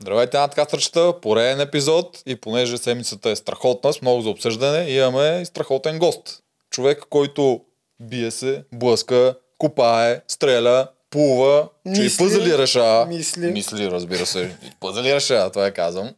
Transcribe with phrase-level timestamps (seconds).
[0.00, 5.46] Здравейте, надкастрачета, пореден епизод и понеже седмицата е страхотна, с много за обсъждане, имаме и
[5.46, 6.42] страхотен гост.
[6.70, 7.60] Човек, който
[8.00, 13.06] бие се, блъска, копае, стреля, плува, че и пъзели решава.
[13.06, 13.46] мисли.
[13.46, 14.40] Мисли, разбира се.
[14.40, 16.10] И пъзели решава, това я казвам.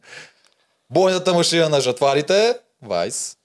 [0.89, 3.35] Бойната машина на жатварите, Вайс.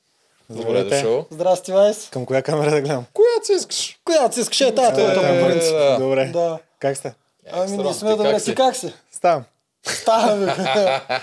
[0.51, 1.27] Добре дошъл.
[1.31, 2.09] Здрасти, Вайс.
[2.11, 3.05] Към коя камера да гледам?
[3.13, 3.99] Която си искаш.
[4.05, 5.73] Която си искаш е тази, Е, по принцип.
[5.73, 5.97] да.
[5.99, 6.25] Добре.
[6.27, 6.59] Да.
[6.79, 7.15] Как сте?
[7.53, 8.35] Ами ние сме добре.
[8.35, 8.55] Ти си?
[8.55, 8.93] как си?
[9.13, 9.45] Ставам.
[9.87, 11.19] Става, бе.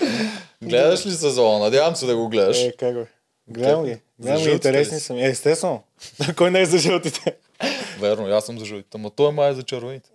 [0.62, 1.58] Гледаш ли сезона?
[1.58, 2.58] Надявам се да го гледаш.
[2.58, 3.06] Е, как го?
[3.48, 3.98] Гледам ги.
[4.18, 5.22] Гледам ги, интересни са ми.
[5.22, 5.82] Е, естествено.
[6.36, 7.36] Кой не е за жълтите?
[8.00, 10.10] Верно, аз съм за жълтите, ама той май е за червените.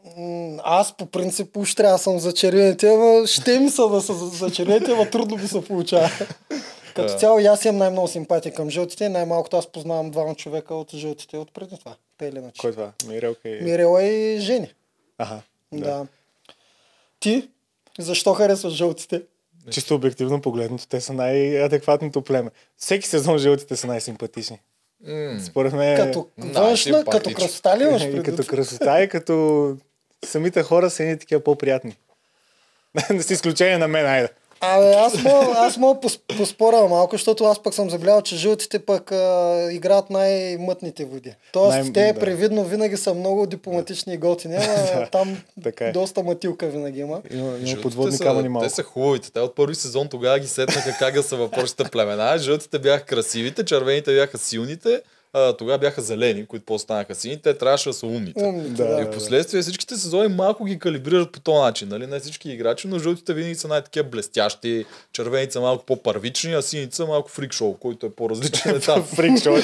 [0.59, 4.13] Аз по принцип уж трябва да съм за червените, ама ще ми са да са
[4.13, 6.09] за- червените, ама трудно ми се получава.
[6.95, 7.18] Като Да.
[7.18, 11.54] цяло аз имам най-много симпатия към жълтите, най-малкото аз познавам двама човека от жълтите от
[11.54, 11.95] преди това.
[12.18, 12.59] Те или иначе.
[12.62, 12.91] Кой е това?
[13.07, 13.62] Мирелка и...
[13.62, 14.73] Мирела и Жени.
[15.18, 15.41] Аха.
[15.71, 15.79] Да.
[15.82, 16.05] Да.
[17.20, 17.49] Ти?
[17.99, 19.21] Защо харесваш жълтите?
[19.69, 22.49] Чисто обективно погледнато, те са най-адекватното племе.
[22.77, 24.59] Всеки сезон жълтите са най-симпатични.
[25.45, 25.98] Според мен...
[25.98, 29.77] Като най- външна, като красота ли имаш и като красота, и като
[30.26, 31.98] самите хора са едни такива по-приятни.
[33.20, 34.29] с изключение на мен, айде.
[34.62, 38.80] Абе, аз мога, аз мога пос- поспоря малко, защото аз пък съм забелязал, че жълтите
[38.80, 39.18] пък а,
[39.72, 41.34] играят най-мътните води.
[41.54, 42.20] Тоест, Най- те да.
[42.20, 45.91] привидно винаги са много дипломатични и готини, ама там така е.
[45.91, 47.22] доста матилка винаги има.
[47.32, 48.68] Има, има подводни камъни малко.
[48.68, 49.32] Те са хубавите.
[49.32, 52.38] Те от първи сезон тогава ги сетнаха как да са въпросите племена.
[52.38, 55.02] Жълтите бяха красивите, червените бяха силните, а,
[55.57, 57.41] тогава бяха зелени, които после станаха сини.
[57.41, 58.43] Те трябваше да са умните.
[58.43, 59.01] Умните, Да.
[59.01, 61.87] И в последствие всичките сезони малко ги калибрират по този начин.
[61.89, 62.07] Нали?
[62.07, 66.95] Не всички играчи, но жълтите винаги са най-такива блестящи, червените са малко по-първични, а сините
[66.95, 69.05] са малко фрикшоу, който е по-различен етап.
[69.05, 69.57] Фрик шоу,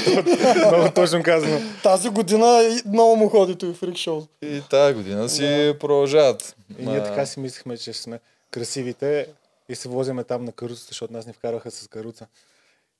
[0.67, 1.59] много точно казано.
[1.84, 4.22] Тази година много му ходи той фрик шоу.
[4.41, 6.56] И тази година си продължават.
[6.80, 8.19] И ние така си мислихме, че сме
[8.52, 9.28] красивите
[9.69, 12.25] и се возиме там на каруцата, защото нас ни вкараха с каруца.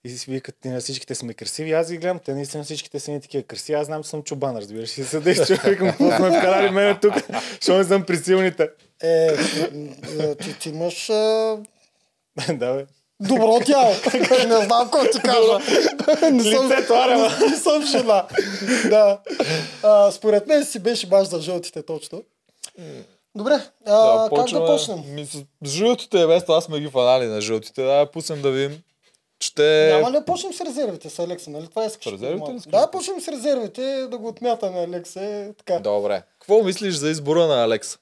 [0.06, 1.72] И си викат, ние всичките сме красиви.
[1.72, 3.74] Аз ги гледам, те наистина всичките са ни такива красиви.
[3.76, 4.98] Аз знам, че съм чубан, разбираш.
[4.98, 7.14] И седеш човек, какво сме вкарали мене тук,
[7.62, 8.70] защото не съм при силните.
[9.04, 9.36] Е,
[10.36, 11.58] ти, ти имаш а,
[12.54, 12.86] да, бе.
[13.20, 13.94] добро тяло.
[14.48, 15.60] не знам какво ти кажа.
[16.32, 17.30] не, съм, Лицето, аре, ма.
[17.40, 18.28] не, не съм жена.
[18.90, 19.20] да.
[19.84, 22.24] А, според мен си беше баш за жълтите точно.
[23.36, 25.00] Добре, а, как да почнем?
[25.08, 27.84] Ми, с жълтите, без това сме ги фанали на жълтите.
[27.84, 28.82] Да, пуснем да видим.
[29.44, 29.90] Ще...
[29.94, 31.68] Няма ли да почнем с резервите с Алекса, нали?
[31.68, 32.04] Това искаш.
[32.04, 32.72] С резервите искаш?
[32.72, 35.22] Да, почнем с резервите, да го отмятаме Алекса.
[35.26, 35.80] е, Така.
[35.80, 36.24] Добре.
[36.40, 37.98] Какво мислиш за избора на Алекс?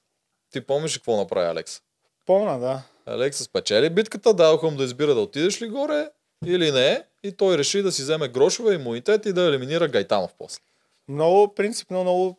[0.52, 1.82] Ти помниш какво направи Алекс?
[2.26, 2.82] Помна, да.
[3.06, 6.10] Алекс спечели битката, дадоха му да избира да отидеш ли горе
[6.46, 7.04] или не.
[7.24, 10.60] И той реши да си вземе грошове имунитет и да елиминира Гайтанов после.
[11.08, 12.38] Много принципно, много,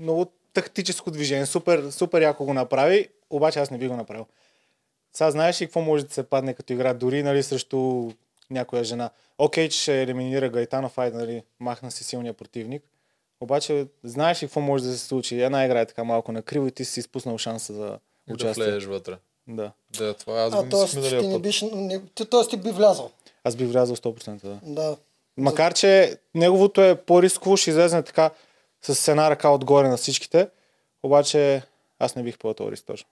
[0.00, 1.46] много тактическо движение.
[1.46, 4.26] Супер, супер яко го направи, обаче аз не би го направил.
[5.16, 8.10] Сега знаеш ли какво може да се падне като игра, дори нали, срещу
[8.50, 9.10] някоя жена.
[9.38, 12.82] Окей, че ще елиминира Гайтанов, айде, нали, махна си силния противник.
[13.40, 15.42] Обаче, знаеш ли какво може да се случи?
[15.42, 18.64] Една игра е така малко накриво и ти си изпуснал шанса за Да участие.
[18.64, 19.16] влезеш вътре.
[19.48, 19.72] Да.
[19.98, 22.48] Да, това аз А, мислих миналия ти не биш, не, ти, т.е.
[22.48, 23.10] ти би влязал.
[23.44, 24.40] Аз би влязал 100%.
[24.42, 24.58] Да.
[24.62, 24.96] Да.
[25.36, 28.30] Макар, че неговото е по-рисково, ще излезе така
[28.82, 30.48] с една ръка отгоре на всичките,
[31.02, 31.62] обаче
[31.98, 33.08] аз не бих поел този риск точно.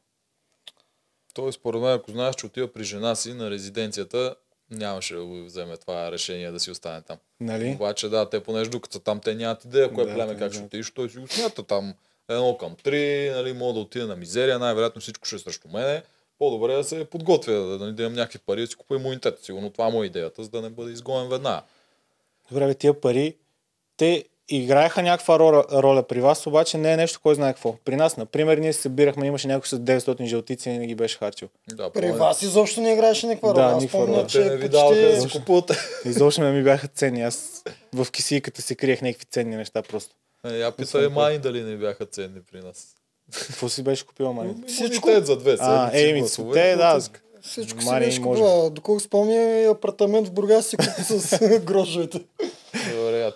[1.34, 4.34] Той според мен, ако знаеш, че отива при жена си на резиденцията,
[4.70, 7.16] нямаше да го вземе това решение да си остане там.
[7.40, 7.72] Нали?
[7.74, 10.90] Обаче да, те понеже докато там, те нямат идея кое Да, племе как ще отидеш,
[10.90, 11.94] той си го смята там
[12.28, 16.02] едно към три, нали, мога да отида на мизерия, най-вероятно всичко ще е срещу мене.
[16.38, 19.38] По-добре да се подготвя, да, да, да имам някакви пари, да си купя имунитет.
[19.42, 21.62] Сигурно това му е идеята, за да не бъде изгонен веднага.
[22.50, 23.36] Добре, бе, тия пари,
[23.96, 27.74] те играеха някаква роля, роля при вас, обаче не е нещо, кой знае какво.
[27.84, 31.18] При нас, например, ние се събирахме, имаше някой с 900 жълтици и не ги беше
[31.18, 31.48] харчил.
[31.68, 33.66] Да, При помня- вас изобщо не играеше никаква Да, роля.
[33.66, 34.26] Аз никаква помня, роля.
[34.26, 34.80] че не ви да
[35.46, 35.78] почти...
[36.04, 37.22] Изобщо не ми бяха ценни.
[37.22, 37.62] Аз
[37.94, 40.14] в кисийката си криех някакви ценни неща просто.
[40.44, 42.86] Е, Я питай мани дали не бяха ценни при нас.
[43.46, 44.54] Какво си беше купила, мани?
[44.68, 45.08] Всичко?
[45.14, 46.22] За две А, еми,
[46.52, 47.00] те, да.
[47.42, 48.70] Всичко си беше купила.
[48.70, 52.20] Доколко спомня, и апартамент в Бургас си купи с грошовете.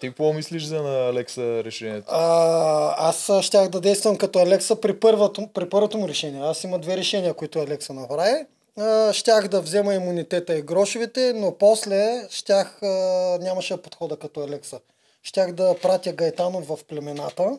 [0.00, 2.06] Ти какво мислиш за на Алекса решението?
[2.10, 6.40] А, аз щях да действам като Алекса при първото, при първото му решение.
[6.40, 8.46] Аз има две решения, които Алекса направи.
[8.76, 12.86] А, щях да взема имунитета и грошовете, но после щях, а,
[13.40, 14.80] нямаше да подхода като Алекса.
[15.22, 17.58] Щях да пратя Гайтанов в племената,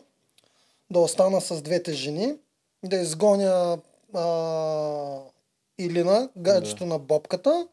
[0.90, 2.34] да остана с двете жени,
[2.84, 3.78] да изгоня
[4.14, 5.18] а,
[5.78, 7.66] Илина, гаджето на бобката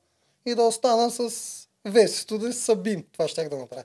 [0.45, 1.31] и да остана с
[1.85, 3.05] Весето да се събим.
[3.13, 3.83] Това щях да направя.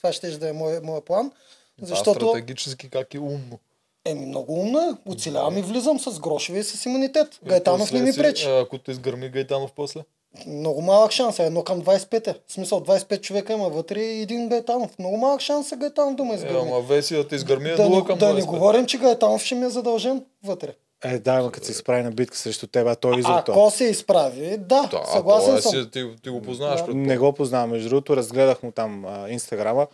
[0.00, 1.32] Това ще да е моя, моя план.
[1.76, 3.58] Това Защото стратегически как е умно.
[4.04, 5.10] Еми, много умно е.
[5.10, 7.40] Оцелявам и влизам с грошове и с имунитет.
[7.44, 8.46] Гайтанов не ми пречи.
[8.46, 10.00] Ако те изгърми Гайтанов после?
[10.46, 11.46] Много малък шанс е.
[11.46, 12.34] Едно към 25 е.
[12.46, 14.98] В смисъл 25 човека има вътре и един Гайтанов.
[14.98, 16.58] Много малък шанс е Гайтанов да ме Е, изгърми.
[16.60, 18.46] ама Веси да те изгърми е да, 0 не, към да не 25.
[18.46, 20.74] говорим, че Гайтанов ще ми е задължен вътре.
[21.04, 23.52] Е, да, ама като се изправи на битка срещу теб, а той изотто.
[23.52, 25.78] Ако се изправи, да, Да, съгласен а съм.
[25.80, 26.76] е си, ти, ти го познаваш.
[26.76, 27.02] предполагам.
[27.02, 29.86] Не го познавам, между другото, разгледах му там а, инстаграма.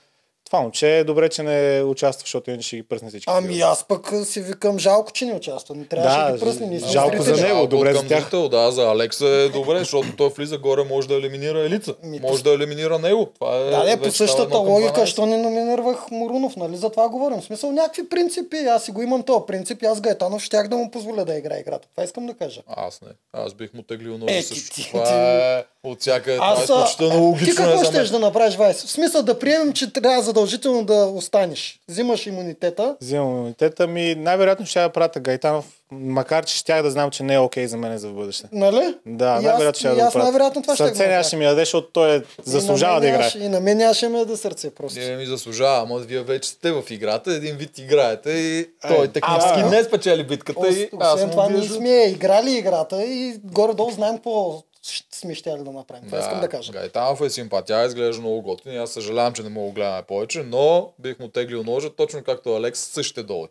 [0.46, 3.24] Това момче е добре, че не участва, защото иначе ще ги пръсне всички.
[3.28, 5.74] Ами аз пък си викам жалко, че не участва.
[5.74, 6.80] Не трябваше Да, да ги пръсне.
[6.80, 7.38] Сме жалко за него.
[7.38, 8.20] Жалко добре за тях.
[8.20, 11.94] зрител, да, за Алекса е добре, защото той влиза горе, може да елиминира Елица.
[12.02, 13.26] Ми, Може да елиминира него.
[13.34, 15.06] Това е, Да, не, по същата логика, 12.
[15.06, 15.76] що не номинирах
[16.10, 16.76] Морунов, нали?
[16.76, 17.40] За това говорим.
[17.40, 20.76] В смисъл някакви принципи, аз си го имам този принцип и аз Гайтанов щях да
[20.76, 21.88] му позволя да играе играта.
[21.90, 22.60] Това искам да кажа.
[22.68, 23.08] Аз не.
[23.34, 24.74] Аз бих му теглил ножа Е, ти- също.
[24.74, 26.34] ти- Това ти- е от всяка...
[26.34, 28.84] Това е Аз, а, изключително ти логично е какво щеш да направиш, Вайс?
[28.84, 31.80] В смисъл да приемем, че трябва задължително да останеш.
[31.88, 32.96] Взимаш имунитета.
[33.00, 34.14] Взимам имунитета ми.
[34.14, 37.76] Най-вероятно ще я пратя Гайтанов, макар че щях да знам, че не е окей за
[37.76, 38.48] мен за в бъдеще.
[38.52, 38.94] Нали?
[39.06, 40.86] Да, аз- най-вероятно ще я да аз най-вероятно това пратя.
[40.86, 43.18] ще Сърце нямаше ми даде, защото той е, заслужава И на да играе.
[43.18, 44.98] нямаше- И на мен нямаше ме да сърце просто.
[45.00, 49.60] Не ми заслужава, ама вие вече сте в играта, един вид играете и той технически
[49.60, 54.14] а, не спечели битката и аз Освен това, ние сме играли играта и горе-долу знаем
[54.14, 54.75] какво ще
[55.12, 56.06] сме щели да направим.
[56.06, 56.72] Това искам да кажа.
[56.72, 60.92] Гайтанов е симпатия, изглежда много готин аз съжалявам, че не мога да гледаме повече, но
[60.98, 63.46] бих му теглил ножа, точно както Алекс същите долу.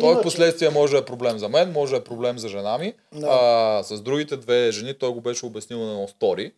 [0.00, 2.78] Той Иначе- последствие може да е проблем за мен, може да е проблем за жена
[2.78, 2.94] ми.
[3.12, 3.26] Да.
[3.30, 6.52] А, с другите две жени той го беше обяснил на едно стори.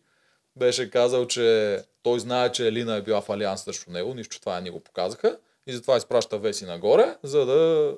[0.55, 4.61] Беше казал, че той знае, че Елина е била в алианс срещу него, нищо това
[4.61, 5.37] не го показаха.
[5.67, 7.91] И затова изпраща Веси нагоре, за да...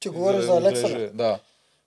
[0.00, 1.10] Ти говориш да за Алекса.
[1.14, 1.38] Да.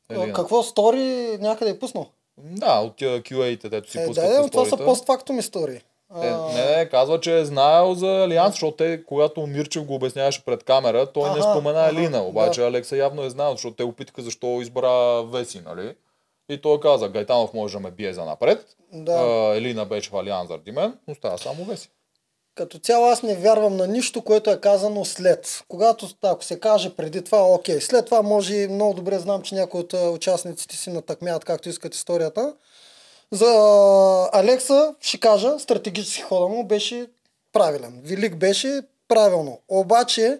[0.09, 0.33] Елина.
[0.33, 2.09] Какво стори някъде е пуснал?
[2.37, 5.75] Да, от тия QA-те, дето си Е, пускат да, това са постфактум истории.
[5.75, 9.95] Е, А, не, не, казва, че е знаел за Алианс, защото те, когато Мирчев го
[9.95, 12.23] обясняваше пред камера, той не Аха, спомена аха, Елина.
[12.23, 12.67] Обаче да.
[12.67, 15.95] Алекса явно е знаел, защото те опитаха защо избра Веси, нали?
[16.49, 18.65] И той каза, Гайтанов може да ме бие за напред.
[18.93, 19.11] Да.
[19.11, 21.89] А, Елина беше в Алианс заради мен, но става само Веси.
[22.55, 25.63] Като цяло аз не вярвам на нищо, което е казано след.
[25.67, 27.81] Когато, ако се каже преди това, окей.
[27.81, 31.69] След това може и много добре знам, че някои от а, участниците си натъкмяват както
[31.69, 32.53] искат историята.
[33.31, 37.07] За а, Алекса ще кажа, стратегически хода му беше
[37.53, 38.01] правилен.
[38.03, 39.59] Велик беше правилно.
[39.67, 40.39] Обаче,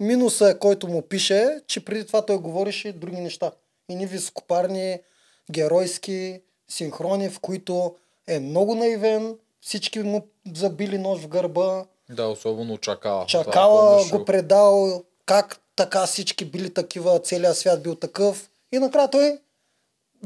[0.00, 3.52] минуса, който му пише, е, че преди това той говореше други неща.
[3.88, 4.98] И ни високопарни,
[5.50, 7.94] геройски синхрони, в които
[8.26, 10.26] е много наивен, всички му
[10.56, 13.26] забили нож в гърба, Да, особено Чакала.
[13.26, 18.50] Чакала го предал, как така всички били такива, целият свят бил такъв.
[18.72, 19.38] И накрая той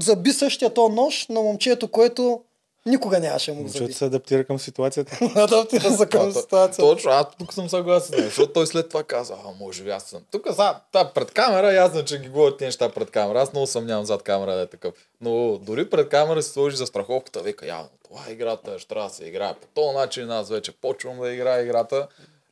[0.01, 2.45] заби същия този нож на момчето, което
[2.87, 3.81] никога нямаше да му го заби.
[3.81, 5.19] Момчето се адаптира към ситуацията.
[5.37, 6.85] Адаптира се към Да, то- ситуация.
[6.85, 10.23] Точно, аз тук съм съгласен, защото той след това каза, а може би аз съм.
[10.31, 13.41] Тук са, та, пред камера, ясно, че ги говорят тези неща пред камера.
[13.43, 14.95] Аз много съмнявам зад камера да е такъв.
[15.21, 19.09] Но дори пред камера се сложи за страховката, вика, явно, това е играта, ще трябва
[19.09, 22.09] да се играе по този начин, аз вече почвам да играя играта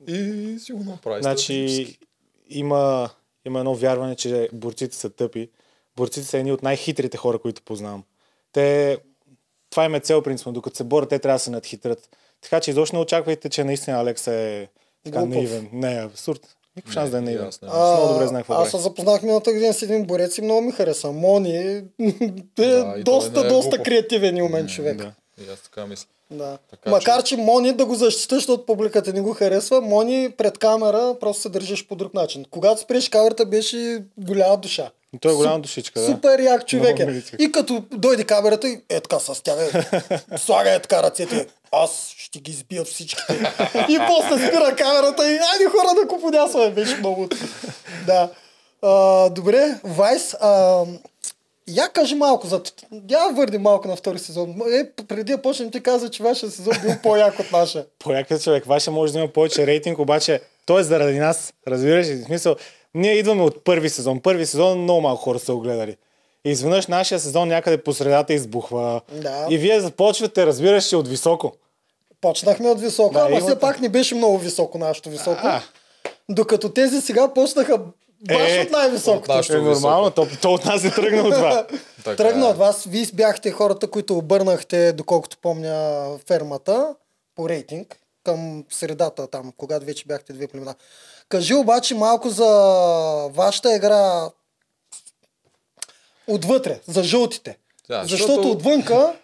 [0.06, 1.22] и си го направи.
[1.22, 1.98] Значи
[2.48, 3.10] има,
[3.44, 5.50] има едно вярване, че борците са тъпи.
[5.96, 8.04] Борците са едни от най-хитрите хора, които познавам.
[8.52, 8.98] Те,
[9.70, 10.52] това им е цел принципно.
[10.52, 12.08] Докато се борят, те трябва да се надхитрят.
[12.42, 14.68] Така че изобщо не очаквайте, че наистина Алекс е
[15.04, 15.34] така Глупав.
[15.34, 15.68] наивен.
[15.72, 16.40] Не, е абсурд.
[16.76, 17.46] Никакъв шанс да е наивен.
[17.46, 17.68] аз не.
[17.68, 20.60] Аз много добре знае какво аз се запознах миналата година с един борец и много
[20.60, 21.12] ми хареса.
[21.12, 21.82] Мони е
[22.56, 23.82] Да, доста, е доста глупав.
[23.84, 24.96] креативен и умен човек.
[24.96, 25.12] Да.
[25.40, 26.06] И аз така мисля.
[26.30, 26.58] Да.
[26.70, 27.36] Така Макар, че...
[27.36, 31.86] Мони да го защита, защото публиката не го харесва, Мони пред камера просто се държиш
[31.86, 32.44] по друг начин.
[32.50, 34.90] Когато спреш камерата, беше голяма душа.
[35.12, 36.06] Но той е голяма Суп- душичка, да.
[36.06, 37.22] Супер як човек е.
[37.38, 39.56] И като дойде камерата и е така с тях,
[40.32, 43.32] е, слага е така ръцете, аз ще ги избият всичките.
[43.88, 47.28] и после спира камерата и айде хора да куподясваме, беше много.
[48.06, 48.30] да.
[48.82, 50.84] А, добре, Вайс, а,
[51.68, 52.62] я кажи малко за...
[53.10, 54.54] Я върди малко на втори сезон.
[54.72, 57.84] Е, преди да почнем ти каза, че вашия сезон бил по-як от нашия.
[57.98, 62.14] Поякът човек, ваша може да има повече рейтинг, обаче той е заради нас, разбираш ли?
[62.14, 62.56] В смисъл,
[62.94, 64.20] ние идваме от първи сезон.
[64.20, 65.96] Първи сезон много малко хора са го гледали.
[66.44, 69.00] И изведнъж нашия сезон някъде по средата избухва.
[69.12, 69.46] Да.
[69.50, 71.52] И вие започвате, разбираш ли, от високо.
[72.20, 73.44] Почнахме от високо, Да, ама имате.
[73.44, 75.40] все пак не беше много високо нашето високо.
[75.42, 75.62] А.
[76.28, 77.78] Докато тези сега почнаха
[78.22, 79.22] баш Е, от най-високото.
[79.22, 81.66] от нашето Е нормално, то, то от нас е тръгнало това.
[82.04, 82.48] Така Тръгна е.
[82.48, 82.84] от вас.
[82.84, 86.94] Вие бяхте хората, които обърнахте, доколкото помня, фермата
[87.36, 90.74] по рейтинг към средата там, когато вече бяхте две племена.
[91.30, 92.46] Кажи обаче малко за
[93.34, 94.30] вашата игра
[96.26, 97.58] отвътре, за жълтите.
[97.88, 98.32] Да, защото...
[98.32, 99.14] защото- отвънка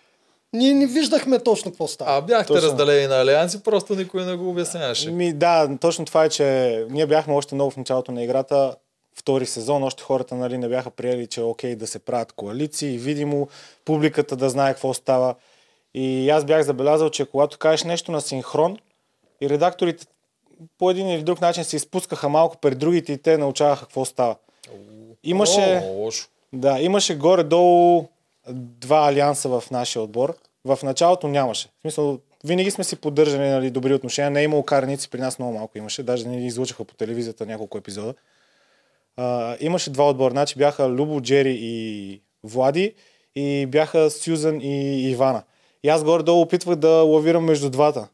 [0.53, 2.17] ние не виждахме точно какво става.
[2.17, 2.69] А бяхте Точно.
[2.69, 5.11] разделени на алианси, просто никой не го обясняваше.
[5.11, 8.77] Ми, да, точно това е, че ние бяхме още много в началото на играта.
[9.19, 12.95] втори сезон, още хората нали, не бяха приели, че е окей да се правят коалиции
[12.95, 13.49] и видимо
[13.85, 15.35] публиката да знае какво става.
[15.95, 18.79] И аз бях забелязал, че когато кажеш нещо на синхрон
[19.41, 20.07] и редакторите
[20.79, 24.37] по един или друг начин се изпускаха малко пред другите и те научаваха какво става.
[25.25, 26.11] Имаше, О,
[26.53, 28.09] да, имаше горе-долу
[28.53, 30.37] два алианса в нашия отбор.
[30.65, 31.69] В началото нямаше.
[31.69, 34.31] В смисъл, винаги сме си поддържали нали, добри отношения.
[34.31, 36.03] Не е имало караници, при нас много малко имаше.
[36.03, 38.15] Даже не излучаха по телевизията няколко епизода.
[39.17, 40.31] А, имаше два отбора.
[40.31, 42.95] Значи бяха Любо, Джери и Влади
[43.35, 45.43] и бяха Сюзан и Ивана.
[45.83, 48.09] И аз горе-долу опитвах да лавирам между двата.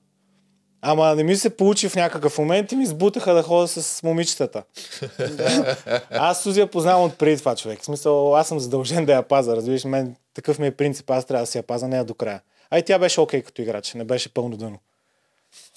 [0.85, 4.62] Ама не ми се получи в някакъв момент и ми сбутаха да ходя с момичетата.
[6.11, 7.81] Аз Сузи я познавам от преди това човек.
[7.81, 9.57] В смисъл, аз съм задължен да я паза.
[9.57, 11.11] Разбираш, мен такъв ми е принцип.
[11.11, 12.41] Аз трябва да си я паза нея до края.
[12.71, 13.95] А и тя беше окей като играч.
[13.95, 14.79] Не беше пълно дъно.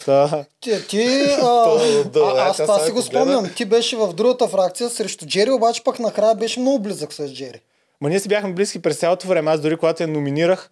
[0.06, 1.06] Та, Ти, ти
[1.42, 3.54] а, да, а, аз това си го спомням.
[3.56, 7.62] Ти беше в другата фракция срещу Джери, обаче пък накрая беше много близък с Джери.
[8.02, 9.52] Ма ние си бяхме близки през цялото време.
[9.52, 10.70] Аз дори когато я номинирах,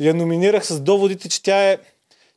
[0.00, 1.78] я номинирах с доводите, че тя е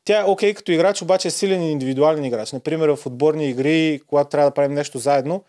[0.05, 2.51] тя е окей като играч, обаче е силен индивидуален играч.
[2.51, 5.43] Например, в отборни игри, когато трябва да правим нещо заедно,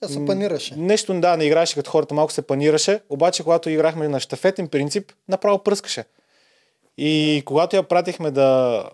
[0.00, 0.74] Тя се панираше.
[0.76, 5.12] нещо да, не играеше като хората, малко се панираше, обаче когато играхме на щафетен принцип,
[5.28, 6.04] направо пръскаше.
[6.98, 8.84] И когато я пратихме да,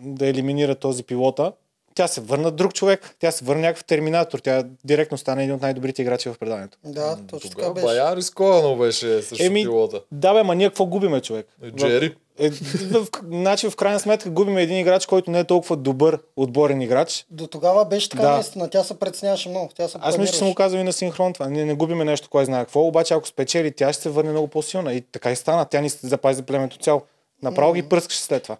[0.00, 1.52] да елиминира този пилота,
[1.94, 5.62] тя се върна друг човек, тя се върна някакъв терминатор, тя директно стана един от
[5.62, 6.78] най-добрите играчи в преданието.
[6.84, 7.86] Да, точно така беше.
[7.86, 10.00] бая рисковано беше срещу Еми, пилота.
[10.12, 11.46] да бе, ма ние какво губиме, човек?
[11.62, 12.16] Е, Джери.
[12.38, 16.80] Е, в, значи в крайна сметка губим един играч, който не е толкова добър отборен
[16.80, 17.26] играч.
[17.30, 18.32] До тогава беше така Да.
[18.34, 18.70] наистина.
[18.70, 19.70] Тя се преценяваше много.
[19.76, 21.48] Тя се Аз мисля, че съм го казал и на синхрон това.
[21.48, 24.48] Ние не губиме нещо, кой знае какво, обаче ако спечели, тя ще се върне много
[24.48, 24.92] по-силна.
[24.92, 25.64] И така и стана.
[25.64, 27.02] Тя ни запази племето цяло.
[27.42, 28.56] Направо ги пръскаше след това.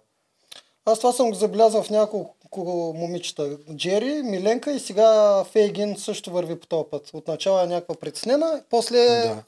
[0.85, 3.57] Аз това съм го забелязал в няколко момичета.
[3.75, 7.09] Джери, Миленка и сега Фейгин също върви по този път.
[7.13, 9.43] Отначало е някаква притеснена, после Да.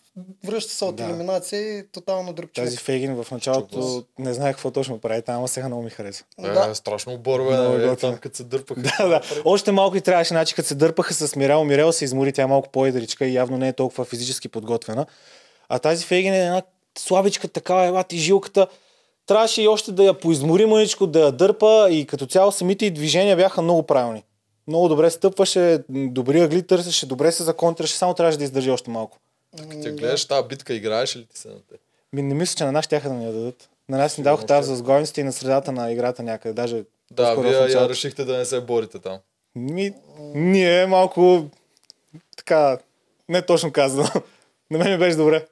[0.46, 1.04] връща се от Да.
[1.04, 2.68] елиминация и тотално друг човек.
[2.68, 6.24] Тази Фейгин в началото не знае какво точно прави, там, ама сега много ми хареса.
[6.40, 6.68] Да.
[6.72, 8.12] Е, страшно борбе, Много нали, готино.
[8.12, 8.82] там като се дърпаха.
[9.00, 9.22] Да, да.
[9.46, 12.48] Още малко и трябваше, значи като се дърпаха с Мирел, Мирел се измори, тя е
[12.48, 15.06] малко по-едричка и явно не е толкова физически подготвена.
[15.70, 16.62] А тази Фейгин е една
[16.98, 18.68] слабичка, такава ела ти жилката.
[19.26, 22.92] Трябваше и още да я поизмори мъничко, да я дърпа и като цяло самите й
[22.92, 24.24] движения бяха много правилни.
[24.68, 29.18] Много добре стъпваше, добри ъгли търсеше, добре се законтраше, само трябваше да издържи още малко.
[29.84, 31.76] Ти гледаш тази битка, играеш ли ти се на те?
[32.14, 33.70] Ми, не мисля, че на нас тяха да ни я дадат.
[33.90, 36.54] На нас ни даваха тази за сгойниците и на средата на играта някъде.
[36.54, 39.18] Даже Да, вие я решихте да не се борите там.
[39.56, 39.94] Ми,
[40.36, 41.46] ние малко
[42.38, 42.78] така,
[43.30, 44.08] не точно казано.
[44.72, 45.46] На мен ми беше добре.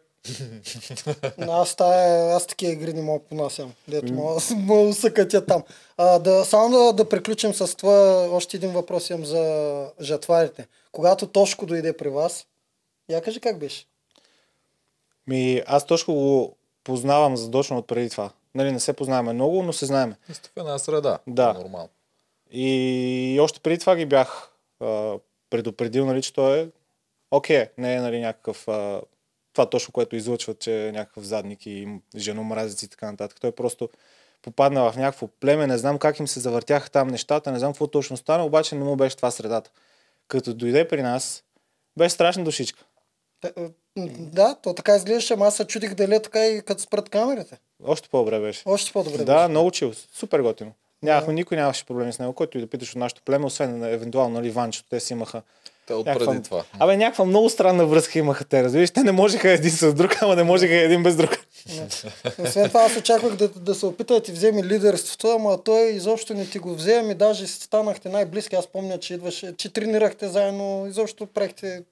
[1.37, 3.73] Но Аз, тая, аз такива игри не мога понасям.
[3.87, 5.63] Дето мога, мога да съкатя там.
[5.97, 8.27] А, да, само да, да приключим с това.
[8.31, 10.67] Още един въпрос имам за жатварите.
[10.91, 12.47] Когато Тошко дойде при вас,
[13.09, 13.85] я кажи как беше.
[15.27, 18.31] Ми, аз точно го познавам задочно от преди това.
[18.55, 20.15] Нали, не се познаваме много, но се знаеме.
[20.55, 21.19] Една среда.
[21.27, 21.53] Да.
[21.53, 21.89] Нормално.
[22.51, 25.17] И още преди това ги бях а,
[25.49, 26.67] предупредил, нали, че той е
[27.31, 29.01] окей, не е нали, някакъв а,
[29.53, 33.37] това точно, което излъчват, че е някакъв задник и женомразец и така нататък.
[33.41, 33.89] Той просто
[34.41, 37.87] попадна в някакво племе, не знам как им се завъртяха там нещата, не знам какво
[37.87, 39.71] точно стана, обаче не му беше това средата.
[40.27, 41.43] Като дойде при нас,
[41.97, 42.83] беше страшна душичка.
[43.45, 43.69] Е,
[44.17, 47.59] Да, то така изглеждаше, ама аз се чудих дали е така и като спрат камерите.
[47.83, 48.63] Още по-добре беше.
[48.65, 49.47] Още по-добре да, беше.
[49.47, 49.93] много чил.
[50.13, 50.73] Супер готино.
[51.03, 53.89] Нямахме, никой нямаше проблеми с него, който и да питаш от нашото племе, освен на
[53.89, 55.41] евентуално нали, Ванчето, те си имаха
[55.87, 56.31] Те от някаква...
[56.31, 56.63] преди това.
[56.79, 58.91] Абе, някаква много странна връзка имаха те, разбираш?
[58.91, 61.29] Те не можеха един с друг, ама не можеха един без друг.
[62.43, 66.33] Освен това аз очаквах да, да се опита да ти вземе лидерството, ама той изобщо
[66.33, 68.55] не ти го взе, ами даже станахте най-близки.
[68.55, 71.83] Аз помня, че идваше, че тренирахте заедно, изобщо правихте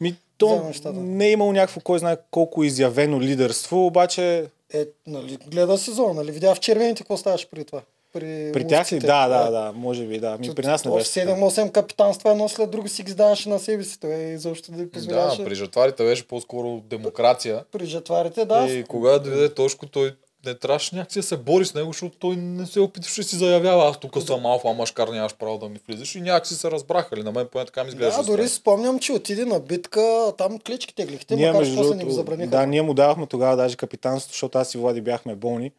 [0.00, 1.00] Ми, то нещата.
[1.00, 6.30] не е имало някакво, кой знае колко изявено лидерство, обаче Е, нали, гледа сезон, нали?
[6.32, 7.82] Видя в червените какво ставаше при това.
[8.20, 8.98] При, при тях ли?
[8.98, 10.38] Да, да, да, може би, да.
[10.38, 11.14] Ми, при нас не беше.
[11.14, 11.32] така.
[11.32, 14.00] 7-8 капитанства едно след друго си ги даваше на себе си.
[14.00, 14.36] Той да й
[14.68, 15.44] Да, позволяваше.
[15.44, 17.64] при жатварите беше по-скоро демокрация.
[17.72, 18.66] при жатварите, да.
[18.66, 20.14] И когато дойде Тошко, той
[20.46, 23.36] не трябваше някакси да се бори с него, защото той не се опитваше да си
[23.36, 23.88] заявява.
[23.88, 26.14] Аз тук съм алфа машкар, нямаш право да ми влизаш.
[26.14, 27.16] И някакси се разбраха.
[27.16, 27.22] Ли?
[27.22, 28.22] На мен поне така ми изглежда.
[28.22, 31.94] Да, дори си спомням, че отиде на битка, там клички теглихте, Ние, макар че после
[31.94, 32.50] не го забраниха.
[32.50, 35.70] да, ние му давахме тогава даже капитанството, защото аз и Влади бяхме болни.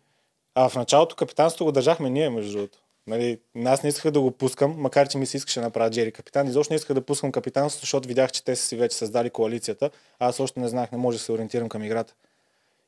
[0.55, 2.79] А в началото капитанството го държахме ние, между другото.
[3.07, 6.11] Нали, аз не исках да го пускам, макар че ми се искаше да направя Джери
[6.11, 6.47] капитан.
[6.47, 9.89] Изобщо не исках да пускам капитанството, защото видях, че те са си вече създали коалицията.
[10.19, 12.13] А аз още не знаех, не може да се ориентирам към играта.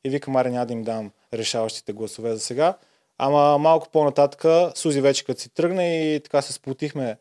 [0.04, 2.76] И викам, аре, няма да им дам решаващите гласове за сега.
[3.18, 4.44] Ама малко по-нататък,
[4.78, 7.16] Сузи вече като си тръгна и така се сплотихме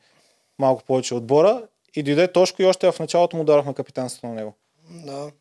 [0.60, 1.64] малко повече отбора.
[1.96, 4.54] И дойде Тошко и още в началото му дарахме капитанството на него.
[4.90, 5.32] Да,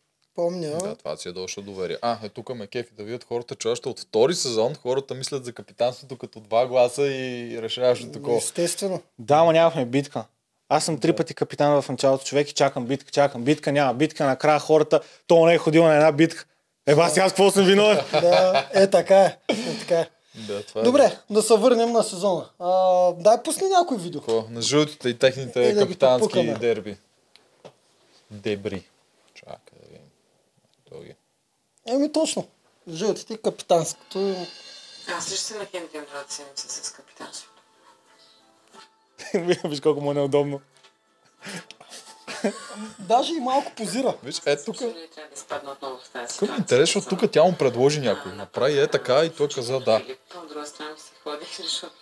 [0.40, 0.78] помня.
[0.78, 1.98] Да, това си е дошло доверие.
[2.02, 5.44] А, е тук ме кефи да видят хората, че още от втори сезон хората мислят
[5.44, 8.36] за капитанството като два гласа и решаващо такова.
[8.36, 9.02] Естествено.
[9.18, 10.24] Да, ама нямахме битка.
[10.68, 14.24] Аз съм три пъти капитан в началото човек и чакам битка, чакам битка, няма битка.
[14.24, 16.44] Накрая хората, то не е ходил на една битка.
[16.86, 17.98] Еба, сега аз какво съм виновен?
[18.12, 19.36] Да, е така е.
[19.48, 20.08] е, така е.
[20.34, 22.48] Да, това е Добре, да се върнем на сезона.
[22.58, 24.20] А, дай пусни някой видео.
[24.20, 24.44] Какво?
[24.50, 26.96] На жълтите и техните Е, капитански дерби.
[28.30, 28.82] Дебри.
[29.34, 30.10] Чакай да видим.
[30.90, 31.14] Дълги.
[31.88, 32.48] Еми точно.
[32.88, 34.46] Жълтите капитанското.
[35.08, 37.62] Аз ли ще се нахемтим другата седмица с капитанството?
[39.68, 40.60] Виж колко му е неудобно.
[42.98, 44.16] Даже и малко позира.
[44.22, 44.76] Виж, е тук.
[44.78, 48.32] Да ми е интересно, тук тя му предложи някой.
[48.32, 50.02] Направи е така и той каза да.
[50.36, 51.94] От друга страна ми се ходи, защото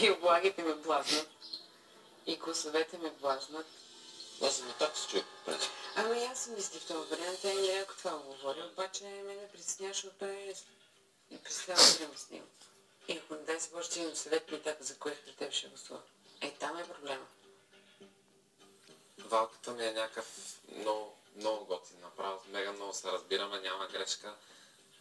[0.00, 1.28] и облагите ме блазнат,
[2.26, 3.66] и гласовете ме блазнат.
[4.42, 5.24] Аз съм и така се чуя.
[5.44, 5.68] през.
[5.96, 9.26] Ами аз съм мисли в този вариант, тя и ако това го говори, обаче мен
[9.26, 10.54] ме притеснява, защото той
[11.30, 12.46] е представя време с него.
[13.08, 15.68] И ако не дай се Боже, имам съвет ми така, за кое при теб ще
[15.68, 16.00] гласува.
[16.40, 17.26] Е, там е проблема.
[19.18, 21.96] Валката ми е някакъв много, много готин.
[22.00, 24.34] Направо мега много се разбираме, няма грешка.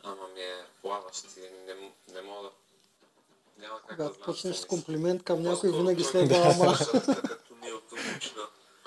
[0.03, 2.51] Ама ми е плаващ и не, не мога да...
[3.57, 4.25] Няма как да Когато знам.
[4.25, 6.77] почнеш с комплимент към някой, винаги следва ама.
[7.27, 7.83] Като ние от.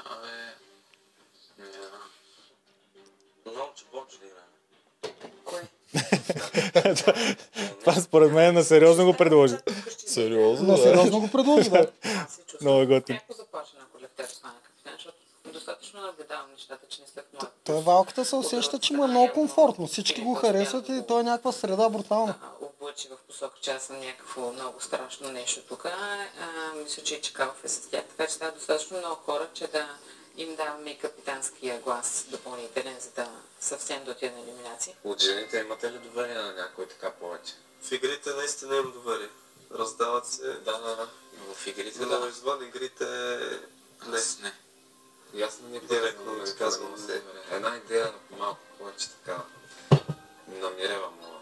[0.04, 0.28] Абе...
[1.58, 2.10] Не знам.
[3.46, 5.34] Много че почне да играем.
[5.44, 5.62] Кое?
[7.80, 9.56] Това според мен на сериозно го предложи.
[10.06, 11.90] Сериозно, На сериозно го предложи, да.
[12.04, 12.58] Аз се чувствам.
[12.62, 13.16] Много е готин.
[13.16, 13.94] Ако започна, ако
[14.24, 14.63] капитан, защото
[15.54, 17.50] достатъчно наблюдавам нещата, че не след моя.
[17.64, 19.86] Той валката се усеща, че му е много комфортно.
[19.86, 22.34] Всички го харесват и той е някаква среда брутална.
[22.60, 25.86] облъчи в посока, че аз съм някакво много страшно нещо тук.
[26.76, 29.88] Мисля, че и Чекалов е с тях, така че трябва достатъчно много хора, че да
[30.36, 33.28] им даваме и капитанския глас допълнителен, за да
[33.60, 34.94] съвсем до тия на елиминации.
[35.04, 37.52] От жените имате ли доверие на някой така повече?
[37.82, 39.28] В игрите наистина имам доверие.
[39.74, 40.42] Раздават се.
[40.42, 41.08] Да, да, да.
[41.38, 42.28] Но в игрите Но да.
[42.28, 43.04] извън игрите
[44.06, 44.16] не.
[44.16, 44.52] Аз не.
[45.34, 47.22] И аз не ми Директно ми много казвам се.
[47.50, 49.42] Една идея малко повече така
[50.48, 51.40] намирава много.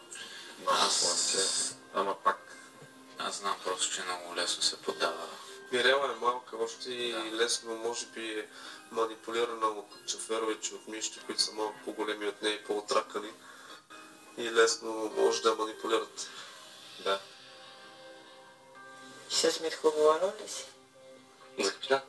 [0.65, 1.49] Малко повече.
[1.95, 2.39] Ама пак.
[3.19, 5.29] Аз знам просто, че много лесно се подава.
[5.73, 8.49] Мирела е малка още и лесно може би е
[8.91, 13.33] манипулирана от Чаферович и от Мишки, които са малко по-големи от нея и по-отракани.
[14.37, 16.29] И лесно може да я манипулират.
[17.05, 17.21] Да.
[19.31, 20.67] С Митко говорил ли си?
[21.59, 22.01] За капитан?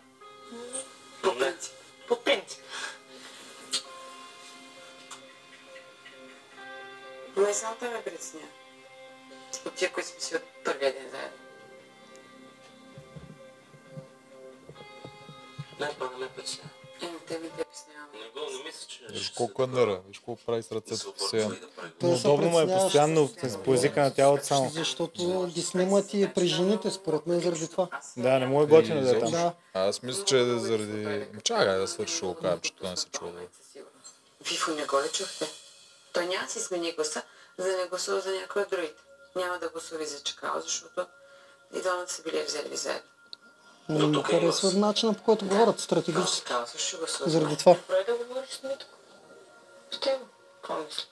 [1.24, 1.74] По принцип.
[2.08, 2.64] По принцип.
[7.38, 8.48] Не само той ме притеснява.
[9.66, 11.38] От тия, които сме си от първия ден заедно.
[15.80, 16.83] Не, това не ме притеснява.
[17.04, 18.14] Еми, те те притесняваме.
[18.14, 19.06] Не го, не мисля, че...
[19.10, 20.02] Виж колко е нера.
[20.08, 21.56] Виж колко прави с ръцете постоянно.
[22.00, 23.30] Той Удобно му е постоянно
[23.66, 24.70] по езика на тялото само.
[24.70, 27.88] Защото ги снимат и при жените, според мен, заради това.
[28.18, 29.32] Да, не му е готино да е там.
[29.32, 29.54] Да.
[29.74, 31.28] Аз мисля, че е заради...
[31.44, 33.32] Чакай да свърши, това не се чува.
[34.50, 35.48] Вифо не го ли чухте?
[36.14, 37.24] Той няма да си смени гласа,
[37.58, 39.02] за да не гласува за някой от другите.
[39.36, 41.08] Няма да гласува за Чакала, защото
[41.76, 43.10] и двамата са били взели заедно.
[43.90, 46.52] Не ми харесва начина по който говорят стратегически.
[46.78, 46.98] Ще.
[47.26, 47.74] Заради това.
[47.74, 48.90] Добре да говориш с Митко.
[49.92, 50.20] С теб.
[50.62, 51.04] Какво мисли?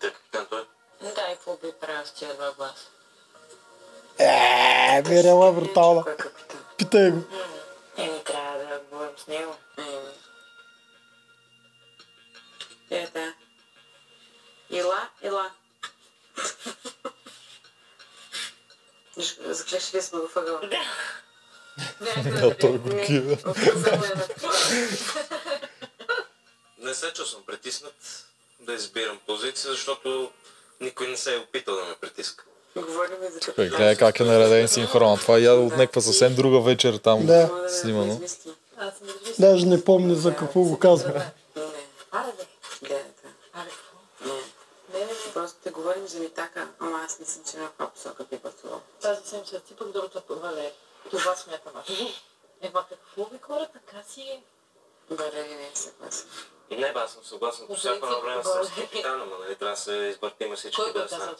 [0.00, 0.66] Да, капитан, той.
[1.00, 2.86] Да, и какво би правил с тия два гласа?
[4.18, 6.64] Е, Мирела е капитан?
[6.76, 7.22] Питай го.
[7.96, 9.54] Еми, трябва да говорим с него.
[9.78, 10.12] Еми.
[12.90, 13.34] Е, да.
[14.70, 15.50] Ила, ила.
[19.46, 20.60] Заклешили сме го въгъла.
[20.60, 20.80] Да,
[22.60, 23.36] той го кива.
[26.78, 28.26] Не се чувствам притиснат
[28.60, 30.30] да избирам позиция, защото
[30.80, 32.44] никой не се е опитал да ме притиска.
[32.76, 35.16] Говорим и за Човек, гледай как е нареден синхрона.
[35.16, 37.50] Това е от някаква съвсем друга вечер там Да.
[37.68, 38.20] снимано.
[39.38, 41.12] Даже не помня за какво го казва.
[41.12, 41.30] Не.
[42.12, 42.44] Аре, бе.
[42.88, 43.28] Гледате.
[43.54, 44.34] Аре, какво?
[44.34, 44.40] Не.
[44.98, 48.24] Не, не, просто те говорим за Митака, ама аз не съм че на каква посока
[48.30, 48.80] би пътувал.
[49.02, 50.72] Тази седмица ти пък другата провале.
[51.10, 51.88] Това смятам аз.
[52.62, 54.42] Ема какво бе хора, така си е.
[55.10, 56.28] Не е съгласен.
[56.70, 59.80] Не, аз съм съгласен по всяко едно време съм с капитана, но нали трябва да
[59.80, 61.34] се избъртиме всички Кой го да знаем.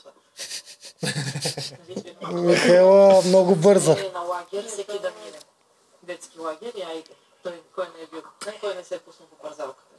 [2.33, 4.11] Михайла много бърза.
[4.15, 5.39] на лагер, всеки да мине.
[6.03, 7.11] Детски лагер и айде.
[7.43, 8.23] Той кой не е бил,
[8.61, 9.91] кой не се е пуснал по парзалката.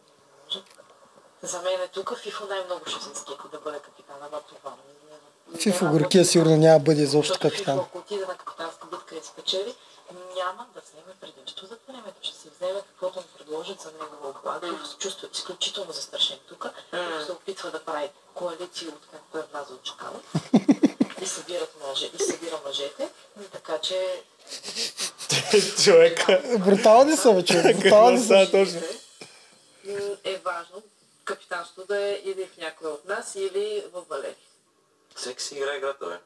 [1.43, 5.59] За мен е тук Фифо най-много ще се скепи да бъде капитан, ама това не
[5.59, 7.77] Фифо Горкия сигурно няма да бъде изобщо капитан.
[7.77, 9.75] Фифо, ако отиде на капитанска битка и спечели,
[10.35, 12.17] няма да вземе предимство за времето.
[12.21, 14.67] Ще си вземе каквото му предложат за негова облага.
[14.67, 14.85] Mm.
[14.85, 16.67] се чувства изключително застрашен тук.
[16.93, 17.25] Mm.
[17.25, 20.13] се опитва да прави коалиции от както е влязъл чакал.
[21.21, 23.09] и събират мъже, и събира мъжете.
[23.41, 24.23] И така че
[25.83, 26.41] Човека.
[26.65, 27.77] Брутални са, бе, човек.
[27.77, 28.47] Брутални са.
[28.51, 28.81] точно?
[30.23, 30.81] е важно
[31.25, 34.35] капитанството да е или в някой от нас, или в Валери.
[35.15, 36.19] Всеки си играе играта, бе.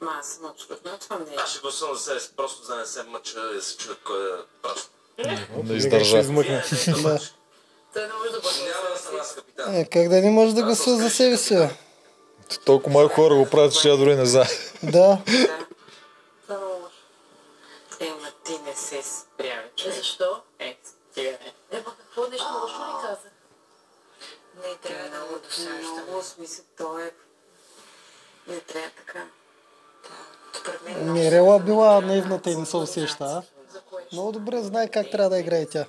[0.00, 1.38] Ма аз съм абсолютно на това мнение.
[1.42, 3.76] Аз ще гласувам за себе си, просто за да не се мъча и да се
[3.76, 4.90] чуя кой е прав.
[5.18, 6.22] Не Винаги ще издържа.
[6.22, 7.18] Да.
[7.94, 9.74] Той не може да бъде Няма да съм аз капитан.
[9.74, 11.70] Е, как да не може да гласува за себе си, бе?
[12.64, 14.48] Толкова малко хора го правят, че тя дори не знае.
[14.82, 14.90] Да.
[14.90, 15.18] Да.
[18.00, 18.06] Е.
[18.06, 19.02] Е, ма ти не се
[19.38, 19.94] Е, човек.
[19.96, 20.42] защо?
[20.58, 20.78] Е,
[21.10, 21.78] стига не.
[21.78, 23.29] Е, па какво нещо лошо ли каза?
[24.68, 26.02] Не трябва да много го досажда.
[26.08, 27.10] Много смисъл, то е...
[28.48, 29.24] Не трябва така.
[30.86, 31.12] Да.
[31.12, 33.42] Мирела била наивната и не се усеща, а?
[34.12, 35.86] Много добре знае как трябва да играе тя.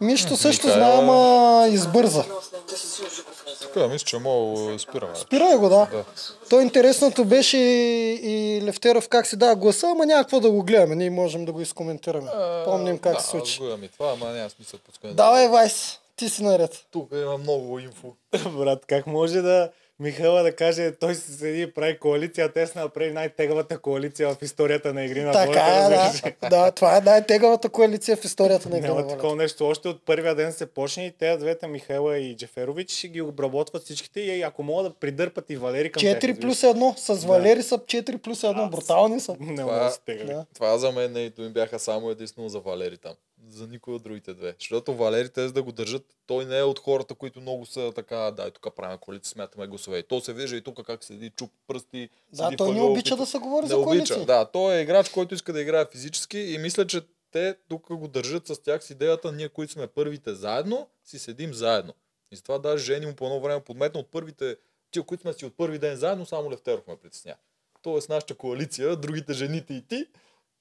[0.00, 2.22] Мишто също Михаела- знае, ама избърза.
[2.22, 3.68] Да го казва.
[3.74, 5.16] Така, мисля, че мога да спираме.
[5.16, 5.86] Спирай го, да.
[5.92, 6.04] Да.
[6.50, 10.94] То интересното беше и Левтеров как си дава гласа, ама няма какво да го гледаме.
[10.94, 12.30] Ние можем да го изкоментираме.
[12.64, 13.58] Помним как да, се случи.
[13.58, 14.80] Го и това, ама няма смисъл.
[15.04, 16.86] Давай, Вайс, ти си наред.
[16.90, 18.16] Тук има много инфо.
[18.58, 22.66] Брат, как може да Михайла да каже, той се седи и прави коалиция, а те
[22.66, 26.48] са направили най-тегавата коалиция в историята на игри на Така волята, е, да.
[26.50, 26.70] да.
[26.70, 29.66] Това е най-тегавата коалиция в историята на игра на Няма такова нещо.
[29.66, 33.82] Още от първия ден се почне и те двете, Михайла и Джеферович, ще ги обработват
[33.84, 36.18] всичките и ако могат да придърпат и Валери към тях.
[36.18, 36.96] 4 плюс 1.
[36.98, 38.70] С Валери са 4 плюс 1.
[38.70, 39.36] Брутални са.
[39.40, 40.24] Не Това- мога да се тега.
[40.24, 40.46] Да.
[40.54, 43.12] Това за мен не, им бяха само единствено за Валери там.
[43.58, 44.54] За никой от другите две.
[44.58, 48.30] Защото Валери те да го държат, той не е от хората, които много са така,
[48.30, 49.98] дай тук правим коалиция, смятаме гласове.
[49.98, 52.08] И то се вижда и тук как седи, чуп пръсти.
[52.32, 53.86] Да, седи той не въгъла, обича опитва- да се говори не за обича.
[53.88, 54.24] коалиция.
[54.26, 58.08] Да, той е играч, който иска да играе физически и мисля, че те тук го
[58.08, 61.94] държат с тях с идеята, ние, които сме първите заедно, си седим заедно.
[62.32, 64.56] И затова даже Жени му по едно време подметна от първите,
[64.90, 67.34] тия, които сме си от първи ден заедно, само Левтеров ме притесня.
[67.82, 70.06] Тоест нашата коалиция, другите жените и ти,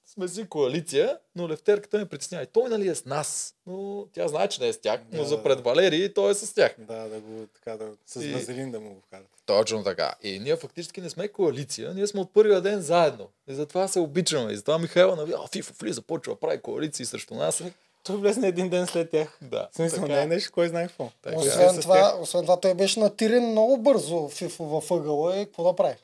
[0.08, 2.44] сме си коалиция, но Левтерката ме притеснява.
[2.44, 5.22] И той нали е с нас, но тя знае, че не е с тях, но
[5.22, 5.44] Да, за да.
[5.44, 6.76] пред Валерий той е с тях.
[6.78, 9.28] Да, да го така да с И- да му го вкарат.
[9.46, 10.14] Точно така.
[10.24, 13.28] И ние фактически не сме коалиция, ние сме от първия ден заедно.
[13.50, 14.52] И затова се обичаме.
[14.52, 17.64] И затова Михайла нали, а, Фифо влиза, почва да прави коалиции срещу нас.
[18.04, 19.38] Той влезне един ден след тях.
[19.42, 19.68] Да.
[19.72, 20.14] В смисъл, така.
[20.14, 21.10] не е нещо, кой знае какво.
[21.22, 21.38] Така.
[21.38, 25.76] Освен това, освен това, той беше натирен много бързо Фифо във ъгъла и какво да
[25.76, 25.96] прави?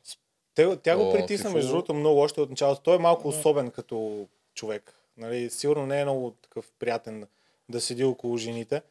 [0.55, 2.81] Те, тя го притисна, между другото, много още от началото.
[2.81, 4.93] Той е малко особен като човек.
[5.17, 7.27] Нали, сигурно не е много такъв приятен
[7.69, 8.81] да седи около жените.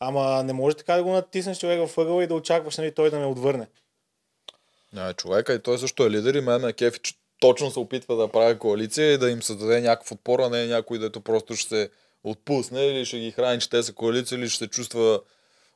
[0.00, 3.10] Ама не може така да го натиснеш човек в ъгъла и да очакваш нали, той
[3.10, 3.66] да ме отвърне.
[4.96, 8.16] А, човека и той също е лидер и мен ме кефи, че точно се опитва
[8.16, 11.68] да прави коалиция и да им създаде някакъв отпор, а не някой, дето просто ще
[11.68, 11.90] се
[12.24, 15.20] отпусне или ще ги храни, че те са коалиция или ще се чувства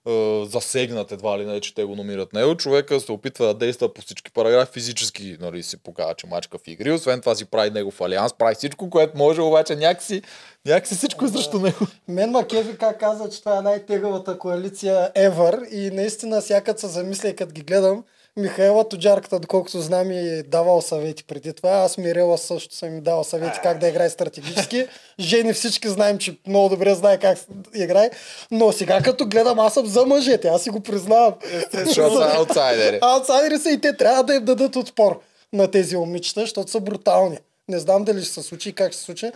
[0.08, 2.56] е, засегнат едва ли не, че те го номират него.
[2.56, 6.68] Човека се опитва да действа по всички параграфи, физически нали, си показва, че мачка в
[6.68, 6.92] игри.
[6.92, 10.22] Освен това си прави негов алианс, прави всичко, което може, обаче някакси,
[10.66, 11.78] някакси всичко е срещу него.
[12.08, 17.36] Мен Макеви как каза, че това е най-тегавата коалиция ever и наистина сякът се замисля
[17.36, 18.04] като ги гледам,
[18.36, 21.70] Михаела Тоджарката, доколкото знам, е давал съвети преди това.
[21.70, 24.86] Аз Мирела също съм им давал съвети как да играе стратегически.
[25.20, 27.38] Жени всички знаем, че много добре знае как
[27.74, 28.10] играе.
[28.50, 30.48] Но сега като гледам, аз съм за мъжете.
[30.48, 31.34] Аз си го признавам.
[31.72, 32.98] Защото са аутсайдери.
[33.02, 35.20] Аутсайдери са и те трябва да им дадат отпор
[35.52, 37.38] на тези момичета, защото са брутални.
[37.68, 39.32] Не знам дали ще се случи и как ще се случи.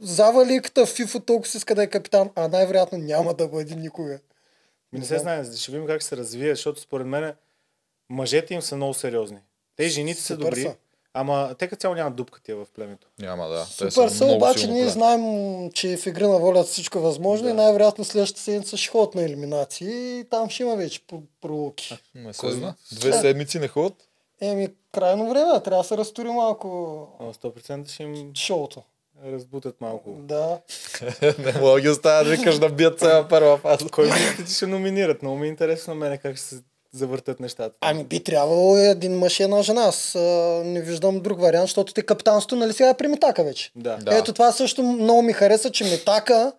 [0.00, 3.74] За Валиката в Фифо толкова си иска да е капитан, а най-вероятно няма да бъде
[3.74, 4.18] никога.
[4.92, 7.32] Не се знае, ще видим как се развие, защото според мен
[8.10, 9.38] мъжете им са много сериозни.
[9.76, 10.74] Те жените са добри, са.
[11.14, 13.06] ама те като цяло нямат дупка тия в племето.
[13.18, 13.66] Няма да.
[13.78, 14.90] Те Супер са, много обаче ние племе.
[14.90, 15.22] знаем,
[15.70, 19.22] че в игра на волята всичко е възможно и най-вероятно следващата седмица ще ходят на
[19.22, 21.98] елиминации и там ще има вече про- пролуки.
[22.14, 22.72] Не се знае.
[22.92, 23.94] Две седмици не ходят.
[24.40, 26.68] Еми, крайно време, трябва да се разтури малко
[27.20, 28.82] Но 100% ще им шоуто.
[29.24, 30.10] разбутат малко.
[30.12, 30.60] Да.
[31.38, 33.88] не мога да ги оставя да викаш да бият цяла първа фаза.
[33.88, 35.22] Кой мислите, че ще номинират?
[35.22, 37.76] Много ми е интересно на мене как ще се завъртат нещата.
[37.80, 39.82] Ами би трябвало един мъж и една жена.
[39.82, 40.20] Аз а,
[40.64, 43.70] не виждам друг вариант, защото те капитанството нали сега е при Митака вече.
[43.76, 43.96] Да.
[43.96, 44.16] Да.
[44.16, 46.52] Ето това също много ми хареса, че Митака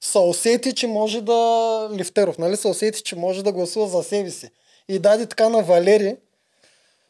[0.00, 1.88] се усети, че може да...
[1.92, 2.56] Лифтеров, нали?
[2.56, 4.50] Се усети, че може да гласува за себе си.
[4.88, 6.16] И даде така на Валери,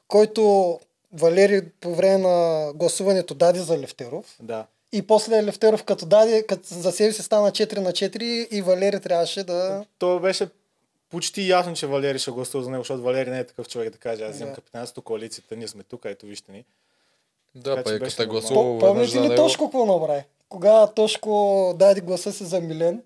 [0.09, 0.78] който
[1.12, 4.37] Валери по време на гласуването даде за Лифтеров.
[4.40, 4.66] Да.
[4.92, 9.00] И после Лефтеров като даде, като за себе си стана 4 на 4 и Валери
[9.00, 9.85] трябваше да...
[9.98, 10.48] То беше
[11.11, 13.99] почти ясно, че Валери ще гласува за него, защото Валери не е такъв човек да
[13.99, 14.55] каже, аз взимам Да.
[14.55, 16.64] капитанството, коалицията, ние сме тук, ето вижте ни.
[17.55, 19.37] Да, Така па беше като е гласувал помните ли.
[19.37, 20.23] Тошко какво направи?
[20.49, 21.31] Кога Тошко
[21.77, 23.03] даде гласа си за Милен,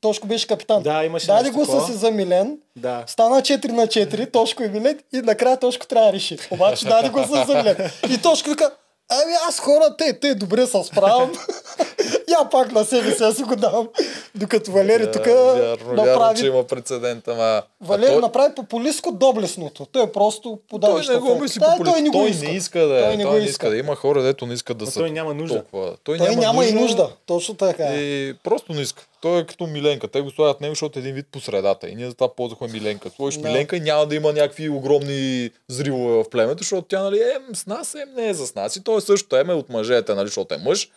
[0.00, 0.82] Тошко беше капитан.
[0.82, 3.04] Да, имаше Даде гласа си за Милен, Да.
[3.06, 6.38] стана 4 на 4, Тошко и Милен и накрая Тошко трябва да реши.
[6.50, 7.76] Обаче даде гласа за Милен.
[8.10, 8.70] И Тошко вика,
[9.08, 11.32] ами аз хора, те, те добре се справям.
[12.40, 13.88] Я пак на себе аз си го давам.
[14.34, 16.38] Докато Валери тук вярно, вярно, направи...
[16.38, 17.62] че има прецедент, ама...
[17.80, 19.86] Валери той, направи популистко доблесното.
[19.86, 22.46] Той просто подава той не го мисли да, той не го той иска.
[22.46, 23.02] не иска да е.
[23.02, 23.70] Той не го иска.
[23.70, 23.76] да.
[23.76, 25.54] Има хора, дето не искат да са той няма нужда.
[25.54, 25.96] толкова.
[26.04, 27.10] Той, Той няма и нужда.
[27.26, 27.84] Точно така.
[27.84, 29.06] И просто не иска.
[29.20, 30.08] Той е като Миленка.
[30.08, 31.88] Те го слагат него, защото е един вид по средата.
[31.88, 33.10] И ние затова ползвахме Миленка.
[33.10, 33.48] Сложиш Да.
[33.48, 37.66] Миленка и няма да има някакви огромни зривове в племето, защото тя, нали, ем с
[37.66, 38.76] нас, ем не е с нас.
[38.76, 40.90] И той също еме от мъжете, нали, защото е мъж.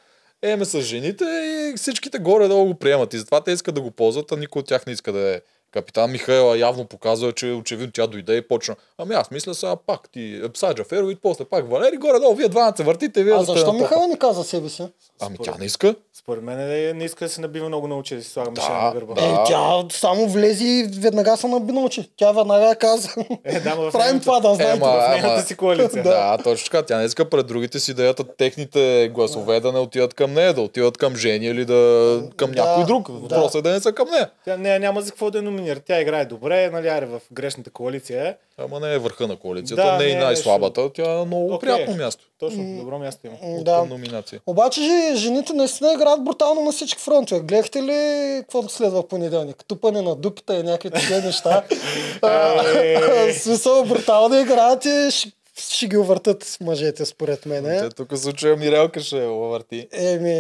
[0.46, 3.14] Еме с жените и всичките горе-долу го приемат.
[3.14, 5.42] И затова те искат да го ползват, а никой от тях не иска да е
[5.76, 6.12] капитан.
[6.12, 8.76] Михаела явно показва, че очевидно тя дойде и почна.
[8.98, 12.84] Ами аз мисля сега пак ти пса Джаферович, после пак Валери, горе-долу, вие двамата се
[12.84, 13.74] въртите, вие А да защо.
[13.74, 14.84] Михаил не каза себе си?
[15.22, 15.96] Ами тя не иска.
[16.14, 18.70] Според мен е, не иска да се набива много на очи, да си слага Да,
[18.70, 19.14] на гърба.
[19.14, 19.26] да.
[19.26, 22.10] Е, тя само влезе и веднага се наби на очи.
[22.18, 23.10] Тя веднага каза.
[23.44, 24.78] Е, да, ма Правим това да знаете.
[24.78, 26.04] Ема, в нейната си коалиция.
[26.06, 26.86] Да, точно така.
[26.86, 30.54] Тя не иска пред другите си да ядат техните гласове да не отиват към нея,
[30.54, 33.12] да отиват към Жени или да към Да, някой друг.
[33.12, 33.18] да.
[33.18, 34.30] Въпросът е да не са към нея.
[34.46, 35.80] Тя не, няма за какво да я номинира.
[35.80, 38.36] Тя играе добре, нали, аре в грешната коалиция е.
[38.58, 40.94] Ама не е върха на коалицията, Да, не е е най-слабата.
[40.94, 41.70] Тя е много Окей.
[41.70, 42.24] приятно място.
[42.40, 43.36] Точно, добро място има.
[43.42, 43.86] От Да.
[43.86, 44.40] номинация.
[44.48, 47.42] Обаче же, жените наистина играят брутално на всички фронтове.
[47.42, 49.66] Гледахте ли какво следва в понеделник?
[49.68, 51.64] Тупане на дупите и някакви такива неща.
[53.34, 55.08] Смисъл брутално играят и
[55.58, 57.64] ще, ги увъртат мъжете, според мен.
[57.64, 59.88] Те тук случая Мирелка ще я върти.
[59.92, 60.34] Еми,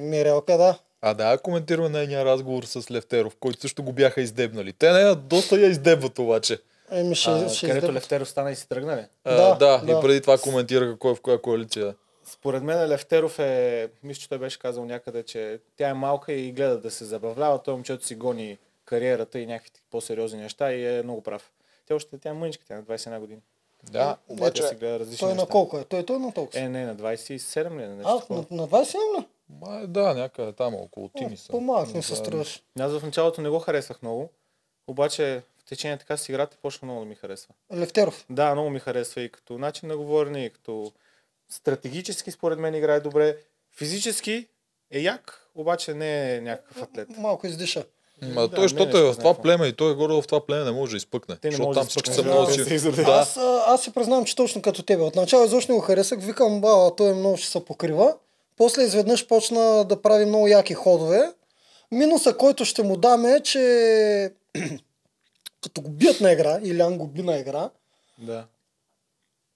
[0.00, 0.78] Мирелка, да.
[1.02, 4.72] А да, коментираме нейния разговор с Левтеров, който също го бяха издебнали.
[4.72, 6.58] Те нея доста я издебват обаче.
[6.90, 9.04] Еми, ще, А, ще където издеб- Левтеров стана и си тръгна ли?
[9.24, 9.92] А, Да, да, да.
[9.92, 11.94] и преди това коментираха кой е в коя коалиция.
[12.24, 16.52] Според мен Левтеров е, мисля, че той беше казал някъде, че тя е малка и
[16.52, 17.58] гледа да се забавлява.
[17.58, 21.50] Той момчето си гони кариерата и някакви по-сериозни неща и е много прав.
[21.86, 23.40] Тя още тя е мъничка, тя е на 21 години.
[23.84, 24.62] Да, Обаче обаче...
[24.64, 25.40] си гледа различни Той неща.
[25.40, 25.84] на колко е?
[25.84, 26.60] Той, той на толкова.
[26.60, 27.82] Е, не, на 27 ли?
[27.82, 29.26] е, Нещо а, на, на 27 ли?
[29.60, 31.48] Май, да, някъде там около Тими са.
[31.48, 32.16] По-малък ми се Да.
[32.16, 32.62] струваш.
[32.78, 34.30] Аз в началото не го харесвах много,
[34.86, 37.54] обаче в течение така си играта почна много да ми харесва.
[37.74, 38.26] Левтеров.
[38.30, 40.92] Да, много ми харесва и като начин на говорене, и като
[41.50, 43.36] стратегически според мен играе добре.
[43.76, 44.46] Физически
[44.90, 47.08] е як, обаче не е някакъв атлет.
[47.18, 47.84] Малко издиша.
[48.22, 50.22] Ма Да, той, защото не е е в това племе и той е горе в
[50.26, 51.36] това племе не може да изпъкне.
[51.36, 52.64] Те не защото там всички са много си...
[52.64, 53.36] да се Аз,
[53.66, 55.02] аз си признавам, че точно като тебе.
[55.02, 58.14] Отначало изобщо не го харесах, викам, ба, той много ще се покрива.
[58.60, 61.32] После изведнъж почна да прави много яки ходове.
[61.92, 64.32] Минуса, който ще му дам е, че
[65.62, 67.70] като го бият на игра, Илян го би на игра,
[68.18, 68.44] Да.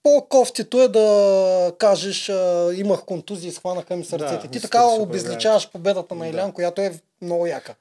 [0.03, 2.29] по-кофтито е да кажеш,
[2.75, 4.47] имах контузии, схванаха ми сърцете.
[4.47, 6.31] Да, Ти така обезличаваш победата на Да.
[6.31, 7.75] Илян, която е много яка.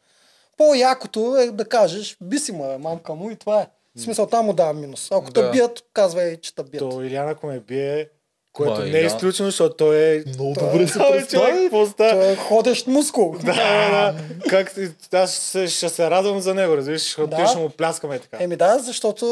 [0.57, 3.67] По-якото е да кажеш, би си ма, мамка му и това е.
[3.95, 5.11] В смисъл, там му давам минус.
[5.11, 5.51] Ако те Да.
[5.51, 6.89] бият, казвай, че те бият.
[6.89, 8.09] То Илян ако ме бие,
[8.53, 10.23] което Ма, не е изключено, защото той е...
[10.27, 11.79] много Той добре е се представи.
[11.97, 13.35] Той е ходещ мускул.
[13.43, 14.15] Да, да,
[14.49, 14.75] как
[15.13, 17.47] аз ще, ще се радвам за него, разбираш, защото Да.
[17.47, 18.37] ще му пляскаме така.
[18.43, 19.25] Еми да, защото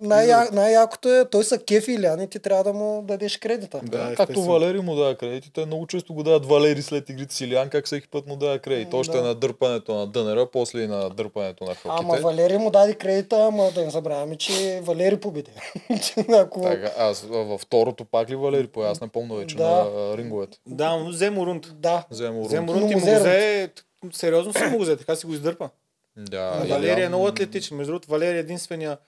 [0.00, 3.80] най- най-якото е, той са кефи Илян и ти трябва да му дадеш кредита.
[3.82, 4.42] Да, Да, както.
[4.42, 5.44] Валери му дава кредит.
[5.54, 8.58] Те много често го дават Валери след игрите си Илян, как всеки път му дава
[8.58, 8.94] кредит.
[8.94, 9.22] Още Да.
[9.22, 12.22] на дърпането на дънера, после и на дърпането на Ама хълките.
[12.22, 15.50] Валери му даде кредита, ама да не забравяме, че Валери победи.
[16.32, 16.60] Ако...
[16.62, 19.84] Така, аз във второто пак ли Валери по аз не помня вече Да.
[19.84, 20.58] на ринговете.
[20.66, 21.66] Да, но взе му рунд.
[21.74, 22.04] Да.
[22.10, 23.70] Взе му рунд Но и му му взе го взе,
[24.12, 25.70] сериозно си му го взе, така си го издърпа.
[26.16, 27.76] Да, А Валерия е много атлетичен.
[27.76, 28.98] Между другото, Валерия е единствения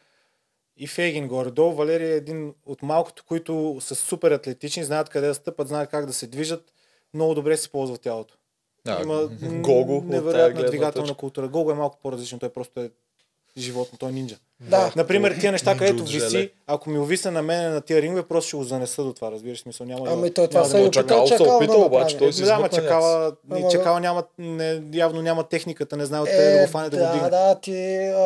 [0.76, 1.72] и Фейгин горе-долу.
[1.72, 6.06] Валерия е един от малкото, които са супер атлетични, знаят къде да стъпат, знаят как
[6.06, 6.72] да се движат.
[7.14, 8.34] Много добре си ползва тялото.
[8.84, 9.28] Да, Има
[9.60, 11.18] Гого невероятна двигателна точка.
[11.18, 11.48] култура.
[11.48, 12.90] Гого е малко по-различно, той просто е
[13.58, 14.36] животно, той е нинджа.
[14.60, 14.92] Да.
[14.96, 18.56] Например, тия неща, където виси, ако ми увисне на мене на тия рингове, просто ще
[18.56, 19.86] го занеса до това, разбираш смисъл.
[19.86, 20.90] Няма да- Ами той това да опитал.
[20.92, 24.00] Чакал се Чакал опита, да обаче той си Да, ма измъкна чакала, Ама- не, чакала
[24.00, 27.12] няма, не, явно няма техниката, не знае откъде да Е, го фане да, го да,
[27.12, 27.30] дигне.
[27.30, 28.20] да, ти а,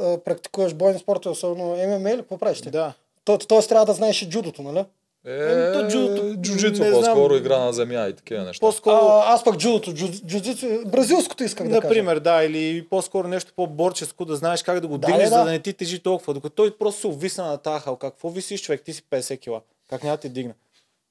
[0.00, 2.70] а, практикуваш бойни спортове, особено ММА или какво правиш ти?
[2.70, 2.92] да.
[3.24, 4.84] То, тоест трябва да знаеш и джудото, нали?
[5.26, 8.60] Е, то джудото, джуджицу по-скоро, игра на земя и такива неща.
[8.60, 11.82] По-скоро, А, аз пък джудото, джу- джудицу, бразилското исках да кажа.
[11.82, 15.36] например, да, или по-скоро нещо по-борческо, да знаеш как да го Да, дигнеш, да, за
[15.36, 15.44] да.
[15.44, 16.34] да не ти тежи толкова.
[16.34, 18.10] Докато той просто се увисна на тази халка.
[18.10, 18.82] Какво висиш, човек?
[18.82, 19.60] Ти си 50 кила.
[19.90, 20.54] Как няма да те дигне?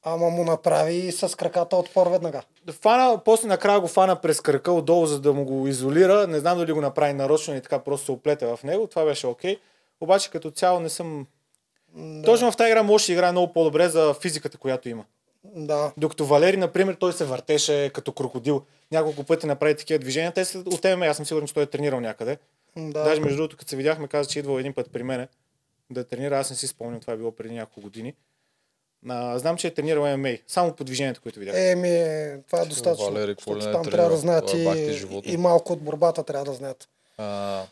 [0.03, 2.41] Ама му направи с краката отпор веднага.
[2.71, 6.27] Фана, после накрая го фана през кръка отдолу, за да му го изолира.
[6.27, 8.87] Не знам дали го направи нарочно или така просто се оплете в него.
[8.87, 9.57] Това беше окей.
[10.01, 11.25] Обаче като цяло не съм...
[11.95, 12.25] Да.
[12.25, 15.05] Точно в тази игра може да играе много по-добре за физиката, която има.
[15.43, 15.91] Да.
[15.97, 18.61] Докато Валери, например, той се въртеше като крокодил.
[18.91, 20.31] Няколко пъти направи такива движения.
[20.31, 22.37] Те са от ММА, аз съм сигурен, че той е тренирал някъде.
[22.77, 23.03] Да.
[23.03, 25.27] Даже между другото, като се видяхме, каза, че идвал един път при мене
[25.89, 26.39] да тренира.
[26.39, 28.13] Аз не си спомням, това е било преди няколко години.
[29.09, 30.37] А, знам, че е тренирал ММА.
[30.47, 31.55] Само по движенията, които видях.
[31.57, 33.11] Еми, това е достатъчно.
[33.11, 36.89] Валери, е там трябва да знаят е и, и малко от борбата трябва да знаят.
[37.17, 37.63] А,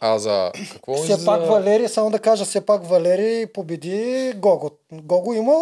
[0.00, 1.26] а за какво Все за...
[1.26, 4.70] пак Валери, само да кажа, все пак Валери победи Гого.
[4.92, 5.52] Гого има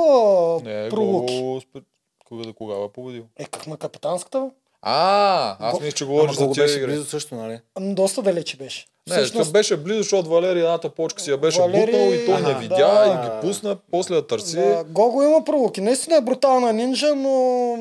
[0.64, 1.34] Не, пролуки.
[1.34, 1.60] Гого...
[1.60, 1.84] спе-
[2.24, 3.24] Кога да кога е победил?
[3.36, 4.50] Е, как на капитанската?
[4.82, 6.86] А, аз Го- мисля, че Ама говориш за беше игри.
[6.86, 7.60] близо също, нали?
[7.78, 8.86] Доста далече беше.
[9.06, 9.52] Не, Всъщност...
[9.52, 12.58] беше близо, защото Валери едната почка си я беше Валери- бутнал и той не Аха.
[12.58, 13.06] видя Да.
[13.16, 14.56] и ги пусна, после да търси.
[14.56, 15.80] Да, Гого има пролуки.
[15.80, 17.76] Наистина е брутална нинджа, но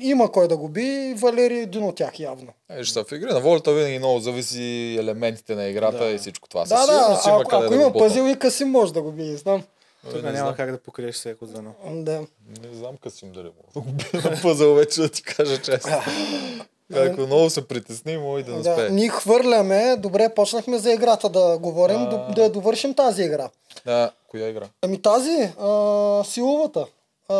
[0.00, 0.82] има кой да го би.
[0.82, 2.48] и Валери е един от тях явно.
[2.70, 3.26] Е, ще са в игри.
[3.26, 4.62] На волята винаги много зависи
[5.00, 6.06] елементите на играта Да.
[6.06, 6.60] и всичко това.
[6.62, 9.02] Да, Със да, сигурност има ако, къде ако да има пазил и Касим може да
[9.02, 9.62] го би, знам.
[10.04, 10.54] Тук не няма знам.
[10.54, 11.70] как да покриеш всеко звено.
[11.86, 12.20] Да.
[12.62, 15.92] Не знам Касим дали мога да го бия на пъзъл вече да ти кажа честно.
[16.94, 18.90] Ако много се притесни, може да не Да, успее.
[18.90, 22.08] ние хвърляме, добре, почнахме за играта да говорим, А.
[22.08, 23.50] да, да довършим тази игра.
[23.86, 24.68] Да, коя игра?
[24.82, 25.68] Ами тази, а,
[26.24, 26.86] силовата.
[27.28, 27.36] А,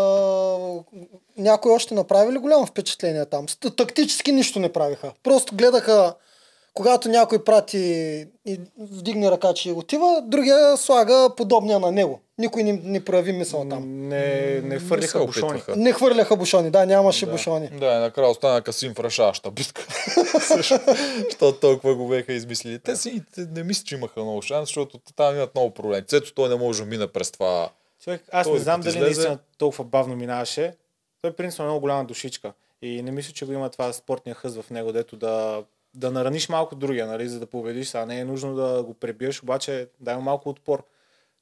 [1.39, 3.47] някой още направи ли голямо впечатление там?
[3.77, 5.13] Тактически нищо не правиха.
[5.23, 6.15] Просто гледаха,
[6.77, 7.79] когато някой прати
[8.47, 12.21] и вдигне ръка, че отива, другия слага подобния на него.
[12.39, 14.09] Никой не, не прояви мисъл там.
[14.09, 15.63] Не, не фърлиха се бушони.
[15.77, 17.69] Не хвърляха бушони, да, нямаше бушони.
[17.69, 19.87] Да, и накрая остана Касим в решаваща битка.
[20.57, 22.79] Защото толкова го беха измислили.
[22.79, 26.07] Те си те не мисля, че имаха много шанс, защото там имат много проблеми.
[26.07, 27.71] Цето той не може да мине през това.
[28.05, 30.75] Човек, аз Той не знам дали излезе- наистина толкова бавно минаваше.
[31.23, 32.53] Той принципно е много голяма душичка.
[32.83, 35.63] И не мисля, че го има това спортния хъз в него, дето да,
[35.97, 37.95] да нараниш малко другия, нали, за да победиш.
[37.95, 40.85] А не е нужно да го пребиеш, обаче дай му малко отпор.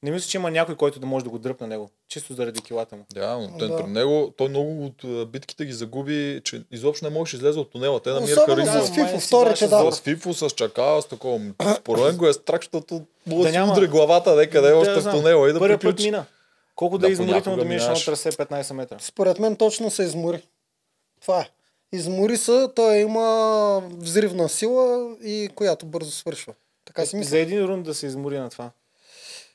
[0.02, 1.90] Не мисля, че има някой, който да може да го дръпне него.
[2.08, 3.04] Чисто заради килата му.
[3.14, 3.76] Да, но той, Да.
[3.76, 7.70] при него, той много от битките ги загуби, че изобщо не можеше да излезе от
[7.70, 8.00] тунела.
[8.00, 8.86] Те намираха Особено риза.
[8.86, 9.92] с Фифо, вторите, да.
[9.92, 11.40] С Фифо, с чакала, с такова.
[11.76, 14.94] Според мен го е страх, защото може да си няма- удари главата някъде Да, още
[14.94, 16.24] в тунела и да Първият път мина.
[16.76, 18.96] Колко да, Да, е изморително да минеш на трасе 15 метра.
[19.00, 20.42] Според мен точно се измори.
[21.22, 21.48] Това е.
[21.92, 23.26] Измори се, той има
[23.90, 26.52] взривна сила и която бързо свършва.
[26.84, 27.28] Така си мисля.
[27.28, 28.70] За един рунд да се измори на това.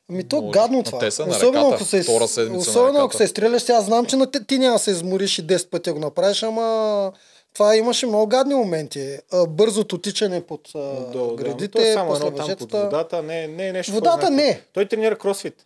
[0.10, 0.52] Ами то Може.
[0.52, 1.00] гадно Но това.
[1.00, 1.76] те са на особено ръката.
[1.76, 2.06] ако се,
[2.52, 5.44] особено ако се стреляш, аз знам, че на те, ти няма да се измориш и
[5.44, 7.12] 10 пъти го направиш, ама
[7.54, 9.18] това имаше много гадни моменти.
[9.48, 11.44] Бързото тичане под а, Отдолу, да.
[11.44, 13.24] Градите, е само после едно там под водата.
[13.24, 13.92] Не, не е нещо.
[13.92, 14.62] Водата не.
[14.74, 15.66] Той тренира кросфит.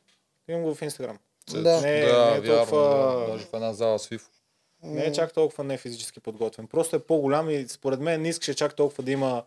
[0.49, 1.17] Имам го в Инстаграм.
[1.51, 1.57] Да.
[1.57, 2.05] Не, да, не е
[2.41, 2.57] вярно.
[2.57, 4.29] толкова- Да, даже в една зала с Фифо.
[4.83, 6.67] Не е чак толкова не физически подготвен.
[6.67, 9.43] Просто е по-голям и според мен не искаше чак толкова да има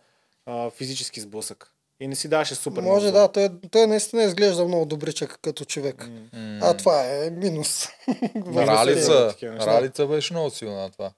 [0.46, 1.72] а, физически сблъсък.
[2.00, 6.08] И не си даваше супер Може да, той, той наистина изглежда много добричък като човек.
[6.62, 7.86] А това е минус.
[8.46, 9.66] Ралица, неща.
[9.66, 11.12] Ралица беше много силна на това.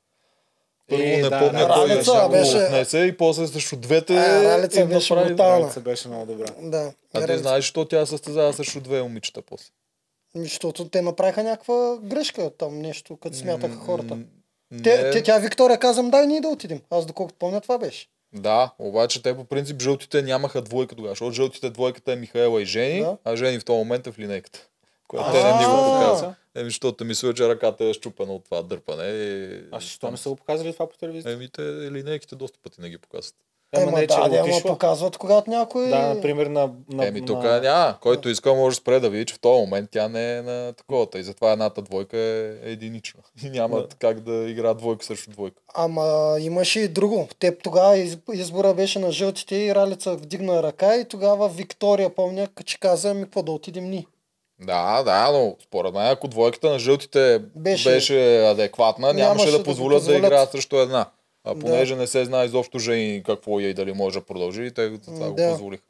[0.89, 4.17] Първо Е, не да, помня да, кой Ралица беше, беше- отнесе и после срещу двете
[4.17, 5.61] А, Ралица беше направи- брутална.
[5.61, 6.47] Ралица беше много добра.
[6.63, 6.93] Да.
[7.15, 9.71] А ти знаеш, що тя състезава срещу две момичета после?
[10.43, 14.19] Защото те направиха някаква грешка там, нещо, като смятаха хората.
[14.83, 16.81] Те, те, тя Виктория казам, дай ние да отидем.
[16.91, 18.09] Аз доколкото помня това беше.
[18.33, 22.65] Да, обаче те по принцип жълтите нямаха двойка тогава, защото жълтите двойката е Михаела и
[22.65, 23.17] Жени, Да.
[23.25, 24.69] а Жени в този момент е в линейката.
[25.09, 26.01] Която те не ни го а.
[26.01, 26.35] показва.
[26.55, 29.05] Еми, защото мисля, че ръката е щупена от това дърпане.
[29.05, 29.61] И...
[29.73, 31.33] А що не са го показали това по телевизията?
[31.33, 33.35] Еми, те линейките доста пъти не ги показват.
[33.73, 35.89] Ема, не, че да, го да, ама показват, когато някой...
[35.89, 36.71] Да, например на...
[36.89, 37.27] на Еми, на...
[37.27, 37.95] тук няма.
[38.01, 40.73] Който иска, може да спре да види, че в този момент тя не е на
[40.73, 41.19] таковата.
[41.19, 43.21] И затова едната двойка е единична.
[43.45, 43.87] И няма Да.
[43.91, 45.57] как да игра двойка срещу двойка.
[45.75, 46.05] Ама
[46.41, 47.29] имаше и друго.
[47.39, 52.49] Теб тогава из- избора беше на жълтите и Ралица вдигна ръка и тогава Виктория, помня,
[52.65, 54.07] че каза, ми какво да отидем ни.
[54.61, 59.59] Да, да, но според мен, ако двойката на жълтите Беше- беше, адекватна, нямаше, Нямаше да
[59.59, 60.19] да позволят да, позволят.
[60.21, 61.07] играят срещу една.
[61.49, 61.61] А Да.
[61.61, 64.99] понеже не се знае изобщо жени какво е и дали може да продължи, и те
[64.99, 65.51] това го Да.
[65.51, 65.81] позволих.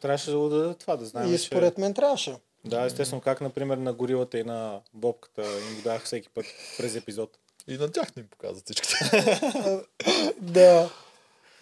[0.00, 1.44] Трябваше да го дадат това, да знаем, И че...
[1.44, 2.34] според мен трябваше.
[2.64, 6.44] Да, естествено, как, например, на горилата и на бобката им го давах всеки път
[6.78, 7.30] през епизод.
[7.68, 8.96] И на тях не им показват всичките.
[10.40, 10.90] Да.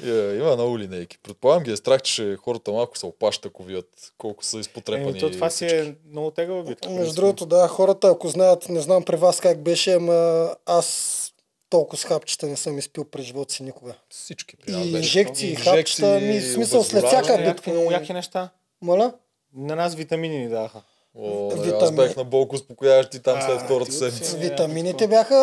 [0.04, 1.18] Е, има много линейки.
[1.18, 5.10] Предполагам ги е страх, че хората малко се опащат, ако видят колко са изпотрепани.
[5.10, 6.90] Еми, то това си е много тегава битка.
[6.90, 11.25] Между другото, да, хората, ако знаят, не знам при вас как беше, ама аз
[11.70, 13.94] толкова с хапчета не съм изпил през живота си никога.
[14.10, 18.00] Всички при И инжекции, Инжекции, хапчета, ми смисъл след всяка Някакви много битка.
[18.00, 18.48] яки неща.
[18.82, 19.12] Моля?
[19.54, 20.78] На нас витамини ни даха.
[21.18, 21.94] О, нали, аз Витамин.
[21.96, 24.22] бях на болко успокояващи там след втората седмица.
[24.24, 24.42] оцени.
[24.42, 25.34] Витамините бяха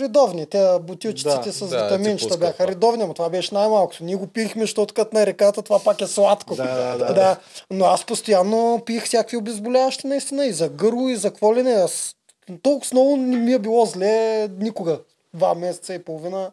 [0.00, 0.46] редовни.
[0.46, 4.04] Те бутилчиците Да, с да, витаминчета бяха редовни, но това беше най-малкото.
[4.04, 6.54] Ние го пихме, защото като на реката това пак е сладко.
[6.56, 7.14] Да, да, да.
[7.14, 7.36] да.
[7.70, 11.72] Но аз постоянно пих всякакви обезболяващи наистина и за гърло и за какво ли не.
[11.72, 12.14] Аз
[12.62, 14.98] толкова много не ми е било зле никога.
[15.34, 16.52] Два месеца и половина.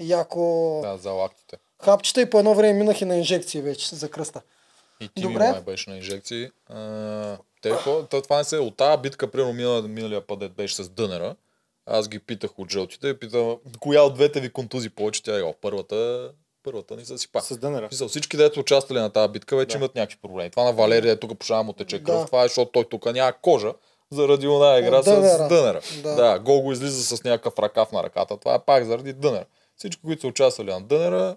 [0.00, 0.80] Яко.
[0.82, 1.56] Да, за лактите.
[1.84, 4.42] Хапчета и по едно време минах и на инжекции вече за кръста.
[5.00, 5.46] И ти Добре.
[5.46, 6.50] ми май беше на инжекции.
[6.68, 10.88] А, те, то, това не се, от тази битка, примерно миналия, миналия път, беше с
[10.88, 11.36] дънера,
[11.86, 16.30] аз ги питах от жълтите, питам, коя от двете ви контузи повече, тя е, първата,
[16.62, 17.40] първата ни съсипа.
[17.40, 17.88] С дънера.
[17.90, 19.78] Мисъл, всички, дето участвали на тази битка, вече Да.
[19.78, 20.50] имат някакви проблеми.
[20.50, 22.26] Това на Валерия, тук пошава му тече кръв, Да.
[22.26, 23.72] това е, защото той тук няма кожа,
[24.12, 25.48] заради една игра От с дънера.
[25.48, 25.80] дънера.
[26.02, 26.14] Да.
[26.14, 26.38] Да.
[26.38, 28.36] Гол го излиза с някакъв ръкав на ръката.
[28.36, 29.44] Това е пак заради дънера.
[29.76, 31.36] Всички, които са участвали на дънера,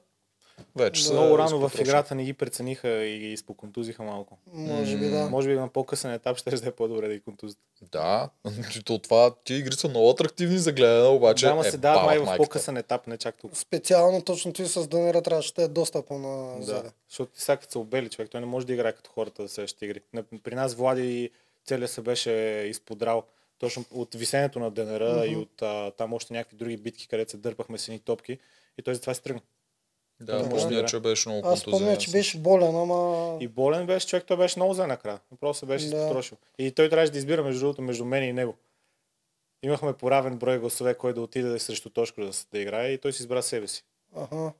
[0.76, 4.38] вече са Много рано в играта не ги прецениха и ги изпоконтузиха малко.
[4.47, 5.30] Може би да.
[5.30, 7.57] Може би на по-късен етап ще да е по-добре да ги контузят.
[7.91, 8.30] Да,
[8.86, 12.05] то това, тия игри са много атрактивни за гледане, обаче Да, ама е се дават
[12.05, 13.57] май в по-късен етап, не чак тук.
[13.57, 16.84] Специално точно ти с дънера трябваше да е доста по-на Да.
[17.09, 19.49] Защото ти сега като се обели човек, той не може да играе като хората за
[19.49, 20.01] следващите игри.
[20.13, 21.30] На- При нас Влади
[21.66, 22.32] целият се беше
[22.70, 23.24] изподрал
[23.57, 27.38] точно от висенето на Денера и от а, там още някакви други битки, където се
[27.38, 28.39] дърпахме с едни топки.
[28.78, 29.41] И той затова се тръгна.
[30.20, 30.86] Да, Да, може да.
[30.86, 33.38] че беше много Аз спомня, че беше болен, ама...
[33.41, 35.20] И болен беше човек, той беше много зле накрая.
[35.39, 35.97] Просто се беше Да.
[35.97, 36.38] изпотрошил.
[36.57, 38.55] И той трябваше да избира между другото между мен и него.
[39.63, 43.13] Имахме по равен брой гласове, кой да отиде срещу Тошко да, да играе и той
[43.13, 43.84] си избра себе си.
[44.16, 44.53] Аха.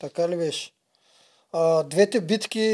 [0.00, 0.70] Така ли беше?
[1.54, 2.68] А, двете битки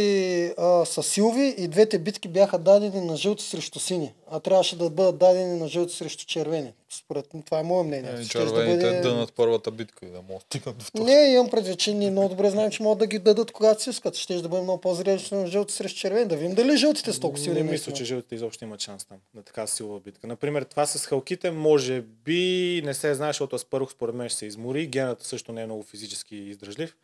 [0.59, 4.13] а, са силви и двете битки бяха дадени на жълти срещу сини.
[4.27, 6.73] А трябваше да бъдат дадени на жълти срещу червени.
[6.91, 8.11] Според мен, това е мое мнение.
[8.11, 11.05] Е, Щеше да червените бъде- дънат първата битка и да могат да стигнат до втората.
[11.07, 13.91] Не, имам предвид, че ние много добре знаем, че могат да ги дадат когато си
[13.91, 14.17] искат.
[14.17, 16.27] Ще да бъде много по-зрелищно на жълти срещу червени.
[16.27, 17.63] Да видим дали жълтите са толкова силни.
[17.63, 20.27] Не мисля, че жълтите изобщо имат шанс там на така силова битка.
[20.27, 24.47] Например, това с халките може би не се знае, защото Аспарух според мен ще се
[24.47, 24.87] измори.
[24.87, 26.97] Гената също не е много физически издръжлив.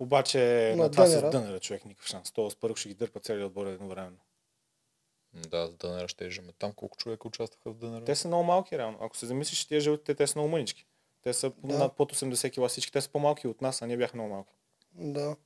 [0.00, 0.38] Обаче
[0.76, 1.28] На на това Дънера.
[1.28, 2.32] с Дънера човек никакъв шанс.
[2.32, 4.16] То Аспарух ще ги дърпа целият отбор едновременно.
[5.34, 6.52] Да, с дънера ще ежеме.
[6.58, 8.04] Там колко човека участваха в дънера?
[8.04, 8.98] Те са много малки реално.
[9.00, 10.86] Ако се замислиш, тия жълтите, те са много мънички.
[11.22, 11.78] Те са Да.
[11.78, 12.92] над под 80 кила всички.
[12.92, 14.52] Те са по-малки от нас, а ние бяхме много малки.
[14.92, 15.36] Да.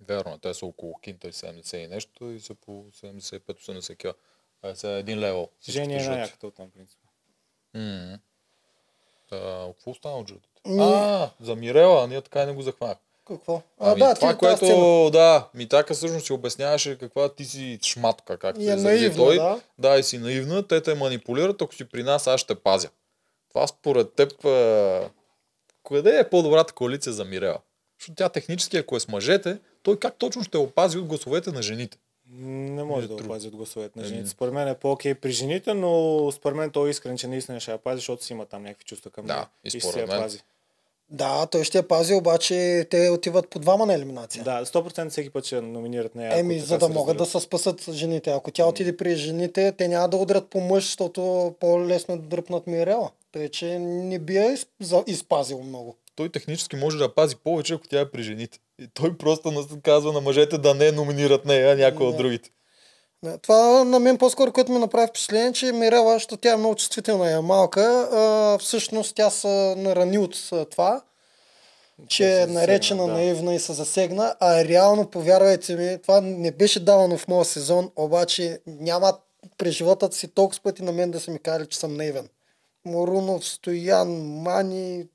[0.00, 4.14] Вярно, те са около кинта и 70 и нещо и са по 75-80 кила.
[4.62, 5.48] А са един левел.
[5.68, 6.98] Жени е най-яката от там, принцип.
[7.74, 8.18] М.
[9.28, 10.60] Та, какво стана от жълтите?
[10.80, 12.98] А, за Мирела, ние така и не го захванах.
[13.30, 13.62] Какво?
[13.78, 15.10] А, Ами, да, това, ти, което, сцена.
[15.10, 19.36] да, Митака всъщност си обясняваше каква ти си шматка, как И ти е наивна, той.
[19.36, 19.60] да.
[19.78, 22.88] да, и си наивна, те те манипулират, ако си при нас, аз ще пазя.
[23.48, 25.10] Това според теб, е...
[25.88, 27.58] къде е по-добрата коалиция за Мирела?
[27.98, 31.62] Защото тя технически, ако е с мъжете, той как точно ще опази от гласовете на
[31.62, 31.98] жените?
[32.32, 34.14] Не може Не, да опази от гласовете на Еми.
[34.14, 34.30] жените.
[34.30, 37.70] Според мен е по-окей при жените, но според мен той е искрен, че наистина ще
[37.70, 39.48] я пази, защото си има там някакви чувства към Да, нея.
[39.64, 40.42] и ще според си я пази.
[41.12, 44.44] Да, той ще я пази, обаче те отиват по двама на елиминация.
[44.44, 46.38] Да, 100% всеки път ще номинират нея.
[46.38, 48.30] Еми, за да могат да се спасат жените.
[48.30, 52.66] Ако тя отиде при жените, те няма да удрят по мъж, защото по-лесно да дръпнат
[52.66, 53.10] Мирела.
[53.32, 55.96] Тъй, че не би я из- за- изпазил много.
[56.16, 58.58] Той технически може да пази повече, ако тя е при жените.
[58.78, 59.52] И той просто
[59.82, 62.18] казва на мъжете да не номинират нея, някой от Да.
[62.18, 62.50] другите.
[63.22, 66.74] Да, Това на мен по-скоро, което ми направи впечатление, че Мирела, защото тя е много
[66.74, 71.02] чувствителна и е малка, а, всъщност тя се нарани от това,
[72.08, 73.12] че се е наречена да.
[73.12, 77.90] наивна и се засегна, а реално, повярвайте ми, това не беше давано в моя сезон,
[77.96, 79.18] обаче няма
[79.58, 82.28] през живота си толкова пъти на мен да са ми казали, че съм наивен.
[82.84, 84.08] Морунов, Стоян,
[84.42, 85.06] Мани,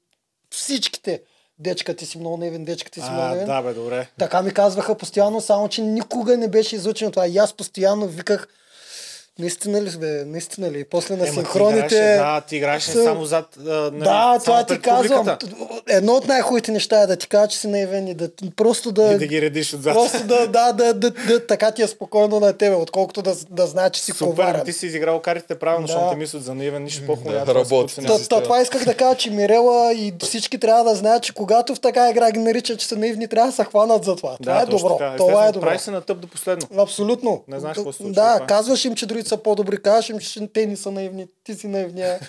[0.51, 1.21] всичките.
[1.59, 3.45] Дечка ти си много наивен, дечка ти си много наивен.
[3.47, 4.07] да, бе, добре.
[4.17, 7.27] Така ми казваха постоянно, само че никога не беше излучено това.
[7.27, 8.47] И аз постоянно виках,
[9.39, 10.79] наистина ли бе, наистина ли?
[10.79, 11.95] И после на синхроните...
[11.95, 13.45] играеше, да, ти играеше са- само зад...
[13.59, 15.37] А, нали, да, само това ти казвам.
[15.89, 19.13] Едно от най-хубавите неща е да ти кажа, че си наивен и да просто да...
[19.13, 19.93] И да ги редиш отзад.
[19.93, 23.67] Просто да, да, да, да, да, така ти е спокойно на тебе, отколкото да, да
[23.67, 24.65] знае, че си Супер, коварен.
[24.65, 25.93] ти си изиграл картите правилно, Да.
[25.93, 27.45] защото те мислят за наивен, нищо по-хубаво.
[27.45, 27.95] Да, работи.
[28.29, 32.09] това исках да кажа, че Мирела и всички трябва да знаят, че когато в така
[32.09, 34.37] игра ги наричат, че са наивни, трябва да се хванат за това.
[34.43, 34.97] Това е добро.
[35.17, 35.65] Това е добро.
[35.67, 36.67] Прави се на тъп до последно.
[36.77, 37.43] Абсолютно.
[37.47, 38.47] Не знаеш какво се случва, Да, е.
[38.47, 42.19] казваш им, че са по-добри, казваш им, че те не са наивни, ти си наивния.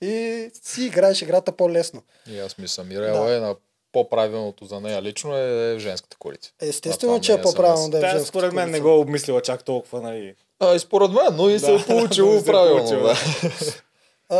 [0.00, 2.02] и си играеш играта по-лесно.
[2.30, 3.36] И аз мисля, Мирела Да.
[3.36, 3.54] е на
[3.92, 6.52] по-правилното за нея лично е женската коалиция.
[6.60, 10.00] Естествено, че е по-правилно да е женската според мен не го е обмислила чак толкова,
[10.00, 10.34] нали.
[10.60, 13.02] А, и според мен, но и се Да, е получило се е правилно.
[13.02, 13.14] да.
[14.28, 14.36] А,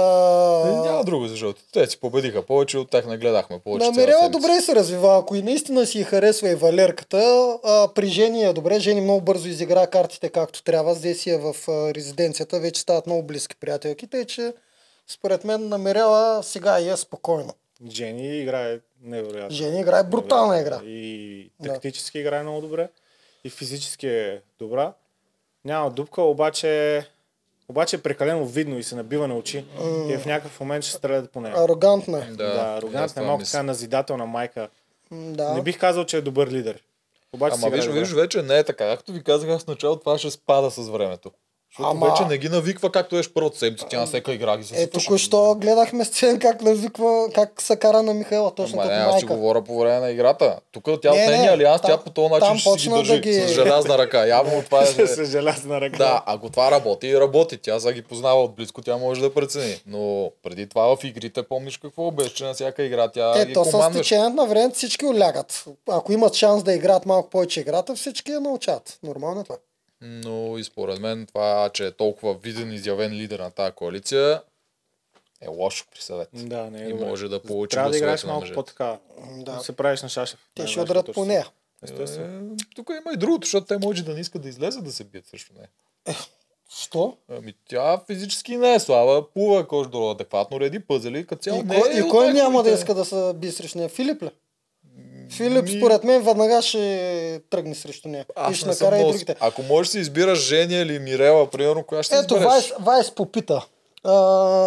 [0.84, 1.68] Няма друго за жълтите.
[1.72, 3.86] Те си победиха повече, от тях не гледахме повече.
[3.86, 4.28] седмица.
[4.30, 5.18] добре се развива.
[5.18, 7.18] Ако и наистина си харесва и Валерката,
[7.64, 8.80] а, при Жени е добре.
[8.80, 10.94] Жени много бързо изигра картите както трябва.
[10.94, 12.60] Здесь си е в а, резиденцията.
[12.60, 14.06] Вече стават много близки приятелки.
[14.06, 14.52] Тъй, че
[15.06, 17.54] според мен намерява сега и е спокойно.
[17.90, 19.50] Жени играе невероятно.
[19.50, 20.80] Жени играе брутална игра.
[20.84, 21.72] И Да.
[21.72, 22.88] тактически играе много добре.
[23.44, 24.92] И физически е добра.
[25.64, 27.06] Няма дупка, обаче,
[27.74, 29.64] обаче е прекалено видно и се набива на очи.
[30.08, 31.54] И в някакъв момент ще стрелят по нея.
[31.56, 32.30] Арогантна е.
[32.30, 34.68] Да, Да, арогантна, това е малко така назидателна майка.
[35.10, 35.54] Да.
[35.54, 36.82] Не бих казал, че е добър лидер.
[37.32, 38.84] Обаче Ама виж, виж, вече не е така.
[38.84, 41.30] Както ви казах аз в началото, това ще спада с времето.
[41.74, 43.86] Защото Ама- вече не ги навиква както еш първата седмица.
[43.90, 48.02] Тя на всяка игра ги се Е, току-що гледахме сцен как навиква, как се кара
[48.02, 49.34] на Михайла, точно Ама като не, аз си майка.
[49.34, 50.58] говоря по време на играта.
[50.72, 53.12] Тук тя от Не, не, нейния алианс, тя по този начин ще си ги държи
[53.12, 54.26] да ги- с желязна ръка.
[54.26, 54.86] Явно това е...
[55.06, 55.96] С желязна ръка.
[55.98, 57.58] Да, ако това работи, и работи.
[57.58, 59.76] Тя са ги познава от близко, тя може да прецени.
[59.86, 63.52] Но преди това в игрите помниш какво беше, че на всяка игра тя Е, ги
[63.52, 65.64] то с течението на времето всички улягат.
[65.88, 68.98] Ако имат шанс да играят малко повече играта, всички я научат.
[69.02, 69.56] Нормално е това.
[70.06, 74.42] Но и според мен това, че е толкова виден и изявен лидер на тази коалиция,
[75.40, 76.28] е лошо при съвет.
[76.32, 77.04] Да, не е И добре.
[77.04, 78.98] може да получи Трябва да играеш малко по-така.
[79.30, 79.52] Да.
[79.52, 79.60] Да.
[79.60, 80.40] се правиш на шашев.
[80.54, 81.12] Те ще точно.
[81.14, 81.48] по нея.
[81.82, 82.54] Естествено.
[82.54, 85.04] Е, тук има и другото, защото те може да не искат да излезат да се
[85.04, 85.68] бият срещу нея.
[86.78, 87.16] Що?
[87.28, 91.64] Ами тя физически не е слаба, плува кош до адекватно, реди пъзели, като цяло И,
[91.64, 93.88] не е и кой няма да иска да се би срещу нея?
[93.88, 94.30] Филип ли?
[95.30, 98.24] Филип, Ми- според мен, веднага ще тръгне срещу нея.
[98.28, 99.36] и Аз ще не съм накара и другите.
[99.40, 102.44] Ако можеш да избираш Женя или Мирела, примерно, коя ще Ето, избереш?
[102.46, 103.66] Вайс, Вайс попита.
[104.04, 104.12] А,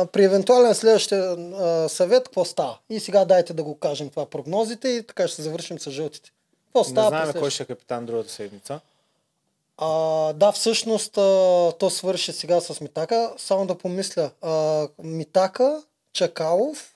[0.07, 2.77] при евентуален следващия а, съвет, какво става?
[2.89, 6.31] И сега дайте да го кажем това прогнозите и така ще завършим с жълтите.
[6.65, 7.07] Какво Не става?
[7.09, 8.79] знаем през кой ще е капитан другата седмица.
[9.77, 9.87] А,
[10.33, 11.21] да, всъщност а,
[11.71, 13.31] то свърши сега с Митака.
[13.37, 14.31] Само да помисля.
[14.41, 15.81] А, Митака,
[16.13, 16.93] Чакалов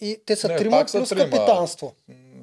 [0.00, 1.24] и те са Не, трима плюс трима.
[1.24, 1.92] капитанство.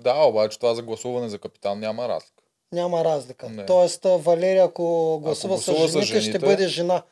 [0.02, 2.44] Да, обаче това за гласуване за капитан няма разлика.
[2.72, 3.50] Няма разлика.
[3.50, 3.66] Не.
[3.66, 4.84] Тоест, Валерия, ако
[5.20, 7.04] гласува, гласува с с жените, ще жените- бъде жена.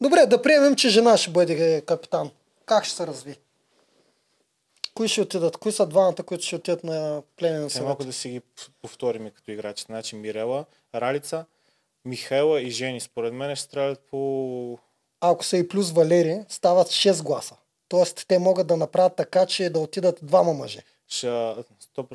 [0.00, 2.30] Добре, да приемем, че жена ще бъде е, капитан.
[2.66, 3.36] Как ще се разви?
[4.94, 5.56] Кои ще отидат?
[5.56, 7.88] Кои са двамата, които ще отидат на пленен Те съвет?
[7.88, 8.40] могат да си ги
[8.82, 9.84] повторим като играчи.
[9.84, 10.64] Значи Мирела,
[10.94, 11.44] Ралица,
[12.04, 13.00] Михайла и Жени.
[13.00, 14.78] Според мен ще стрелят по...
[15.20, 17.56] Ако са и плюс Валери, стават 6 гласа.
[17.88, 20.82] Тоест, те могат да направят така, че да отидат двама мъже.
[21.08, 21.56] Ша...
[21.80, 22.14] Стоп...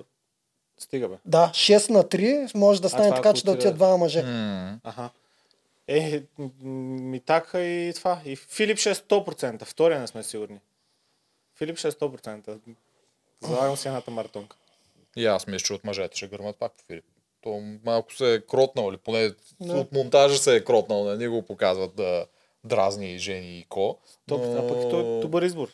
[0.77, 1.15] Стига бе.
[1.25, 4.23] Да, 6 на 3 може да стане това, така, че да отидат двама мъже.
[4.23, 5.09] М, Аха.
[5.87, 6.49] Е, м-
[7.01, 8.21] Митака и това.
[8.25, 9.65] И Филип ще е 100%.
[9.65, 10.59] Втория не сме сигурни.
[11.55, 12.57] Филип ще е 100%.
[13.41, 14.57] Залагам си едната маратонка.
[15.15, 17.05] И аз мисля, че от мъжете ще гърмат пак по Филип.
[17.41, 19.73] То малко се е кротнал, или поне Да.
[19.73, 22.25] от монтажа се е кротнал, не ни го показват да
[22.63, 23.99] дразни жени и ко.
[24.27, 24.35] Но...
[24.35, 25.69] А пък той е добър избор.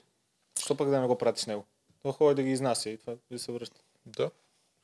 [0.59, 1.65] Що пък да не го пратиш него?
[2.03, 3.81] Той ходи да ги изнася и това да се връща.
[4.05, 4.31] Да.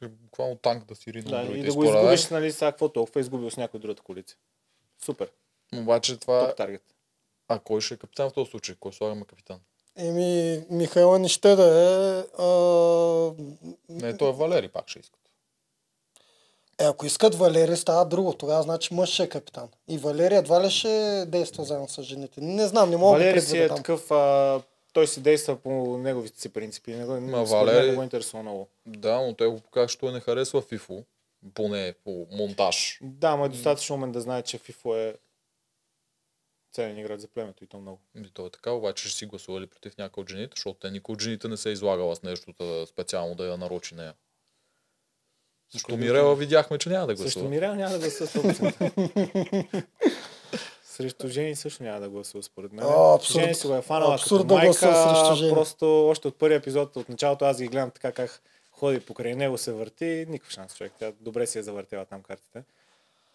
[0.03, 3.19] Е, Буквално танк да си ридна Да, и да го изгубиш, нали, сега какво толкова
[3.19, 4.37] е изгубил с някой другата коалиция.
[5.05, 5.31] Супер.
[5.75, 6.47] Обаче това...
[6.47, 6.83] Топ таргет.
[7.47, 8.75] А кой ще е капитан в този случай?
[8.79, 9.59] Кой слагаме капитан?
[9.97, 12.41] Еми, Михайла не ще да е...
[12.41, 12.47] А...
[13.89, 15.19] Не, той е Валери пак ще искат.
[16.79, 18.33] Е, ако искат Валери, става друго.
[18.33, 19.69] Тогава значи мъж ще е капитан.
[19.87, 22.41] И Валери едва ли ще действа заедно с жените.
[22.41, 23.77] Не знам, не мога да Валери си предвида е там.
[23.77, 24.61] такъв, а,
[24.95, 26.91] той си действа по неговите си принципи.
[26.91, 28.67] Не, според мен Валери- не го интересува много.
[28.85, 31.03] Да, но те го показват, че той не харесва FIFO.
[31.53, 32.99] Поне по монтаж.
[33.01, 35.15] Да, но е достатъчно умен да знае, че FIFO е
[36.73, 37.99] ценен играч за племето и то много.
[38.17, 41.13] И то е така, обаче ще си гласували против някой от жените, защото те никой
[41.13, 44.13] от жените не се е излагала с нещо да- специално да я нарочи нея.
[45.83, 47.49] Кой Мирела видяхме, че няма да гласува.
[47.49, 49.83] Мирел няма да гласува 100%.
[50.97, 52.85] Срещу Жени също няма да гласува според мен.
[52.85, 53.41] О, абсурд.
[53.41, 55.53] Жени си го е фанала Абсурд като да майка, срещу Жени.
[55.53, 58.41] просто още от първия епизод, от началото аз ги гледам така как
[58.71, 60.93] ходи покрай него, се върти, никакъв шанс човек.
[60.99, 62.63] Тя добре си е завъртела там картите.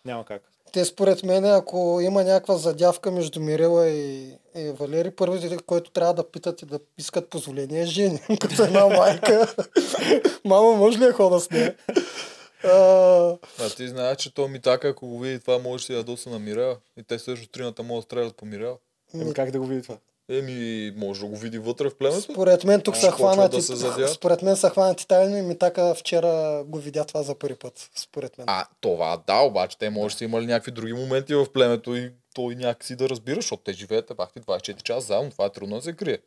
[0.05, 0.43] Няма как.
[0.73, 6.15] Те според мен, ако има някаква задявка между Мирела и, и Валери, първите, който трябва
[6.15, 9.55] да питат и да искат позволение е жени, като една майка.
[10.45, 11.75] Мама, може ли да хода с нея?
[12.65, 13.39] А,
[13.77, 16.77] ти знаеш, че то Митака, ако го види това, може да си ядоса на Мирела.
[16.97, 18.77] И те също трината могат да стрелят по Мирела.
[19.15, 19.97] Еми, как да го види това?
[20.29, 22.21] Еми, може да го види вътре в племето.
[22.21, 25.59] според мен тук А, са хванати, да се според мен са хванати тайно и ми
[25.59, 28.45] така вчера го видя това за първи път, според мен.
[28.51, 32.13] А, това да, обаче те може да са имали някакви други моменти в племето и
[32.35, 35.77] той някакси да разбира, защото те живеят бах ти 24 часа заедно, това е трудно
[35.77, 36.19] да се крие.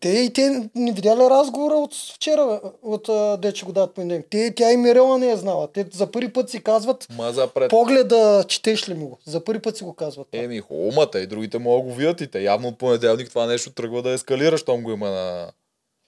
[0.00, 3.08] Те и те не видя ли разговора от вчера, от
[3.40, 4.26] дече го дадат понеделник.
[4.30, 5.68] Те, тя и Мирела не е знала.
[5.72, 7.70] Те за първи път си казват, Маза пред.
[7.70, 9.18] погледа четеш ли ми го?
[9.26, 10.28] За първи път си го казват.
[10.32, 12.40] Еми, хубавата и другите могат да го видят и те.
[12.40, 15.46] Явно от понеделник това нещо тръгва да ескалира, щом го има на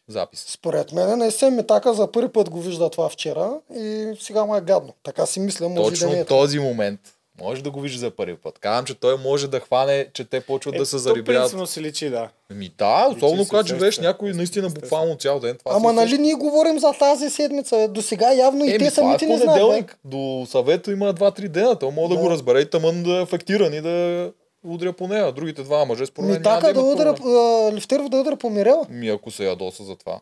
[0.09, 0.45] запис.
[0.49, 4.57] Според мен не се метака за първи път го вижда това вчера и сега му
[4.57, 4.93] е гадно.
[5.03, 6.19] Така си мисля, може и да Точно не е.
[6.19, 6.29] така.
[6.29, 7.01] този момент
[7.41, 8.59] може да го вижда за първи път.
[8.59, 11.27] Казвам, че той може да хване, че те почват да се то зарибят.
[11.27, 12.29] принципно се личи, да.
[12.51, 15.57] Ми да, особено когато живееш някой наистина буквално цял ден.
[15.59, 17.89] Това Ама нали ние говорим за тази седмица.
[17.89, 19.99] До сега явно и Еми, те е самите не знаят.
[20.05, 21.79] До съвета има 2-3 дена.
[21.79, 22.21] Той може да, Да.
[22.21, 24.33] го разбере и тъмън да е афектиран и да
[24.65, 25.33] удря по нея.
[25.33, 28.87] Другите два мъже според мен Ми така да а, Лифтеров да удара по Мирела.
[28.91, 30.21] Ми ако се ядоса за това.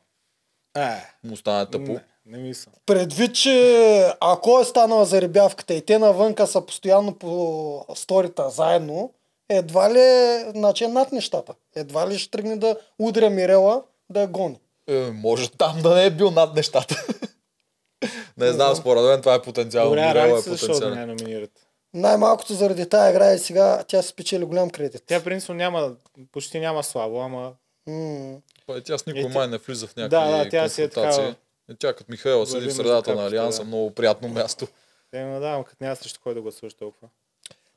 [0.76, 1.92] Е, Му стане тъпо.
[1.92, 2.72] не, не мисля.
[2.86, 9.12] Предвид, че ако е станала заребявката и те навънка са постоянно по сторита заедно,
[9.48, 11.54] едва ли е, значи е над нещата.
[11.76, 14.60] Едва ли ще тръгне да удря Мирела да я гони.
[14.88, 17.06] Е, може там да не е бил над нещата.
[18.36, 19.90] не знам, според мен това е потенциално.
[19.90, 21.50] Добре, Мирела е да не номинират?
[21.94, 25.02] Най-малкото заради тая игра и сега тя си спечели голям кредит.
[25.06, 25.92] Тя принципно няма,
[26.32, 27.52] почти няма слабо, ама.
[28.66, 30.88] Па, Тя с никой Е, май не влиза в някакви Да, да, тя си е
[30.88, 31.34] такава.
[31.70, 33.64] Е, Тя като Михаела седи в средата на Алианса, да.
[33.64, 34.66] много приятно място.
[35.10, 37.08] те ме да, като няма срещу кой да гласуваш толкова.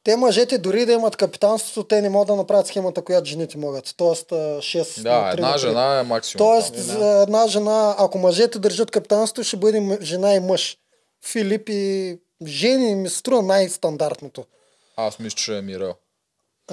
[0.04, 3.94] Те мъжете дори да имат капитанството, те не могат да направят схемата, която жените могат.
[3.98, 6.48] Тоест 6 Да, една жена е максимум.
[6.48, 6.84] Тоест, там.
[6.84, 10.78] за една жена, ако мъжете държат капитанството, ще бъде жена и мъж.
[11.26, 12.18] Филип и
[12.48, 14.46] Жени ми се струва най-стандартното.
[14.96, 15.96] Аз мисля, че е Мирел.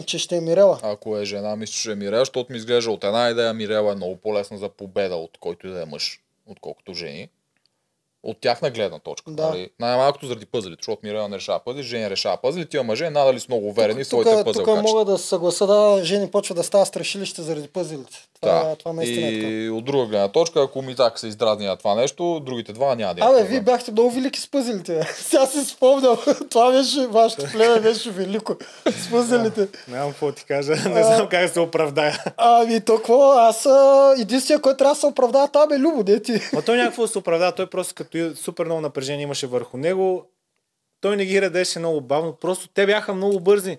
[0.06, 0.80] Че ще е Мирела.
[0.82, 3.96] Ако е жена, мисля, че е Мирел, защото ми изглежда от една идея Мирела е
[3.96, 6.20] много по-лесна за победа от който и да е мъж,
[6.52, 7.30] отколкото жени.
[8.28, 9.30] От тяхна гледна точка.
[9.30, 9.48] Да.
[9.48, 9.70] Нали?
[9.80, 13.46] Най-малкото заради пъзелите, защото Мирела не решава пъзели, Жени решава пъзели, тия мъже надали са
[13.48, 14.82] много уверени в Тук, своите пъзел тук качества.
[14.98, 18.28] мога да се съгласа, да, Жени почва да става страшилище заради пъзелите.
[18.40, 18.76] Това, Да.
[18.76, 19.46] това наистина е така.
[19.48, 22.94] и от друга гледна точка, ако ми така се издразни на това нещо, другите два
[22.94, 25.02] няма да Абе, вие бяхте много велики с пъзелите.
[25.16, 26.16] Сега си спомням.
[26.50, 28.56] Това беше, вашето племе беше велико
[28.90, 29.68] с пъзелите.
[29.88, 32.24] Нямам какво ти кажа, не знам как да се оправдая.
[32.36, 33.32] Ами, то какво?
[33.32, 36.40] Аз а, единствения, който трябва да се оправдава, това бе Любо, де ти.
[36.52, 40.30] Ма той някакво се оправдава, той просто като и супер много напрежение имаше върху него,
[41.00, 43.78] той не ги редеше много бавно, просто те бяха много бързи.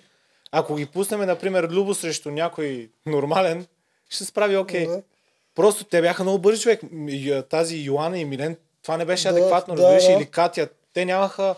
[0.52, 3.66] Ако ги пуснем, например, Любо срещу някой нормален,
[4.10, 4.88] ще се справи окей.
[4.88, 5.02] Да.
[5.56, 6.82] Просто те бяха много бързи човек.
[7.50, 10.12] Тази Йоана и Милен, това не беше Да, адекватно, да, разбираш, да.
[10.12, 10.70] или Катя.
[10.94, 11.56] Те нямаха,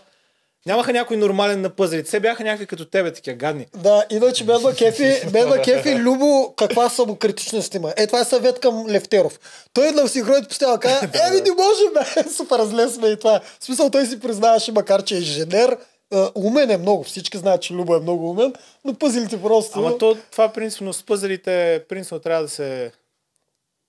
[0.66, 2.10] нямаха някой нормален на пъзелите.
[2.10, 3.66] Те бяха някакви като тебе, такива гадни.
[3.76, 7.92] Да, иначе ма кефи, ма кефи Любо, каква самокритичност има.
[7.96, 9.40] Е, това е съвет към Левтеров.
[9.72, 13.40] Той на синхроните постоянно казва, еми не може, бе, супер зле сме и това.
[13.60, 15.76] В смисъл той си признаваше, макар че е инженер,
[16.12, 18.52] а, умен е много, всички знаят, че Любо е много умен,
[18.84, 19.78] но пъзелите просто...
[19.78, 22.92] Ама то, това принципно с пъзелите, принципно трябва да се...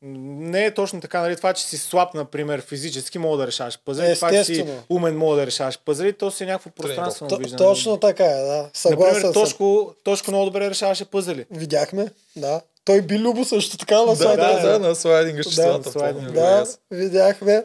[0.06, 1.36] Не е точно така, нали?
[1.36, 4.16] Това, че си слаб, например, физически, мога да решаваш пъзели.
[4.16, 6.14] Това, че си умен, мога да решаваш пъзели.
[6.14, 7.58] То си е някакво пространствено То- виждане.
[7.58, 8.70] точно така е, да.
[8.74, 9.34] Съгласен Например.
[9.36, 11.46] Тошко, Тошко много добре решаваше пъзели.
[11.52, 12.62] Видяхме, да.
[12.86, 14.62] Той би Любо също така на Да, слайдера.
[14.62, 15.92] да, да, на слайдинга числата.
[15.92, 16.26] слайдинга.
[16.26, 17.64] го и Да, видяхме.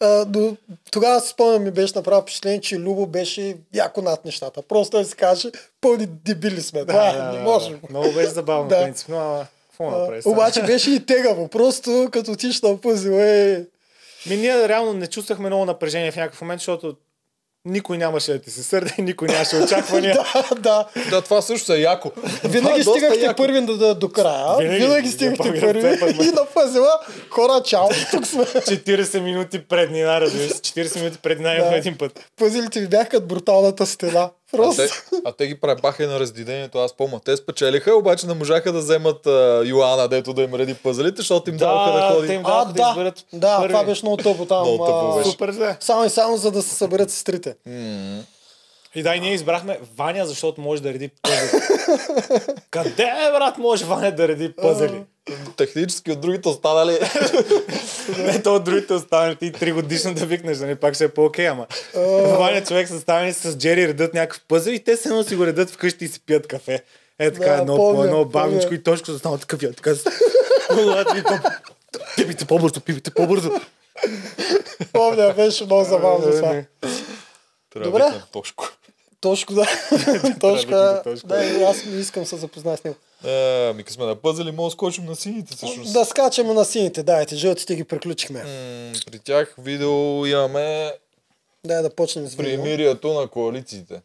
[0.00, 0.56] А, до,
[0.90, 4.62] тогава си спомням ми беше направо впечатление, че Любо беше яко над нещата.
[4.62, 5.48] Просто той си каже,
[5.80, 6.84] пълни дебили сме.
[6.84, 7.80] Да, да, не можем.
[7.90, 8.82] Много беше забавно, Да.
[8.82, 9.46] принципно, ама
[9.84, 10.22] направи?
[10.22, 10.32] сега?
[10.32, 11.48] обаче беше и тегаво.
[11.48, 13.64] Просто като отиш на пъзел е...
[14.26, 16.96] Ми ние реално не чувствахме много напрежение в някакъв момент, защото
[17.64, 20.14] никой нямаше да ти се сърде, никой нямаше очаквания.
[20.34, 20.88] да, да.
[21.10, 22.12] Да, това също е яко.
[22.44, 23.36] Винаги Това е стигахте яко.
[23.36, 24.56] първи до, до, до края.
[24.58, 24.78] Винаги.
[24.78, 26.28] Винаги, стигахте Запомня, първи.
[26.28, 26.92] И на пъзела,
[27.30, 28.44] хора, чао, тук сме.
[28.44, 30.50] 40 минути преднина, разбираш.
[30.50, 31.76] 40 минути имахме Да.
[31.76, 32.24] един път.
[32.36, 34.30] Пъзелите ви бяха като бруталната стена.
[34.52, 34.82] А Просто.
[34.82, 37.20] те, а те ги пребаха и на раздидението, аз помня.
[37.24, 41.50] Те спечелиха, обаче не можаха да вземат а, Йоана, дето да им реди пъзелите, защото
[41.50, 42.26] им даваха да ходи.
[42.26, 43.68] те им А, да, да, изберат да, първи.
[43.72, 44.60] това беше много тъпо там.
[44.62, 45.30] Много тъпо а, беше.
[45.30, 45.76] Супер зле.
[45.80, 47.54] Само и само за да се съберат сестрите.
[48.94, 51.50] И да, и ние избрахме Ваня, защото може да реди пъзели.
[52.70, 55.02] Къде е, брат, може Ваня да реди пъзели?
[55.56, 56.98] Технически от другите останали.
[58.18, 61.48] Не, то от другите останали ти три годишно да викнеш, нали, пак ще е по-окей,
[61.48, 61.66] ама.
[62.38, 65.46] Ваня човек са ставени с Джери редат някакъв пъзел и те се едно си го
[65.46, 66.82] редат вкъщи и си пият кафе.
[67.18, 69.94] Е така, Да, едно по едно бавничко и точко застана такъв, я така.
[72.16, 73.50] Пипите по-бързо, пипите по-бързо.
[74.92, 76.52] Помня, беше много забавно това.
[76.52, 76.66] Не.
[77.72, 78.02] Трябва Добре.
[78.02, 78.77] да Тошко.
[79.20, 79.66] Точко, да.
[80.40, 80.76] Точка.
[80.76, 81.16] да.
[81.24, 82.96] Да, аз ми искам да се запозная с него.
[83.24, 85.92] Е, ми като сме на пъзели, може да скочим на сините всъщност.
[85.92, 88.42] Да скачаме на сините, дайте, жълтите ги приключихме.
[88.42, 90.92] М, При тях видео имаме
[91.64, 92.44] Дай да почнем с видео.
[92.44, 94.02] примирието на коалициите.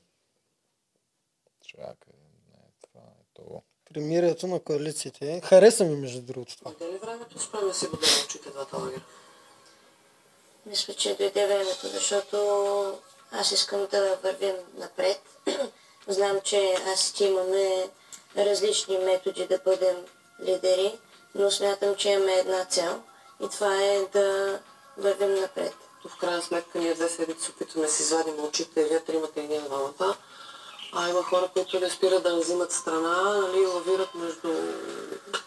[1.68, 2.14] Чакай,
[2.49, 3.61] не, това е то.
[3.93, 5.41] Примирието на коалициите.
[5.43, 6.72] Хареса ми между другото това.
[6.72, 9.01] Дойде ли времето Успеем да си бодрим очите двата лагера.
[10.66, 12.38] Мисля, че дойде времето, защото
[13.34, 15.21] аз искам да вървим напред.
[16.07, 17.89] Знам, че аз и ти имаме
[18.38, 19.95] различни методи да бъдем
[20.43, 20.99] лидери,
[21.36, 23.01] но смятам, че имаме една цел
[23.43, 24.59] и това е да
[24.97, 25.73] вървим напред.
[26.07, 29.47] В крайна сметка ние две седмици се опитваме да си извадим очите, вие тримата и
[29.47, 30.17] ние двамата.
[30.93, 34.53] А има хора, които не спират да взимат страна, нали, лавират между,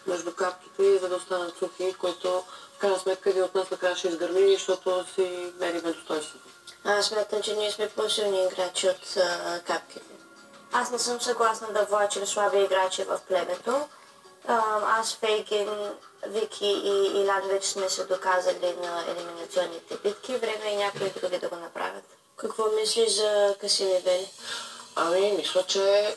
[0.07, 2.45] между капките, за да останат сухи, който
[2.76, 6.56] в крайна сметка един от нас накрая ще изгърми, защото си мериме достоинството.
[6.89, 10.14] Аз смятам, че ние сме по-силни играчи от а, капките.
[10.72, 13.89] Аз не съм съгласна да влачим слаби играчи в племето.
[14.99, 15.68] Аз, Фейгин,
[16.26, 20.37] Вики и Илан вече сме се доказали на елиминационните битки.
[20.37, 22.05] Време е и някои други да го направят.
[22.37, 24.30] Какво мислиш за Касим и Вели?
[24.97, 26.16] Ами, мисля, че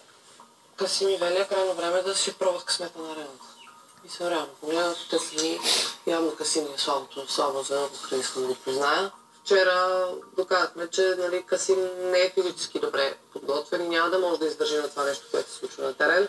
[0.75, 3.45] Касим и Вели е крайно време да си пробват късмета на арената.
[4.05, 5.57] И се реално погледнато, те са
[6.07, 9.11] явно Касим е слабото, слабо звено, не искам да го призная.
[9.49, 14.45] Вчера доказахме, че нали, Касим не е физически добре подготвен и няма да може да
[14.45, 16.27] издържи на това нещо, което се случва на терен.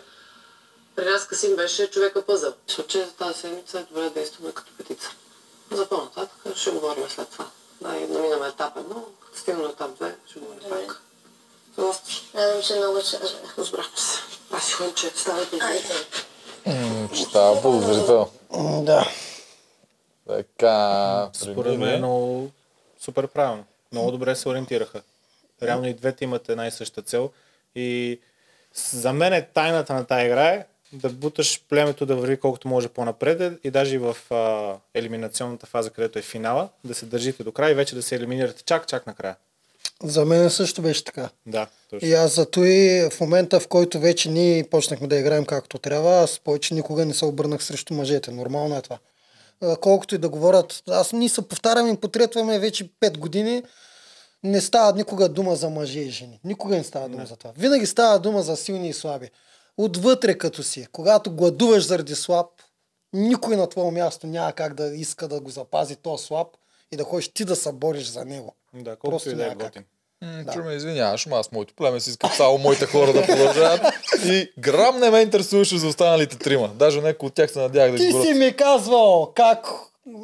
[0.95, 2.53] При нас Касим беше човека пъзъл.
[2.67, 5.09] Мисля, че за тази седмица е добре да действаме като петица.
[5.71, 7.45] За по-нататък ще говорим след това.
[7.81, 11.01] Да, и наминаме етап едно, като стигнем на етап 2, ще говорим пак.
[12.33, 13.57] Надам се много се разбрах.
[13.57, 14.19] Разбрахме се.
[14.51, 16.05] Аз си ходим, че ставате Айде.
[17.15, 18.27] Че става.
[18.51, 19.07] М, Да.
[20.27, 22.51] Така, Според мен е много
[23.03, 23.65] супер правилно.
[23.91, 25.01] Много добре се ориентираха.
[25.63, 27.31] Реално и двете имат една и съща цел.
[27.75, 28.19] И
[28.73, 32.87] за мен е тайната на тази игра е да буташ племето да върви колкото може
[32.87, 37.51] по-напред и даже и в а, елиминационната фаза, където е финала, да се държите до
[37.51, 39.35] края и вече да се елиминирате чак, чак накрая.
[40.03, 41.29] За мен също беше така.
[41.45, 42.07] Да, точно.
[42.07, 46.11] И аз зато и в момента, в който вече ние почнахме да играем както трябва,
[46.11, 48.31] аз повече никога не се обърнах срещу мъжете.
[48.31, 48.97] Нормално е това.
[49.81, 53.63] Колкото и да говорят, аз ние се повтаряме и потретваме вече 5 години,
[54.43, 56.39] не става никога дума за мъже и жени.
[56.43, 57.53] Никога не става дума за това.
[57.57, 59.29] Винаги става дума за силни и слаби.
[59.77, 62.47] Отвътре като си, когато гладуваш заради слаб,
[63.13, 66.47] никой на твое място няма как да иска да го запази то слаб
[66.91, 68.55] и да ходиш ти да се бориш за него.
[68.73, 69.83] Да, колкото и да е готин.
[70.21, 73.81] М, Че ме извиняваш, аз моето племе си искам само моите хора да продължават.
[74.25, 76.67] И грам не ме интересуваше за останалите трима.
[76.75, 79.67] Даже някой от тях се надях да Ти си ми казвал как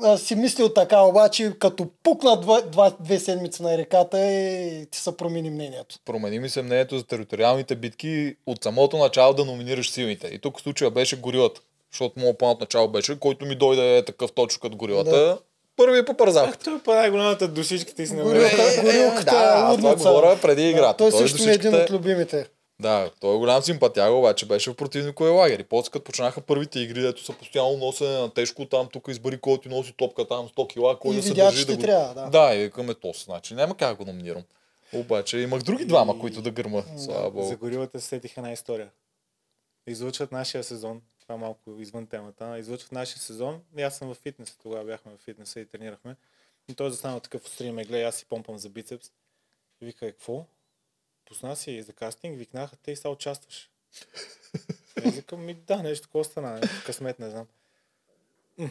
[0.04, 4.98] а, си мислил така, обаче като пукна два, два, две седмици на реката и ти
[4.98, 5.95] се промени мнението.
[6.06, 10.28] Промени ми се мнението за териториалните битки от самото начало да номинираш силните.
[10.28, 11.62] И тук случая беше горилата.
[11.91, 15.12] Защото моят план от начало беше, който ми дойде е такъв точно като горилата.
[15.12, 15.38] Да.
[15.78, 16.63] Първи е по парзалката.
[16.63, 18.84] Той е по най-голямата душичка ти си Горилка, намерил.
[18.84, 20.09] горилката да, аз това лудница.
[20.09, 20.97] говоря преди играта.
[20.97, 22.47] Той Той също е един душичката- от любимите.
[22.80, 25.59] Да, той е голям симпатяга, обаче беше в противниковия лагер.
[25.59, 29.38] И после като почнаха първите игри, дето са постоянно носене на тежко, там тук избери
[29.38, 31.82] кой ти носи топка, там 100 кила, кой И да се държи да го...
[31.82, 32.30] трябва, да.
[32.30, 34.43] Да, и викаме то, значи няма как да го номинирам.
[34.93, 36.84] Обаче имах други двама, които да гърма.
[36.97, 37.47] Слава богу.
[37.47, 38.88] За горилата се сетих една история.
[39.88, 44.57] Излъчват нашия сезон, това малко извън темата, излъчват нашия сезон и аз съм в фитнес,
[44.63, 46.15] тогава бяхме в фитнеса и тренирахме.
[46.67, 49.11] И той застанал такъв устрим ме гледа, аз си помпам за бицепс.
[49.82, 50.45] И вика, е, какво?
[51.25, 53.69] Пусна си за кастинг, викнаха те и сега участваш.
[55.03, 57.47] И аз викам, ми да, нещо такова стана, нещо късмет, не знам.
[58.57, 58.69] М,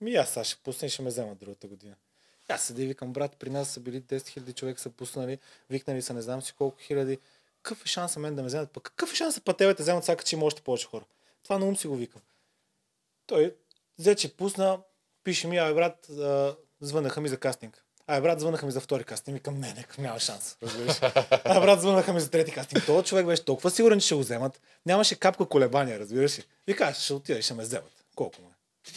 [0.00, 1.94] Ми аз сега ще пусна и ще ме вземат другата година.
[2.48, 5.38] Аз седи и викам, брат, при нас са били 10 000 човека са пуснали,
[5.70, 7.18] викнали са не знам си колко хиляди.
[7.62, 8.70] Какъв е шанса мен да ме вземат?
[8.70, 11.04] Пък какъв е шанса па тебе да те вземат сега, че има още повече хора?
[11.44, 12.20] Това на ум си го викам.
[13.26, 13.54] Той
[13.98, 14.78] взе, че пусна,
[15.24, 17.84] пише ми, абе брат, а, звънаха ми за кастинг.
[18.06, 19.34] Абе брат, звънаха ми за втори кастинг.
[19.34, 20.56] Викам, не, не, няма шанс.
[20.62, 20.96] Разбираш?
[21.44, 22.86] Абе брат, звънаха ми за трети кастинг.
[22.86, 24.60] Този човек беше толкова сигурен, че ще го вземат.
[24.86, 26.44] Нямаше капка колебания, разбираш ли?
[26.66, 28.04] Вика, ще отида и ще ме вземат.
[28.14, 28.54] Колко му е?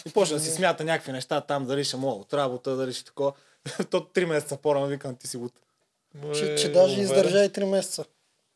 [0.09, 3.05] И почна да си смята някакви неща там, дали ще мога от работа, дали ще
[3.05, 3.33] такова.
[3.89, 5.53] То три месеца по-рано викам, ти си луд.
[6.35, 8.05] Че, Е, че даже издържа и 3 месеца.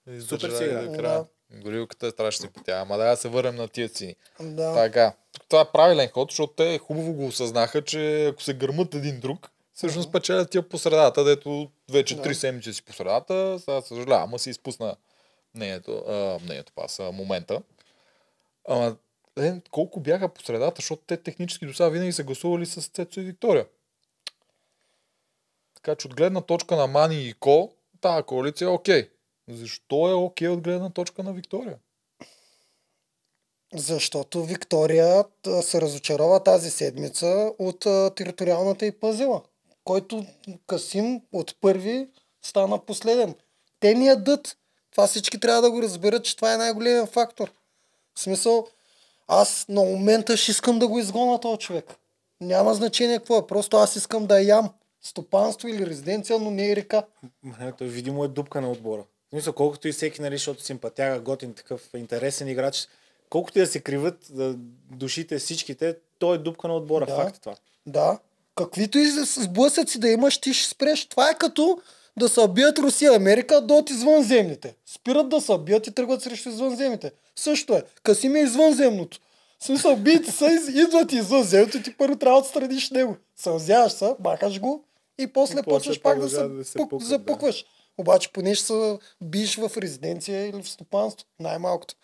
[0.10, 0.98] Издържа Супер си игра.
[0.98, 1.26] края.
[1.54, 2.82] Горилката е страшно симпатяга.
[2.82, 4.16] Ама да се върнем на тия цени.
[4.40, 4.74] Да.
[4.74, 5.14] Така.
[5.50, 9.50] Това е правилен ход, защото те хубаво го осъзнаха, че ако се гърмат един друг,
[9.74, 12.22] всъщност печелят тия по средата, дето вече Да.
[12.22, 13.60] три седмици си по средата.
[13.60, 14.96] Сега съжалявам, ама си изпусна
[15.56, 17.62] мнението, а, мнението пас, а, момента.
[18.68, 18.96] Ама,
[19.40, 23.20] е, колко бяха по средата, защото те технически до сега винаги са гласували с Цецо
[23.20, 23.66] и Виктория.
[25.76, 27.72] Така че от гледна точка на Мани и Ко,
[28.02, 29.10] тази коалиция е окей.
[29.52, 31.78] Защо е окей от гледна точка на Виктория?
[33.74, 35.26] Защото Виктория
[35.62, 37.80] се разочарова тази седмица от
[38.16, 39.42] териториалната и пазила,
[39.84, 40.26] който
[40.68, 42.08] Касим от първи
[42.42, 43.36] стана последен.
[43.80, 44.58] Те ни ядат.
[44.92, 47.52] Това всички трябва да го разберат, че това е най-големият фактор.
[48.16, 48.68] В смисъл,
[49.28, 51.96] Аз на момента ще искам да го изгоня този човек.
[52.42, 54.70] Няма значение какво е, просто аз искам да ям
[55.02, 57.04] стопанство или резиденция, но не и река.
[57.44, 59.04] Не, той видимо е дупка на отбора.
[59.34, 62.88] Смисъл, колкото и всеки, нали, защото симпатяга, готин, такъв интересен играч,
[63.30, 64.56] колкото и да се криват да,
[64.92, 67.06] душите всичките, той е дупка на отбора.
[67.06, 67.16] Да.
[67.16, 67.56] Факт е това.
[67.86, 68.20] Да.
[68.56, 71.06] Каквито и сблъсъци да имаш, ти ще спреш.
[71.06, 71.82] Това е като
[72.18, 74.76] да се бият Русия и Америка до от извънземните.
[74.86, 77.12] Спират да се бият и тръгват срещу извънземните.
[77.36, 77.84] Също е.
[78.04, 79.20] Касим е извънземното.
[79.60, 83.18] В смисъл, биите са, идват извънземното и ти първо трябва да отстраниш него.
[83.36, 84.84] Сълзяваш се, махаш го
[85.18, 87.66] и после И после почваш пак да да се пук, пукат, запукваш.
[88.02, 91.28] Обаче поне ще се биеш в резиденция или в стопанство.
[91.40, 91.96] Най-малкото.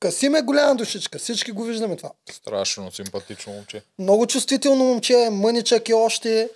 [0.00, 1.18] Касим е голяма душичка.
[1.18, 2.12] Всички го виждаме това.
[2.30, 3.82] Страшно симпатично момче.
[3.98, 6.50] Много чувствително момче, мъничък е още,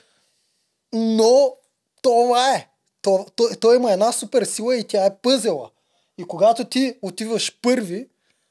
[0.92, 1.52] но
[2.02, 2.68] това е.
[3.02, 5.70] То, той, той има една супер сила и тя е пъзела.
[6.18, 8.08] И когато ти отиваш първи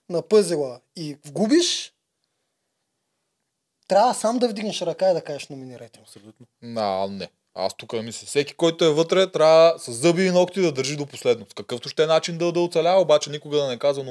[0.10, 1.94] на пъзела и вгубиш,
[3.88, 6.00] трябва сам да вдигнеш ръка и да кажеш номинирайте.
[6.00, 6.46] Абсолютно.
[6.78, 7.30] А, не.
[7.56, 11.06] Аз тук мисля, всеки, който е вътре, трябва с зъби и ногти да държи до
[11.06, 11.46] последно.
[11.50, 14.04] С какъвто ще е начин да, да оцелява, обаче никога да не казва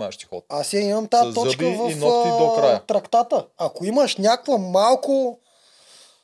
[0.00, 0.44] аз ще ход.
[0.48, 2.82] Аз я имам тази С точка зъби в и ногти до края.
[2.86, 3.46] трактата.
[3.58, 5.38] Ако имаш някаква малко...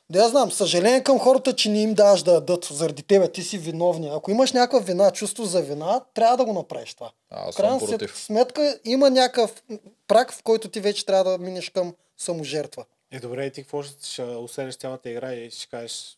[0.09, 3.43] Да я знам, съжаление към хората, че не им даваш да дадат заради тебе, ти
[3.43, 4.09] си виновни.
[4.13, 7.11] Ако имаш някаква вина, чувство за вина, трябва да го направиш това.
[7.29, 8.17] Аз В крайна съм против.
[8.17, 9.63] сметка има някакъв
[10.07, 12.85] прак, в който ти вече трябва да минеш към саможертва.
[13.11, 16.17] Е, добре, и ти какво ще, ще усереш цялата игра и ще кажеш,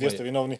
[0.00, 0.58] вие сте виновни.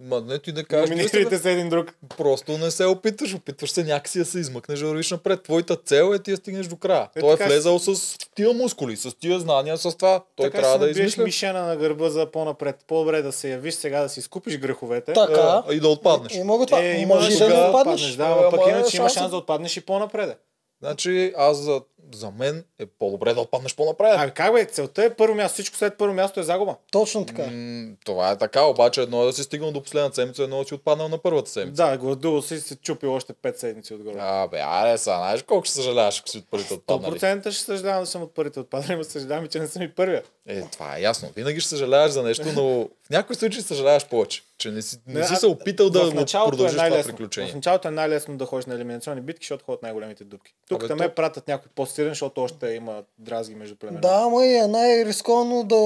[0.00, 1.94] Ма не ти да кажеш, Номинирайте се един друг.
[2.16, 5.42] просто не се опитваш, опитваш се някакси да се измъкнеш да вървиш напред.
[5.42, 7.08] Твоята цел е ти да стигнеш до края.
[7.16, 10.24] Е, Той е влезал с тия мускули, с тия знания, с това.
[10.36, 11.24] Той така трябва да измисля.
[11.24, 12.84] мишена на гърба за по-напред.
[12.86, 15.12] По-добре да се явиш сега да си скупиш греховете.
[15.12, 15.62] Така.
[15.66, 16.34] А, и да отпаднеш.
[16.34, 16.80] Има го това.
[16.80, 18.10] Е, има Може да и отпаднеш.
[18.12, 20.38] Да, ама пък иначе има шансът- шанс да отпаднеш и по-напред.
[20.82, 21.80] Значи аз за,
[22.12, 24.14] за мен е по-добре да отпаднеш по-напред.
[24.16, 25.54] А как бе, целта е първо място.
[25.54, 26.76] Всичко след първо място е загуба.
[26.92, 27.42] Точно така.
[27.42, 30.62] М, това е така, обаче едно е да си стигнал до последната седмица, едно е
[30.62, 31.86] да си отпаднал на първата седмица.
[31.86, 34.16] Да, гладувал си се чупил още 5 седмици отгоре.
[34.18, 37.18] А, бе, аре са, знаеш колко ще съжаляваш, ако си от първите отпаднали.
[37.18, 39.88] 100% ще съжалявам да съм от първите отпаднали, но съжалявам, и, че не съм и
[39.88, 40.22] първия.
[40.46, 41.28] Е, това е ясно.
[41.36, 42.62] Винаги ще съжаляваш за нещо, но
[43.06, 44.42] в някои случаи съжаляваш повече.
[44.58, 47.12] Че не си, не, Не, си се опитал да го началото продължиш е това най-лесно.
[47.12, 47.54] В приключение.
[47.54, 50.54] началото е най-лесно да ходиш на елиминационни битки, защото ходят най-големите дупки.
[50.68, 51.68] Тук Абе, там то- ме пратят някой
[52.02, 54.00] по-силен, защото още има дразги между племена.
[54.00, 55.76] Да, ама и е най-рисковано да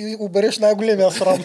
[0.00, 1.44] и обереш най-големия срам.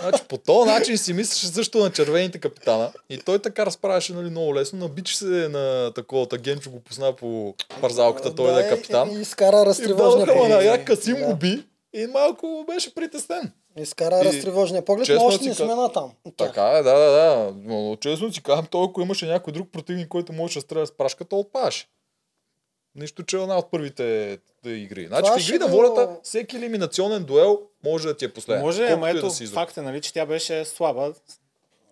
[0.00, 2.92] Значи, по този начин си мислеше също на червените капитана.
[3.10, 4.78] И той така разправяше нали, много лесно.
[4.78, 6.26] Набича се на такова.
[6.38, 9.10] Генчо го позна по парзалката, той да е капитан.
[9.10, 10.64] И, и изкара И вдаваха поглед.
[10.78, 11.26] на Касим Да.
[11.26, 11.64] го би.
[11.92, 13.52] И малко беше притеснен.
[13.78, 16.10] Изкара И- разтревожния поглед, но още не сме на там.
[16.36, 17.52] Така е, да, да, да.
[17.64, 20.96] Но честно си казвам, той ако имаше някой друг противник, който може да стреля с
[20.96, 21.86] прашка, то отпадаше.
[22.94, 25.06] Нищо, че е една от първите да, игри.
[25.06, 28.62] Значи Това в игри на го- волята, всеки елиминационен дуел може да ти е последен.
[28.62, 31.12] Може, ама ето, да си факт е, нали, че тя беше слаба.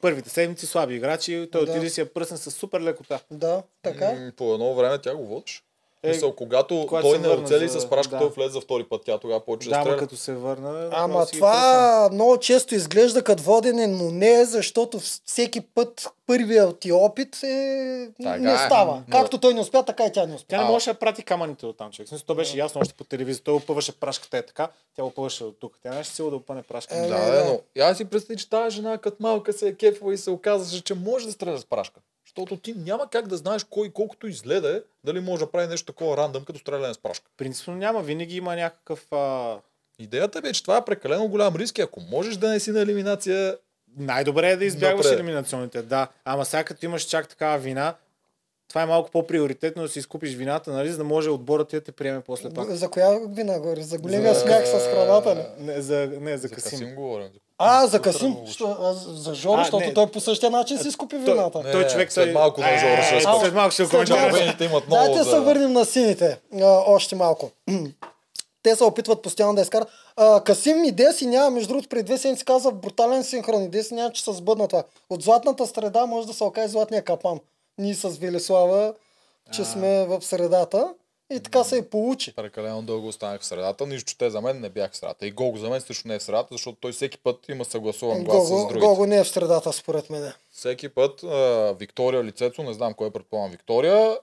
[0.00, 1.72] Първите седмици слаби играчи, той Да.
[1.72, 3.20] отиде си я пръсна с супер лекота.
[3.30, 4.12] Да, така.
[4.12, 5.62] М, По едно време тя го водиш.
[6.02, 8.26] Е, Мисъл, когато, когато той не оцели за- с прашка, да.
[8.26, 9.02] влезе за втори път.
[9.04, 9.96] Тя тогава почва да, стреля.
[9.96, 10.88] като се върна...
[10.92, 16.08] Ама си ги това много често изглежда като водене, но не е, защото всеки път
[16.26, 18.10] първият ти опит е...
[18.18, 18.56] Така не е.
[18.56, 18.94] става.
[18.94, 20.46] М, Както той не успя, така и тя не успя.
[20.48, 22.08] Тя не можеше да прати камъните от там, човек.
[22.08, 23.44] Смисъл, то беше ясно още по телевизията.
[23.44, 25.78] Той опъваше прашката е така, тя опъваше от тук.
[25.82, 27.00] Тя нямаше сила да опъне прашката.
[27.00, 27.44] Е, Да, да.
[27.44, 30.84] но я си представи, че тази жена като малка се е кефила и се оказваше,
[30.84, 32.00] че може да стреля с прашка.
[32.38, 35.66] Защото ти няма как да знаеш кой колкото изле да е, дали може да прави
[35.66, 37.30] нещо такова рандъм, като стреляне с прашка.
[37.36, 39.12] Принципно няма, винаги има някакъв...
[39.12, 39.56] А...
[39.98, 42.80] Идеята бе, че това е прекалено голям риск и ако можеш да не си на
[42.80, 43.56] елиминация,
[43.96, 45.20] Най-добре е да избягваш Напред.
[45.20, 46.08] елиминационните, да.
[46.24, 47.94] Ама сега като имаш чак такава вина,
[48.68, 51.80] това е малко по-приоритетно да си изкупиш вината, нали, за да може отборът ти да
[51.80, 52.70] те приеме после пак.
[52.70, 53.82] За коя вина говори?
[53.82, 55.64] За големия За- смях с храната ли?
[55.64, 56.70] Не, за, не, за за Касим.
[56.70, 57.30] Касим говоря.
[57.58, 58.36] А, за Касим.
[58.46, 59.94] Що, а, за Жоро, А, защото не.
[59.94, 61.62] той по същия начин си изкупи вината.
[61.62, 63.40] Не, Той човек след малко на Е, Жоро ще е, разкажа.
[63.40, 63.96] След малко ще го
[64.64, 65.30] имат много Дайте за...
[65.30, 66.40] се върнем на сините.
[66.60, 67.50] А, още малко.
[68.62, 69.88] Те се опитват постоянно да изкарат.
[70.16, 73.62] А, Касим идея си няма, между другото, преди две седмици каза брутален синхрон.
[73.62, 74.82] Идея си няма, че се сбъдна това.
[75.10, 77.38] От златната среда може да се окаже златния капан.
[77.78, 78.94] Ние с Велислава,
[79.52, 80.88] че сме в средата.
[81.30, 82.34] И така се и получи.
[82.34, 85.26] Прекалено дълго останах в средата, нищо, че те за мен не бях в средата.
[85.26, 88.24] И Гого за мен също не е в средата, защото той всеки път има съгласуван
[88.24, 88.86] глас с Гого, другите.
[88.86, 90.32] Гого не е в средата, според мен.
[90.52, 94.18] Всеки път а, Виктория лицето, не знам кой е предполагам Виктория,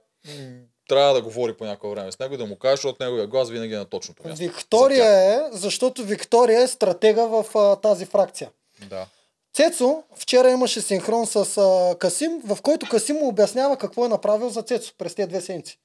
[0.87, 3.49] трябва да говори по някое време с него и да му каже, защото неговия глас
[3.49, 4.43] винаги е на точното място.
[4.43, 8.49] Виктория е, защото Виктория е стратега в а, тази фракция.
[8.89, 9.05] Да.
[9.53, 14.49] Цецо вчера имаше синхрон с а, Касим, в който Касим му обяснява какво е направил
[14.49, 15.79] за Цецо през тези две седмици.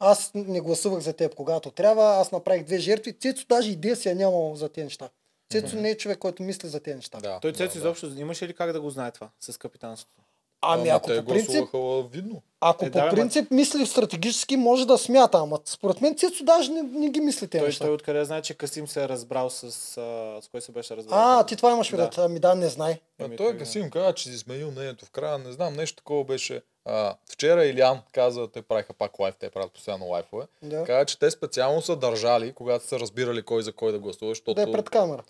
[0.00, 3.12] Аз не гласувах за теб, когато трябва, аз направих две жертви.
[3.12, 5.08] Цецо даже идея си е нямал за тези неща.
[5.52, 7.18] Цецо не е човек, който мисли за тези неща.
[7.18, 7.78] Да, Той да, Цецо да.
[7.78, 10.22] изобщо имаше ли как да го знае това с капитанството?
[10.62, 12.42] Ами Ама ако те по принцип, гласуваха видно.
[12.60, 16.44] ако Е, по да, ама- принцип мисли стратегически, може да смята, ама според мен Цецо
[16.44, 17.84] даже не, не ги мисли тези Той, неща.
[17.84, 19.64] той откъде знае, че Касим се е разбрал с...
[19.64, 19.70] А,
[20.42, 21.18] с кой се беше разбрал?
[21.20, 21.96] А, ти това имаш Да.
[21.96, 22.18] предвид.
[22.18, 23.00] Ами да, не знай.
[23.20, 23.58] А Еми, той той, да.
[23.58, 25.38] Касим каза, че си сменил мнението в края.
[25.38, 26.62] Не знам, нещо такова беше.
[26.88, 30.46] А, вчера Илян каза, те правиха пак лайф, те правят постоянно лайфове.
[30.62, 30.84] Да.
[30.84, 34.54] Каза, че те специално са държали, когато са разбирали кой за кой да гласува, защото...
[34.54, 35.22] Да е пред камера.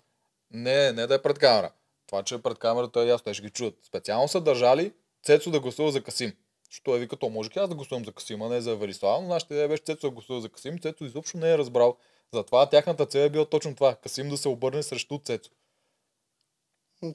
[0.51, 1.71] Не, не да е пред камера.
[2.07, 3.73] Това, че е пред камерата е ясно, те ще ги чуят.
[3.83, 4.93] Специално са държали
[5.23, 6.33] Цецо да гласува за Касим.
[6.69, 9.27] Защото е вика, то може аз да гласувам за Касим, а не за Велислава, но
[9.27, 10.79] нашата идея беше Цецо да гласува за Касим.
[10.79, 11.97] Цецо изобщо не е разбрал.
[12.33, 13.95] Затова тяхната цел е била точно това.
[13.95, 15.51] Касим да се обърне срещу Цецо.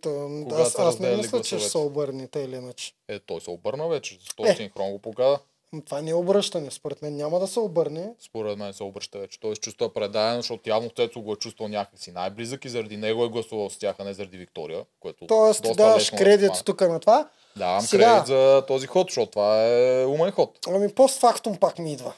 [0.03, 2.93] То, Когато аз, аз не мисля, че ще се обърне, тъй или иначе.
[3.09, 4.19] Е, той се обърна вече.
[4.37, 4.57] Този Е.
[4.57, 5.39] синхрон го показа.
[5.81, 6.71] Това не е обръщане.
[6.71, 8.15] Според мен няма да се обърне.
[8.21, 9.41] Според мен се обръща вече.
[9.41, 13.25] Той се чувства предаден, защото явно Цецо го е чувствал някакси най-близък и заради него
[13.25, 14.85] е гласувал с тях, а не заради Виктория.
[15.01, 17.29] Което Тоест, доста даваш да кредит тук на това.
[17.57, 20.59] Давам Сега- кредит за този ход, защото това е умен ход.
[20.69, 22.13] Ами постфактум пак ми идва.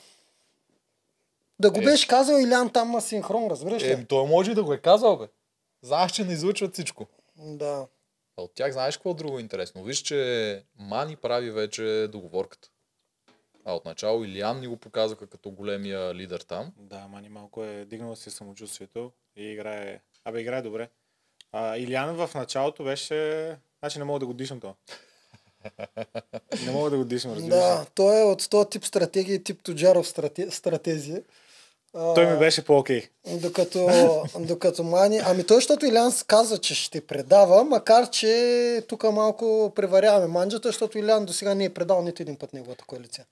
[1.59, 1.85] Да го Е.
[1.85, 3.91] беше казал Илян там на синхрон, разбираш ли?
[3.91, 5.25] Е, той може и да го е казал, бе.
[5.83, 7.07] Знаеш, че не излъчват всичко.
[7.37, 7.87] Да.
[8.37, 9.85] А от тях знаеш какво друго е интересно?
[9.85, 12.69] Виж, че Мани прави вече договорката.
[13.65, 16.73] А отначало Илиан ни го показаха като големия лидер там.
[16.77, 20.01] Да, Мани малко е дигнал си самочувствието и играе...
[20.25, 20.89] Абе, играе добре.
[21.53, 23.59] А, Илян в началото беше...
[23.79, 24.75] Значи не мога да го дишам това.
[26.67, 27.59] не мога да го дишам, разбираш.
[27.59, 31.23] Да, той е от този тип стратегия, тип Тоджаров страте, стратезия.
[31.95, 33.03] А, Той ми беше по-окей.
[33.27, 33.89] Докато,
[34.39, 35.21] докато Мани...
[35.25, 40.99] Ами той, защото Илян каза, че ще предава, макар че тук малко преваряваме манджата, защото
[40.99, 43.25] Илян до сега не е предал нито един път неговата коалиция.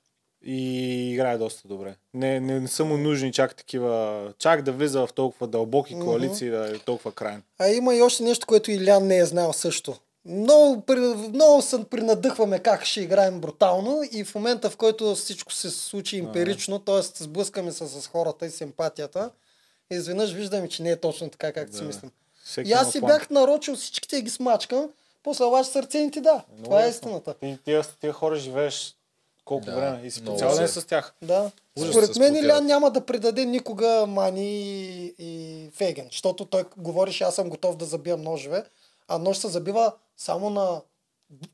[0.44, 1.94] И играе доста добре.
[2.14, 4.32] Не, не, не са му нужни чак такива...
[4.38, 7.42] Чак да влиза в толкова дълбоки коалиции, да е толкова крайен.
[7.58, 9.96] А има и още нещо, което Илян не е знал също.
[10.24, 10.82] Много,
[11.28, 16.18] много се принадъхваме как ще играем брутално и в момента, в който всичко се случи
[16.18, 17.02] емпирично, т.е.
[17.14, 19.30] сблъскаме се с хората и симпатията,
[19.90, 21.86] изведнъж виждаме, че не е точно така, както си Да.
[21.86, 22.10] мислим.
[22.44, 23.08] Всеки И аз си план.
[23.08, 24.88] бях нарочил всичките и ги смачкам,
[25.22, 26.32] после обаче сърце ти да.
[26.48, 27.34] Много Това е истината.
[27.34, 28.96] Ти, тия, тия хора живееш
[29.44, 30.80] колко Да, време и си по много цял ден се.
[30.80, 31.14] с тях.
[31.22, 31.50] Да.
[31.78, 32.36] Ужас Според мен.
[32.36, 37.76] Илян няма да предаде никога Мани и, и Феген, защото той говореше, аз съм готов
[37.76, 38.64] да забия ножове,
[39.08, 40.82] а нож се забива само на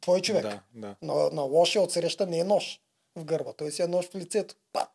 [0.01, 0.43] твой човек.
[0.43, 0.95] Да, да.
[1.03, 2.81] На, на лошия от среща не е нож
[3.17, 4.55] в гърба, той си е нож в лицето.
[4.73, 4.91] Пат!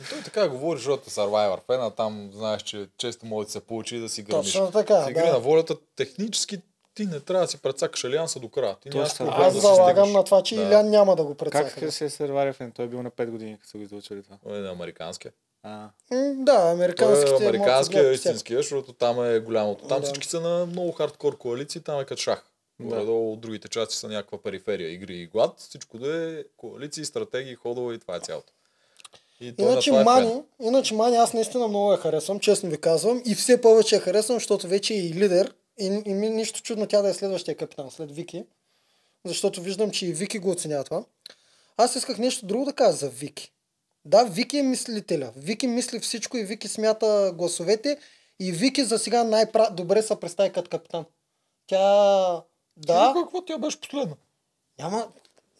[0.00, 3.52] И той така говори, защото е Survivor фен, а там знаеш, че често може да
[3.52, 4.52] се получи да си гърмиш.
[4.52, 5.32] Точно така, В игри да.
[5.32, 6.60] на волята технически
[6.94, 8.76] ти не трябва да си прецакаш алианса до края.
[8.80, 10.62] Ти Точно проблем Аз да си залагам на това, че Да.
[10.62, 11.74] Илян няма да го прецака.
[11.80, 12.72] Как се е Survivor фен?
[12.72, 14.36] Той е бил на 5 години, като са го излучили това.
[14.42, 15.32] Той е на американския.
[15.62, 15.88] А,
[16.34, 19.86] Да, Той американските е могат да американския, гледат истинския, защото там е голямото.
[19.86, 20.06] Там Да.
[20.06, 22.44] всички са на много хардкор коалиции, там е като шах.
[22.80, 22.96] Да.
[22.96, 25.54] От другите части са някаква периферия, игри и глад.
[25.58, 28.52] Всичко да е коалиции, стратегии, ходове и това е цялото.
[29.40, 30.24] И той на Иначе това е фен.
[30.24, 33.22] Мани, иначе Мани аз наистина много я харесвам, честно ви казвам.
[33.26, 35.54] И все повече я харесвам, защото вече е и лидер.
[35.80, 38.44] И, и ми нищо чудно тя да е следващия капитан след Вики.
[39.24, 41.04] Защото виждам, че и Вики го оценява това.
[41.76, 43.52] Аз исках нещо друго да кажа за Вики.
[44.04, 45.32] Да, Вики е мислителя.
[45.36, 47.98] Вики мисли всичко и Вики смята гласовете.
[48.40, 51.04] И Вики за сега най-добре се представи като капитан.
[51.66, 52.42] Тя...
[52.76, 54.14] Да, Е, Какво тя беше последна?
[54.78, 55.08] няма...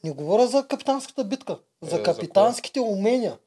[0.05, 1.53] Не говоря за капитанската битка.
[1.53, 3.38] Е, За за капитанските умения.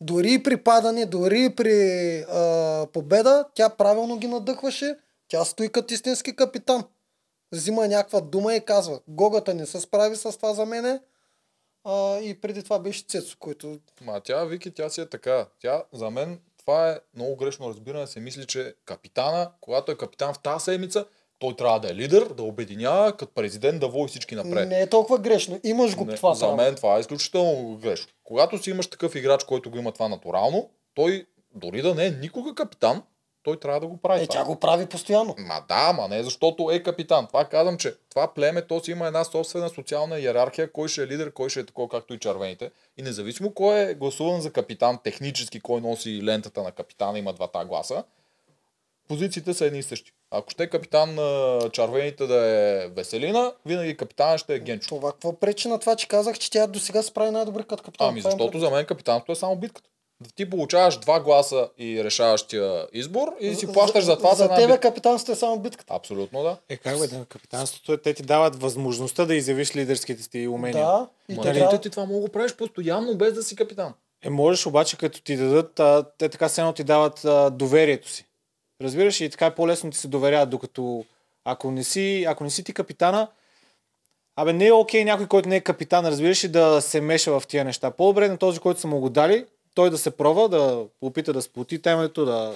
[0.00, 4.98] Дори и при падане, дори и при а, победа, тя правилно ги надъхваше.
[5.28, 6.84] Тя стои като истински капитан.
[7.52, 11.00] Взима някаква дума и казва, Гогата не се справи с това за мене.
[11.84, 13.78] А, и преди това беше Цецо, който...
[14.00, 15.46] Ма тя, Вики, тя си е така.
[15.60, 18.06] Тя, за мен, това е много грешно разбиране.
[18.06, 21.06] Се мисли, че капитана, когато е капитан в тази седмица,
[21.38, 24.68] той трябва да е лидер, да обединява, като президент да води всички напред.
[24.68, 25.60] Не е толкова грешно.
[25.64, 28.12] Имаш го Не, това за мен това е изключително грешно.
[28.24, 32.10] Когато си имаш такъв играч, който го има това натурално, той дори да не е
[32.10, 33.02] никога капитан,
[33.42, 34.22] той трябва да го прави.
[34.22, 34.40] Е, това.
[34.40, 35.34] тя го прави постоянно.
[35.38, 37.26] Ма да, ма не защото е капитан.
[37.26, 41.06] Това казвам, че това племе, то си има една собствена социална иерархия, кой ще е
[41.06, 42.70] лидер, кой ще е такова, както и червените.
[42.96, 47.64] И независимо кой е гласуван за капитан, технически кой носи лентата на капитана, има двата
[47.64, 48.04] гласа,
[49.08, 50.12] позициите са едни и същи.
[50.30, 54.88] Ако ще е капитан на червените да е Веселина, винаги капитан ще е Генчо.
[54.88, 58.08] Това какво пречи на това, че казах, че тя до сега справи най-добре като капитан?
[58.08, 59.88] Ами им защото за мен капитанството е само битката.
[60.34, 64.72] Ти получаваш два гласа и решаващия избор и си плащаш за това За една тебе
[64.72, 64.88] битка.
[64.88, 65.94] капитанството е само битката.
[65.94, 66.56] Абсолютно да.
[66.68, 70.86] Е, как бе, да, капитанството е, те ти дават възможността да изявиш лидерските си умения.
[70.86, 71.80] Да, и Ма те нали, трябва...
[71.80, 73.94] ти това мога да правиш постоянно без да си капитан.
[74.22, 78.08] Е, можеш обаче като ти дадат, а, те така все едно ти дават а, доверието
[78.08, 78.26] си.
[78.82, 81.04] Разбираш и така е по-лесно ти се доверяват, докато
[81.44, 83.28] ако не си, ако не си ти капитана,
[84.36, 87.46] абе не е окей някой, който не е капитан, разбираш ли, да се меша в
[87.46, 87.90] тия неща.
[87.90, 91.32] По-добре е на този, който са му го дали, той да се пробва, да опита
[91.32, 92.52] да сплоти темето, да,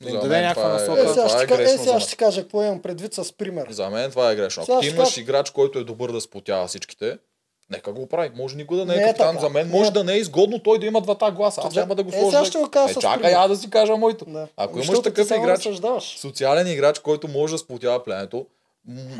[0.00, 1.00] да им даде някаква е- насока.
[1.00, 3.66] Е, сега ще, е грешно е, сега ще кажа какво имам предвид с пример.
[3.70, 4.62] За мен това е грешно.
[4.62, 7.18] Ако ти ще имаш кажа- играч, който е добър да сплотява всичките,
[7.70, 8.30] нека го прави.
[8.34, 9.28] Може никой да не е, Не е капитан.
[9.28, 9.40] така.
[9.40, 11.60] За мен Не може е- да не е изгодно той да има двата гласа.
[11.64, 12.30] Аз няма да го Е, сложа.
[12.30, 14.24] сега ще го кажа е, чакай, аз да си кажа моето.
[14.24, 14.48] Да.
[14.56, 15.68] Ако имаш такъв играч,
[16.16, 18.46] социален играч, който може да сплотява пленето,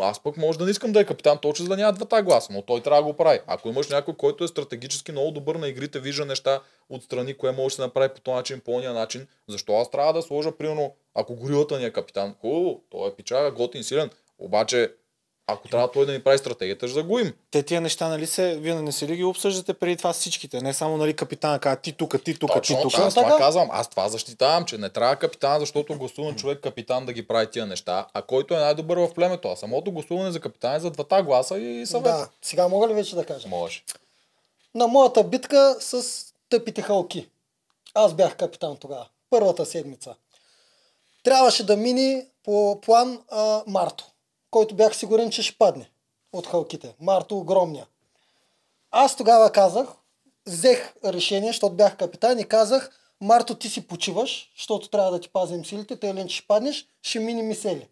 [0.01, 2.53] аз пък може да не искам да е капитан, точно за да няма двата гласа,
[2.53, 3.41] но той трябва да го прави.
[3.47, 7.73] Ако имаш някой, който е стратегически много добър на игрите, вижда неща отстрани, кое може
[7.73, 10.95] да се направи по този начин, по ония начин, защо аз трябва да сложа, примерно,
[11.15, 14.93] ако горилата ни е капитан, хубаво, той е пичага, готин, силен, обаче
[15.53, 17.33] ако трябва той да ни прави стратегията, ще загубим.
[17.51, 20.61] Те тия неща, нали се, вие не се ли ги обсъждате преди това всичките?
[20.61, 23.03] Не само нали капитана казва ти тука, ти тука, ти тука.
[23.03, 23.69] аз това казвам.
[23.73, 27.67] Аз това защитавам, че не трябва капитан, защото гласува човек капитан да ги прави тия
[27.67, 29.49] неща, а който е най-добър в племето.
[29.49, 32.05] А самото гласуване за капитан е за двата гласа и съвет.
[32.05, 33.49] Да, сега мога ли вече да кажа?
[33.49, 33.83] Може.
[34.75, 37.29] На моята битка с тъпите халки.
[37.95, 39.09] Аз бях капитан тогава.
[39.31, 40.15] Първата седмица.
[41.25, 44.05] Трябваше да мини по план а, Марто,
[44.53, 45.91] който бях сигурен, че ще падне
[46.33, 46.95] от халките.
[47.01, 47.87] Марто огромния.
[48.91, 49.89] Аз тогава казах,
[50.47, 52.91] взех решение, защото бях капитан и казах,
[53.21, 57.19] Марто ти си почиваш, защото трябва да ти пазим силите, тъй че ще паднеш, ще
[57.19, 57.89] мини мисели.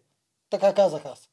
[0.49, 1.29] Така казах аз.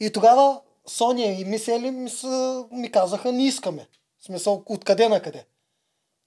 [0.00, 3.88] И тогава Соня и Мисели ми, са, ми казаха, не искаме.
[4.18, 5.46] В смисъл, откъде на къде.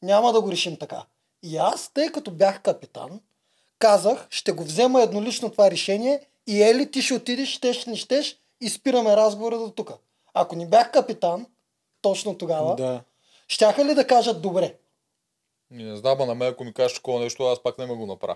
[0.01, 1.05] Няма да го решим така.
[1.43, 3.21] И аз, тъй като бях капитан,
[3.79, 8.37] казах, ще го взема еднолично това решение и ели ти ще отидеш, щеш, не щеш
[8.61, 9.91] и спираме разговора до тук.
[10.33, 11.45] Ако не бях капитан,
[12.01, 13.01] точно тогава, Да.
[13.47, 14.75] щяха ли да кажат добре?
[15.71, 18.05] Не знам, а на мен ако ми кажеш такова нещо, аз пак не ме го
[18.05, 18.35] направя.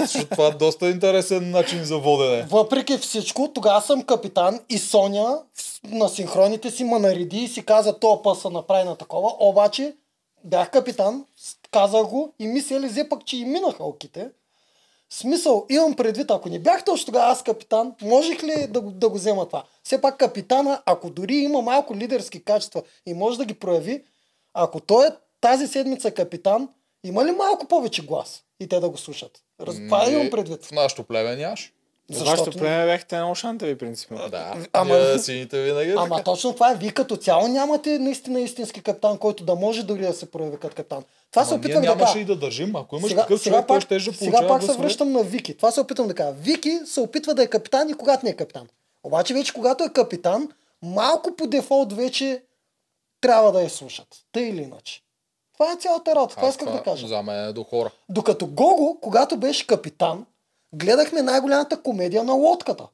[0.00, 2.42] Защото това е доста интересен начин за водене.
[2.42, 5.42] Въпреки всичко, тогава съм капитан и Соня
[5.84, 9.96] на синхроните си ма нареди и си каза, то път са направи на такова, обаче
[10.44, 11.24] бях капитан,
[11.70, 14.30] казах го и мисля взе пък, че и минаха оките.
[15.18, 19.08] Смисъл, имам предвид, ако не бях точно тогава аз капитан, можех ли да, го- да
[19.08, 19.64] го взема това?
[19.84, 24.04] Все пак капитана, ако дори има малко лидерски качества и може да ги прояви,
[24.54, 25.10] ако той е
[25.40, 26.68] тази седмица капитан,
[27.04, 29.42] има ли малко повече глас и те да го слушат?
[29.60, 29.76] Раз...
[29.76, 30.64] Това имам предвид.
[30.64, 31.72] В нашото племе нямаш.
[32.10, 34.28] За вашето племе бяхте много шантави, принципно.
[34.30, 35.18] Да, Ама- Ама...
[35.18, 36.22] сините винаги Ама така.
[36.22, 36.76] точно това е.
[36.76, 40.76] Вие като цяло нямате наистина истински капитан, който да може дори да се прояви като
[40.76, 41.04] капитан.
[41.30, 42.18] Това се Ама ние опитвам да нямаше кажа.
[42.18, 42.76] и да държим.
[42.76, 45.56] Ако имаш такъв човек, пак, той ще да сега пак се връщам на Вики.
[45.56, 46.32] Това се опитвам да кажа.
[46.32, 48.66] Вики се опитва да е капитан и когато не е капитан.
[49.04, 50.48] Обаче вече когато е капитан,
[50.82, 52.42] малко по дефолт вече
[53.20, 54.06] трябва да я слушат.
[54.32, 55.00] Тъй или иначе.
[55.54, 56.36] Това е цялата работа.
[56.36, 57.06] Това исках да кажа.
[57.08, 57.90] За мен е до хора.
[58.08, 60.26] Докато Гого, когато беше капитан,
[60.74, 62.84] гледахме най-голямата комедия на лодката.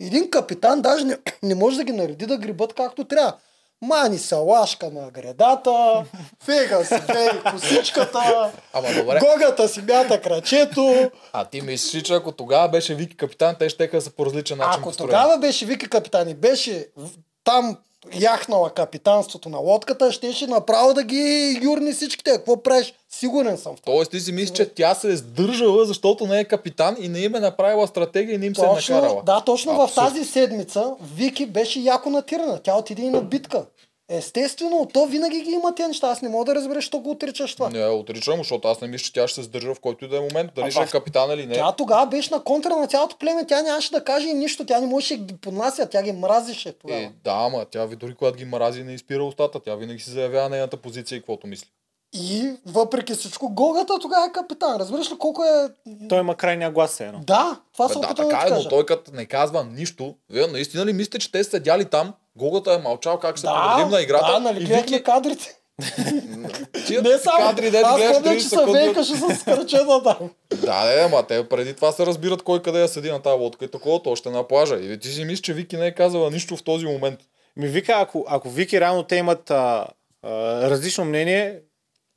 [0.00, 3.36] Един капитан даже не, не може да ги нареди да грибат както трябва.
[3.82, 6.04] Мани се лашка на гредата,
[6.42, 9.18] фега си бей косичката, Ама добре.
[9.20, 11.10] гогата си мята крачето.
[11.32, 14.72] А ти мислиш, че ако тогава беше Вики капитан, те ще са по различен начин
[14.72, 15.10] Ако построени.
[15.10, 17.10] тогава беше Вики капитан и беше в-
[17.44, 17.76] там
[18.14, 22.30] яхнала капитанството на лодката, щеше направо да ги юрни всичките.
[22.30, 22.94] Какво правиш?
[23.10, 23.94] Сигурен съм в това.
[23.94, 27.18] Тоест ти си мислиш, че тя се е сдържала, защото не е капитан и не
[27.18, 29.22] им е направила стратегия и не им се е Точно, накарала.
[29.26, 30.04] да, точно в Абсурд.
[30.04, 32.58] тази седмица Вики беше яко натирана.
[32.62, 33.64] Тя отиде и на битка.
[34.08, 36.08] Естествено, то винаги ги има тези неща.
[36.08, 37.70] Аз не мога да разбера, що го отричаш това.
[37.70, 40.16] Не, отричам, защото аз не мисля, че тя ще се сдържа в който и да
[40.16, 40.50] е момент.
[40.54, 41.54] Дали А, ще е капитан или не.
[41.54, 43.46] Тя тогава беше на контра на цялото племе.
[43.46, 44.66] Тя нямаше да каже и нищо.
[44.66, 45.86] Тя не можеше да ги поднася.
[45.86, 47.00] Тя ги мразише тогава.
[47.00, 49.60] Е, да, ама тя ви дори когато ги мрази не изпира устата.
[49.60, 51.68] Тя винаги си заявява нейната позиция и каквото мисли.
[52.14, 54.76] И въпреки всичко, Гогата тогава е капитан.
[54.76, 55.68] Разбираш ли колко е...
[56.08, 57.20] Той има крайния глас, едно.
[57.26, 59.64] Да, това Бе, се да, опитвам да, така ти е, но той като не казва
[59.64, 60.14] нищо.
[60.30, 62.12] Вие наистина ли мислите, че те са седяли там?
[62.36, 64.32] Гогата е мълчал как ще се подредим на играта.
[64.32, 65.56] да, нали и гледахме Вики, кадрите.
[66.86, 70.30] тия Не само, кадри, дето аз гледаш помня, 30 че се вейкаше с кръчета там.
[70.54, 73.64] Да, не, ама те преди това се разбират кой къде я седи на тази лодка
[73.64, 74.74] и такова, още на плажа.
[74.76, 77.20] И ти си мислиш, че Вики не е казала нищо в този момент.
[77.56, 79.86] Ми вика, ако, ако Вики реално те имат а,
[80.22, 80.30] а,
[80.70, 81.58] различно мнение,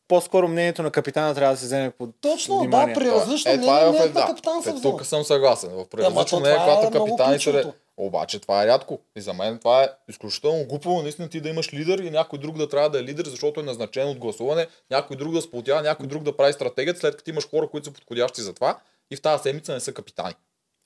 [0.07, 2.93] по-скоро мнението на капитана трябва да се вземе под Точно, внимание.
[2.95, 4.27] да, при различно е, това е мнение в мнението на да.
[4.31, 4.91] капитан се Е, взема.
[4.97, 5.69] тук съм съгласен.
[5.69, 7.63] В Ама различно то не е, когато е много капитаните...
[7.99, 8.99] Обаче това е рядко.
[9.15, 12.57] И за мен това е изключително глупаво, наистина ти да имаш лидер и някой друг
[12.57, 16.07] да трябва да е лидер, защото е назначен от гласуване, някой друг да сплотява, някой
[16.07, 18.79] друг да прави стратегията, след като имаш хора, които са подходящи за това
[19.11, 20.33] и в тази седмица не са капитани.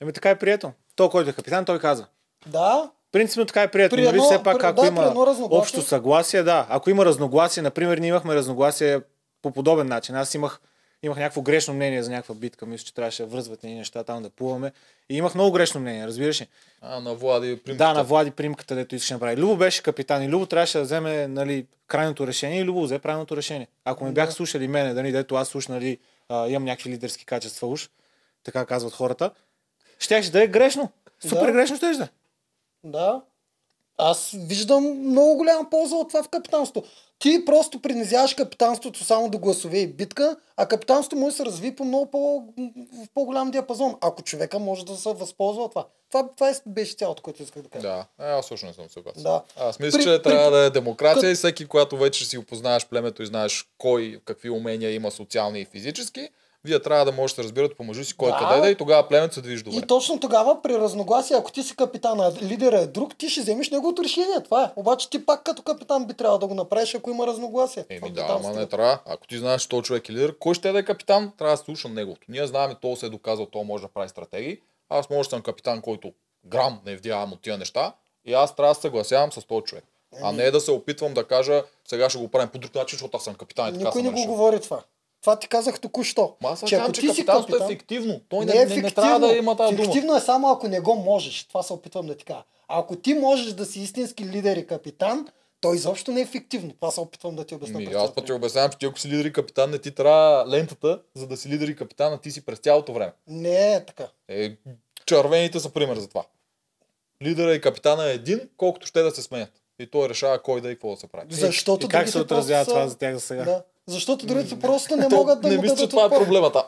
[0.01, 0.71] Еми така е прието.
[0.95, 2.05] Той, който е капитан, той каза.
[2.47, 3.95] Да, Принципно така е прието.
[3.95, 5.59] При Нали едно- все пак, при- ако да, има разногласие.
[5.59, 6.67] общо съгласие, да.
[6.69, 9.01] Ако има разногласие, например, ние имахме разногласие
[9.41, 10.15] по подобен начин.
[10.15, 10.61] Аз имах,
[11.03, 12.65] имах някакво грешно мнение за някаква битка.
[12.65, 14.71] Мисля, че трябваше да връзват едни неща там да плуваме.
[15.09, 16.47] И имах много грешно мнение, разбираш ли?
[16.81, 17.85] А, на Влади примката.
[17.85, 19.37] Да, на Влади примката, дето искаше да направи.
[19.41, 23.37] Любо беше капитан и Любо трябваше да вземе нали, крайното решение и Любо взе правилното
[23.37, 23.67] решение.
[23.85, 25.97] Ако ме бяха слушали мене, нали, дето аз уж нали,
[26.29, 27.89] а, имам някакви лидерски качества уж,
[28.43, 29.31] така казват хората,
[29.99, 30.91] щеше да е грешно.
[31.19, 31.51] Супер Да.
[31.51, 32.07] грешно ще да.
[32.83, 33.21] Да.
[33.97, 36.89] Аз виждам много голяма полза от това в капитанството.
[37.19, 41.75] Ти просто принизяваш капитанството само до гласове и битка, а капитанството може да се разви
[41.75, 42.43] по много по,
[42.93, 45.85] в по-голям диапазон, ако човека може да се възползва от това.
[46.09, 47.81] Това, това е- беше цялото, което исках да кажа.
[47.81, 49.23] Да, е, аз също не съм съгласен.
[49.23, 49.43] Да.
[49.57, 52.85] Аз мисля, При- че при- трябва да е демокрация и всеки, когато вече си опознаеш
[52.85, 56.29] племето и знаеш кой какви умения има социални и физически,
[56.65, 58.37] вие трябва да можете да разбирате помежду си кой Да.
[58.37, 59.77] къде да е и тогава племето се движи добре.
[59.77, 63.41] И точно тогава при разногласие, ако ти си капитан, а лидера е друг, ти ще
[63.41, 64.43] вземеш неговото решение.
[64.43, 64.69] Това е.
[64.75, 67.85] Обаче ти пак като капитан би трябвало да го направиш, ако има разногласие.
[67.89, 68.99] Еми в да, ама не трябва.
[69.05, 71.63] Ако ти знаеш, че този човек е лидер, кой ще да е капитан, трябва да
[71.63, 72.21] слуша неговото.
[72.29, 74.57] Ние знаем, то се е доказал, то може да прави стратегии.
[74.89, 76.11] Аз може да съм капитан, който
[76.45, 77.93] грам не вдявам от тия неща.
[78.25, 79.83] И аз трябва да съгласявам с този човек.
[80.21, 83.17] А не да се опитвам да кажа, сега ще го правим по друг начин, защото
[83.17, 84.27] аз съм капитан и така Никой не го решил.
[84.27, 84.79] говори това.
[85.23, 86.35] Това ти казах току-що.
[86.43, 88.21] Аз че ако че ти си капитан, е фиктивно.
[88.29, 88.91] Той не, не е не, не, фиктивно.
[88.91, 89.85] трябва да има тази дума.
[89.85, 91.43] Фиктивно е само ако не го можеш.
[91.43, 92.43] Това се опитвам да ти кажа.
[92.67, 95.27] А ако ти можеш да си истински лидер и капитан,
[95.61, 96.73] то изобщо не е фиктивно.
[96.73, 97.79] Това се опитвам да ти обясня.
[97.79, 100.47] Ми, аз пък ти обяснявам, че ти ако си лидер и капитан, не ти трябва
[100.47, 103.13] лентата, за да си лидер и капитан, а ти си през цялото време.
[103.27, 104.07] Не е така.
[104.27, 104.55] Е,
[105.05, 106.23] червените са пример за това.
[107.23, 109.51] Лидера и капитана е един, колкото ще да се сменят.
[109.79, 111.27] И той решава кой да и какво да се прави.
[111.29, 113.43] Защото И как се отразява това за тях за сега?
[113.43, 113.63] Да.
[113.87, 116.19] Защото другите просто не могат да не му мисля, че дадат това е отпор.
[116.19, 116.63] проблемата.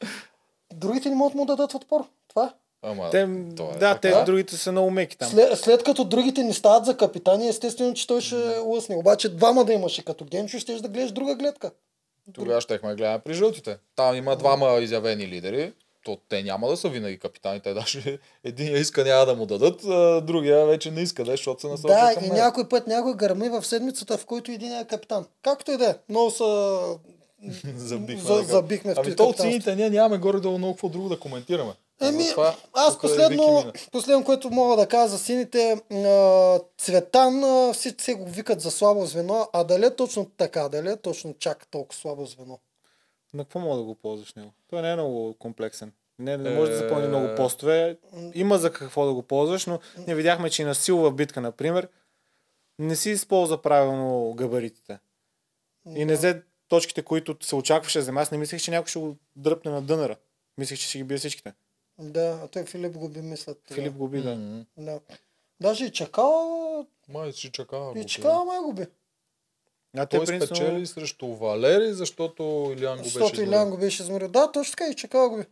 [0.74, 2.04] Другите не могат да му дадат отпор.
[2.28, 2.50] Това е.
[2.82, 4.24] Ама, Те, то е да, те така.
[4.24, 5.28] другите са много меки там.
[5.28, 8.96] След, след като другите не стават за капитани, естествено, че той ще лъсне.
[8.96, 11.70] Обаче двама да имаше като Генчо, ще да гледаш друга гледка.
[12.32, 13.78] Тогава щехме да гледаме при жълтите.
[13.96, 15.72] Там има двама изявени лидери.
[16.06, 17.60] То те няма да са винаги капитани.
[17.60, 21.60] Те даже един иска няма да му дадат, а другия вече не иска, да, защото
[21.60, 24.84] се насочва Да, към и някой път някой гърми в седмицата, в който един е
[24.84, 25.26] капитан.
[25.42, 25.94] Както и да е.
[26.08, 26.80] Много са...
[27.76, 28.22] Забихме.
[28.22, 28.52] За- така.
[28.52, 31.72] забихме в Ами то сините ние нямаме горе-долу много какво друго да коментираме.
[32.00, 32.24] Еми,
[32.72, 33.72] аз Вики последно, мина.
[33.92, 38.70] последно, което мога да кажа за сините, а, Цветан, а, всички се го викат за
[38.70, 42.58] слабо звено, а дали е точно така, дали е точно чак толкова слабо звено?
[43.36, 44.52] На какво мога да го ползваш него?
[44.68, 45.92] Той не е много комплексен.
[46.18, 46.80] Не, не може да Е.
[46.80, 47.98] запълни много постове.
[48.34, 51.88] Има за какво да го ползваш, но ние видяхме, че и на силова битка, например,
[52.78, 54.98] не си използва правилно габаритите.
[55.88, 58.20] И не взе точките, които се очакваше вземе.
[58.20, 60.16] Аз не мислех, че някой ще го дръпне на дънера.
[60.58, 61.52] Мислех, че ще ги бие всичките.
[61.98, 63.58] Да, а той Филип го би мислят.
[63.72, 64.64] Филип го би, да.
[64.76, 65.00] Да.
[65.60, 67.92] Даже и Чакал, Май си чака.
[67.96, 68.86] и Чакал май го би.
[69.96, 72.42] А те, Той принципно, спечели срещу Валери, защото
[72.78, 73.42] Илян го беше Защото.
[73.42, 74.28] Илян го беше изморил.
[74.28, 75.42] Да, точно така и Чакал го.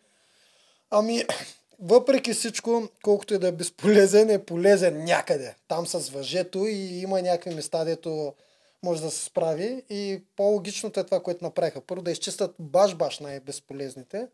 [0.90, 1.24] Ами,
[1.80, 5.54] въпреки всичко, колкото и да е безполезен, е полезен някъде.
[5.68, 8.34] Там с въжето и има някакви места, дето
[8.82, 9.82] може да се справи.
[9.90, 11.80] И по-логичното е това, което направиха.
[11.80, 14.26] Първо да изчистят баш-баш най-безполезните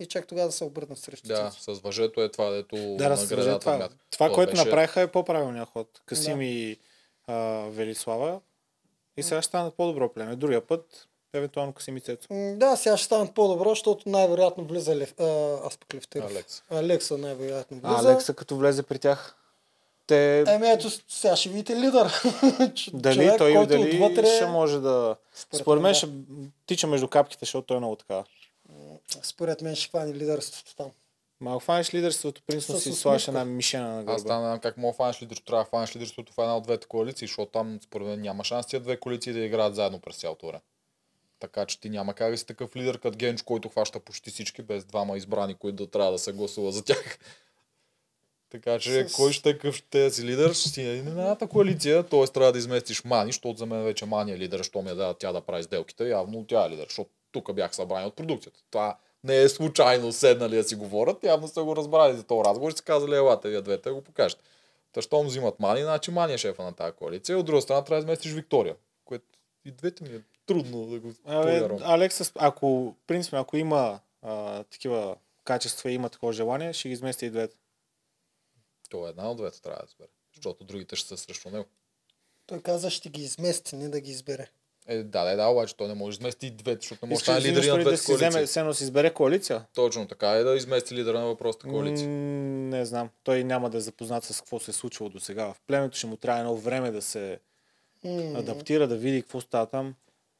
[0.00, 3.28] и чак тогава да се обърнат срещу Да, с въжето е това, дето Да, наградата
[3.28, 3.58] това.
[3.60, 6.00] Това, това То което беше- направиха е по-правилният ход.
[6.06, 6.44] Касим Да.
[6.44, 6.78] и
[7.26, 7.34] а,
[7.70, 8.40] Велислава.
[9.16, 10.36] И сега ще станат по-добро племе.
[10.36, 12.26] Другия път, евентуално Касим и Цецо.
[12.30, 15.24] М, Да, сега ще станат по-добро, защото най-вероятно влиза Лев, а,
[15.64, 16.30] аз пък Левтеров.
[16.30, 16.62] Алекс.
[16.70, 18.08] Алекса най-вероятно А влиза.
[18.08, 19.36] Алекса като влезе при тях,
[20.06, 22.12] те Еми ето, сега ще видите лидер.
[22.92, 25.16] Дали човек, той който дали отвътре- ще може да...
[25.34, 26.08] Според Според мен мен, ще
[26.66, 28.24] тича между капките, защото той е много така.
[29.22, 30.90] Според мен ще хване лидерството там.
[31.44, 34.28] Малко фанеш лидерството, принципно си слагаш една мишена на Аз гърба.
[34.28, 35.46] там не знам как мога фанеш лидерството.
[35.46, 38.66] Трябва да фанеш лидерството в една от двете коалиции, защото там според мен няма шанс
[38.66, 40.60] тия две коалиции да играят заедно през цялото време.
[41.40, 44.62] Така че ти няма как да си такъв лидер като Генч, който хваща почти всички,
[44.62, 47.18] без двама избрани, които да трябва да се гласува за тях.
[48.50, 52.02] Така че С- кой ще е такъв ще си лидер, ще си е едната коалиция,
[52.02, 52.24] т.е.
[52.26, 55.14] трябва да изместиш Мани, защото за мен вече Мани е лидер, що ми е да
[55.14, 58.60] тя да прави сделките, явно тя е лидер, защото тук бях събрани от продукцията.
[58.70, 62.70] Това не е случайно седнали да си говорят, явно са го разбрали за този разговор
[62.70, 64.42] и са казали, елате вие двете го покажете.
[64.92, 68.02] Та щом взимат Мани, значи Мани е шефа на тази коалиция, от друга страна трябва
[68.02, 69.24] да изместиш Виктория, което
[69.64, 71.78] и двете ми е трудно да го Абе, повярвам.
[71.82, 77.26] Алекса, ако, принципно, ако има а, такива качества и има такова желание, ще ги измести
[77.26, 77.56] и двете.
[78.90, 81.66] То е една от двете трябва да избере, защото другите ще са срещу него.
[82.46, 84.50] Той каза, ще ги измести, не да ги избере.
[84.88, 87.18] Е, да, да, да, обаче той не може да измести и двете, защото не може
[87.18, 88.46] да Искаш стане лидер и взимаш на ли да двете си вземе, коалиции.
[88.46, 89.64] все едно си избере коалиция?
[89.74, 92.08] Точно така е да измести лидера на въпросната коалиция.
[92.08, 92.14] М,
[92.68, 93.08] Не знам.
[93.22, 95.44] Той няма да е запознат с какво се е случвало до сега.
[95.44, 97.38] В племето ще му трябва едно време да се
[98.04, 99.94] М, адаптира, да види какво става там.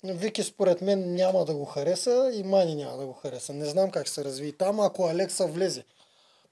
[0.04, 3.52] Вики според мен няма да го хареса и Мани няма да го хареса.
[3.52, 5.84] Не знам как ще се разви там, ако Алекса влезе.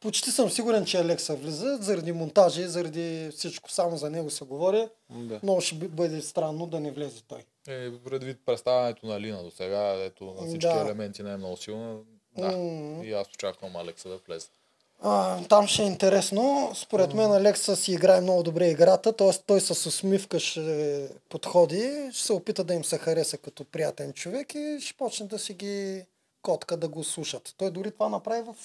[0.00, 4.88] Почти съм сигурен, че Алекса влезе, заради монтажи, заради всичко, само за него се говори.
[5.10, 5.40] Да.
[5.42, 7.44] Много ще би- бъде странно да не влезе той.
[7.68, 10.80] Е, предвид представянето на Лина до сега, ето на всички Да.
[10.80, 11.98] елементи не е много силна.
[12.38, 12.56] Да.
[12.56, 13.04] М.
[13.04, 14.48] И аз очаквам Алекса да влезе.
[15.04, 16.72] А, там ще е интересно.
[16.74, 19.30] Според мен Алекса си играе много добре играта, т.е.
[19.46, 24.54] той с усмивка ще подходи, ще се опита да им се хареса като приятен човек
[24.54, 26.04] и ще почне да си ги
[26.42, 27.54] котка да го слушат.
[27.56, 28.56] Той дори това направи в,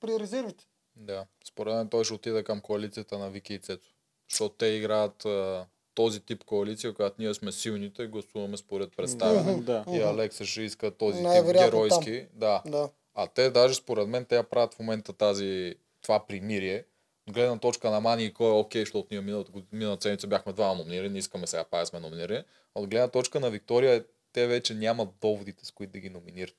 [0.00, 0.64] при резервите.
[0.96, 1.26] Да.
[1.44, 3.90] Според мен той ще отиде към коалицията на Вики и Цецо.
[4.30, 5.66] Защото те играят а,
[5.96, 9.60] този тип коалиция, когато ние сме силните, гласуваме според представяне.
[9.62, 9.84] Да.
[9.92, 12.26] И Алекса ще иска този тип геройски.
[12.32, 12.62] Да.
[12.66, 12.88] Да.
[13.14, 16.84] А те даже според мен те я правят в момента тази, това примирие.
[17.28, 20.52] От гледна точка на Мани и кой е окей, защото ние миналата, миналата седмица бяхме
[20.52, 22.42] двама номинирани, не искаме сега пая сме номинирани.
[22.74, 26.56] От гледна точка на Виктория, те вече нямат доводите, с които да ги номинират.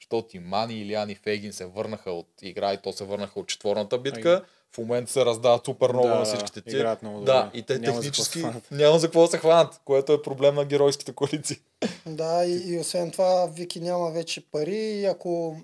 [0.00, 3.40] Защото и Мани, и Илиан и Фейгин се върнаха от игра и то се върнаха
[3.40, 4.44] от четворната битка.
[4.72, 6.70] В момента се раздават супер много Да, на да, всичките ти.
[6.70, 7.58] играят много Да, добре.
[7.58, 8.70] и те Няма за технически хванат.
[8.70, 11.56] няма за какво да се хванат, което е проблем на геройските коалиции.
[12.06, 15.56] Да, и, и освен това Вики няма вече пари и ако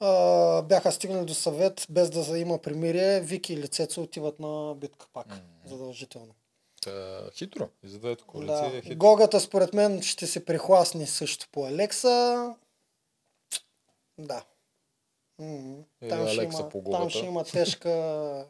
[0.00, 5.06] а, бяха стигнали до съвет без да има примирие, Вики и лицето отиват на битка
[5.12, 5.26] пак.
[5.66, 6.34] Задължително.
[6.82, 7.68] Та, хитро.
[7.84, 8.82] И за двете коалиции е Да.
[8.82, 8.96] хитро.
[8.96, 12.54] Гогата според мен ще се прихласни също по Алекса.
[14.18, 14.42] Да.
[15.40, 18.46] М, Или Там, ще има, по там ще има тежка,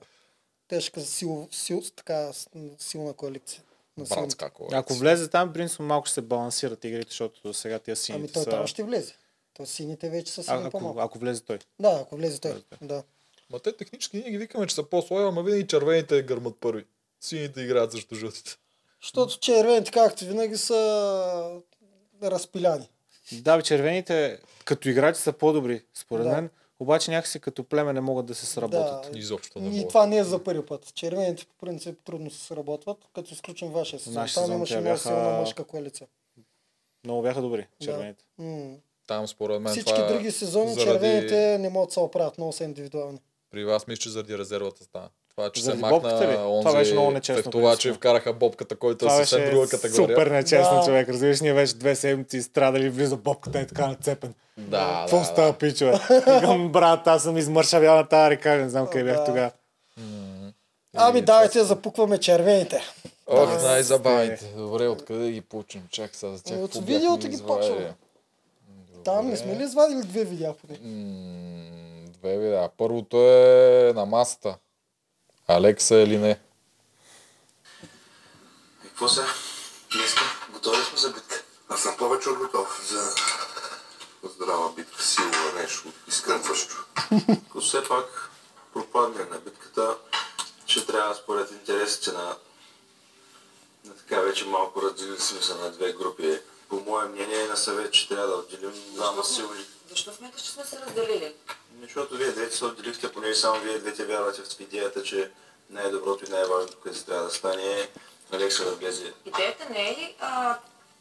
[0.69, 2.31] тежка сил, сил, така,
[2.79, 3.63] силна коалиция.
[3.99, 4.79] Братска коалиция.
[4.79, 8.33] Ако влезе там, принципно малко ще се балансират игрите, защото до сега тия Ами сините
[8.33, 8.51] той са...
[8.51, 9.15] там ще влезе.
[9.55, 11.01] То сините вече са ако, по-малко.
[11.01, 11.59] ако влезе той.
[11.81, 12.65] Да, ако влезе той.
[12.83, 13.03] Да.
[13.51, 16.85] Ма те технически ние ги викаме, че са по-слаби, ама винаги червените гърмат първи.
[17.21, 18.57] Сините играят срещу жълтите.
[19.03, 21.61] Защото червените, както винаги, са
[22.23, 22.89] разпиляни.
[23.33, 26.31] Да, бе, червените като играчи са по-добри, според Да.
[26.33, 26.51] мен.
[26.81, 29.13] Обаче някакси като племе не могат да се сработят.
[29.13, 29.19] Да.
[29.19, 29.89] Изобщо не И мога.
[29.89, 30.95] това не е за първи път.
[30.95, 34.15] Червените по принцип трудно се сработват, като изключим вашия сезон.
[34.15, 36.07] Нашия Там имаше много бяха- силна мъжка коалиция.
[37.05, 38.25] Много бяха добри, червените.
[38.39, 38.75] М.
[39.07, 40.85] Там според мен Всички това е други сезони заради...
[40.85, 43.19] червените не могат да се оправят, много са индивидуални.
[43.51, 45.09] При вас мисля, че заради резервата стана.
[45.31, 46.35] Това, че Заради се махна ли?
[46.35, 47.95] Това онзи беше много нечестно, и принципно.
[47.95, 50.09] вкараха бобката, който е съвсем друга категория.
[50.09, 50.85] супер нечестно Да.
[50.85, 51.09] човек.
[51.09, 54.35] Разбираш, ние вече две седмици страдали, влиза бобката и така нацепен.
[54.59, 56.01] Да, Какво да, става, пичове?
[56.11, 59.25] Викам, брат, аз съм измършавял на тази река, не знам къде бях Да.
[59.25, 59.51] тогава.
[60.95, 62.81] Ами давайте запукваме червените.
[63.27, 63.63] Ох, Да.
[63.63, 64.45] най-забавните.
[64.57, 65.83] Добре, откъде ги получим?
[65.91, 66.59] Чак сега за тях.
[66.59, 67.95] От видеото ги почваме.
[69.05, 70.79] Там не сме ли извадили две видеа поне?
[72.09, 72.69] Две видеа.
[72.77, 74.57] Първото е на масата.
[75.57, 76.41] Алекса или не?
[78.85, 79.27] И какво сега?
[79.93, 80.23] Днеска
[80.53, 81.43] готови сме за битка?
[81.69, 83.15] Аз съм повече от готов за
[84.25, 86.85] здрава битка, силова нещо, изкърпващо.
[87.49, 88.31] Ако все пак
[88.75, 89.97] пропадне на битката,
[90.67, 92.37] ще трябва според интересите на,
[93.85, 96.39] на така вече малко разделили сме се на две групи.
[96.69, 99.65] По мое мнение на съвет, че трябва да отделим двама силни.
[99.91, 101.35] Защо смяташ, че сме се разделили?
[101.83, 105.31] Защото вие двете се отделихте, понеже само вие двете вярвате в идеята, че
[105.71, 107.89] най-доброто и най-важното, което трябва да стане е
[108.33, 109.13] Алекса да влезе.
[109.25, 110.59] Идеята не е ли а,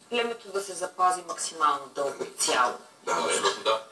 [0.09, 2.73] племето да се запази максимално дълго и цяло?
[3.03, 3.11] Да.
[3.11, 3.83] Абсолютно да.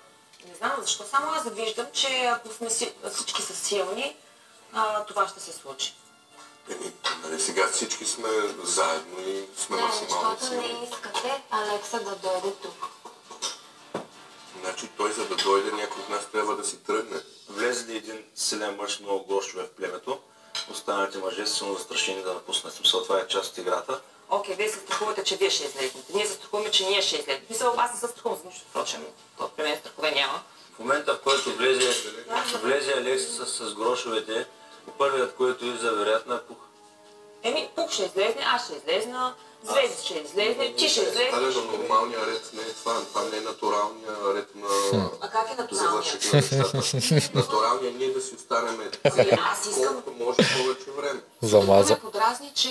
[0.48, 4.18] Не знам защо, само аз виждам, че ако сме си, всички са силни,
[4.74, 5.96] а, това ще се случи.
[6.70, 6.94] Еми,
[7.24, 8.30] нали сега всички сме
[8.64, 12.56] заедно и сме Не, максимално защото не искате Алекса да дойде
[15.30, 17.18] да дойде някой от нас трябва да си тръгне.
[17.50, 20.20] Влезе ли един силен мъж много грошове в племето,
[20.72, 22.74] останалите мъже са силно застрашени да напуснат.
[22.74, 24.02] Смисъл, това е част от играта.
[24.30, 26.14] Окей, вие се страхувате, че вие ще излезнете.
[26.14, 27.46] Ние се страхуваме, че ние ще излезнем.
[27.50, 29.06] Мисля, аз не се страхувам за нищо, впрочем.
[29.38, 30.42] То при мен страхове няма.
[30.76, 32.12] В момента, в който влезе,
[32.64, 34.46] влезе Алекса с, с грошовете,
[34.98, 36.58] първият, който излиза, вероятно е пух.
[37.44, 39.34] Еми, Пук ще излезне, аз ще излезна,
[39.64, 41.56] Звезди ще излезне, ти ще Але излезеш.
[41.56, 42.94] на нормалния ред не е това.
[43.10, 44.68] Това не е натуралния ред на
[45.22, 46.22] А как е натуралният?
[46.22, 47.38] завършек на нещата.
[47.38, 48.80] Натуралният е ние да си останем
[49.52, 51.20] Аз искам може повече време.
[51.42, 51.94] Замаза.
[51.94, 52.70] ме подразни, че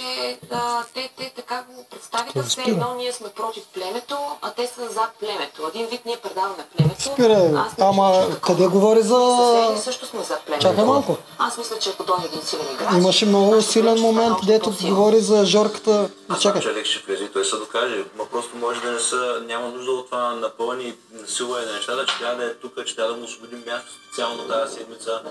[0.94, 5.08] те, те така го представиха все едно ние сме против племето, а те са за
[5.20, 5.70] племето.
[5.74, 7.02] Един вид ние предаваме племето.
[7.02, 9.36] Спира, ама къде говори за...
[9.60, 10.66] Съседи също сме за племето.
[10.66, 11.16] Чакай малко.
[11.38, 12.92] Аз мисля, че ако дойде един силен играч...
[12.94, 16.10] Имаше много силен момент, дето говори за Жорката.
[16.28, 16.62] Аз Чакай.
[16.62, 18.04] че Алекс ще влезе и той се докаже.
[18.16, 22.18] Ма просто може да не са, няма нужда от това напълни насилване на нещата, че
[22.18, 25.22] трябва да е тук, че трябва да му освободим място специално тази седмица,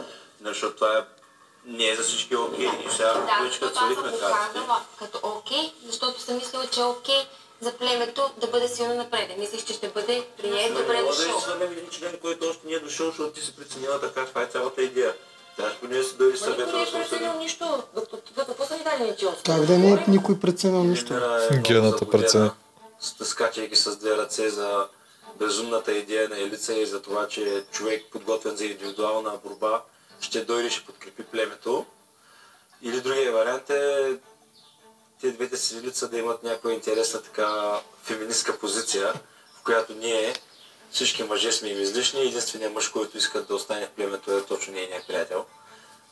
[0.42, 1.02] защото това е
[1.66, 2.66] не е за всички окей.
[2.88, 4.60] И сега Да, вече като го картите,
[5.00, 7.26] като окей, защото съм мислила, че е окей
[7.62, 9.38] за племето да бъде силно напред.
[9.38, 11.38] Мислиш, че ще бъде прият, добре Няма да дошъл.
[11.38, 14.26] изхвърлям един член, който още не е дошъл, защото ти си преценила така.
[14.26, 15.14] Това е цялата идея.
[15.14, 17.84] Трябваше поне да си дойде Ма съвета никой не да е се нищо.
[18.38, 21.14] Какво са ни дали ни ти Как да не е никой преценил нищо?
[21.52, 22.50] Е Гената прецени.
[23.00, 24.88] Скачайки с две ръце за
[25.40, 29.82] безумната идея на Елица и за това, че човек подготвен за индивидуална борба
[30.20, 31.86] ще дойде и ще подкрепи племето.
[32.82, 34.18] Или другия вариант е
[35.22, 39.14] те двете си лица да имат някаква интересна така феминистка позиция,
[39.60, 40.34] в която ние
[40.96, 44.46] всички мъже сме им излишни и единственият мъж, който иска да остане в племето е
[44.46, 45.46] точно нейният приятел.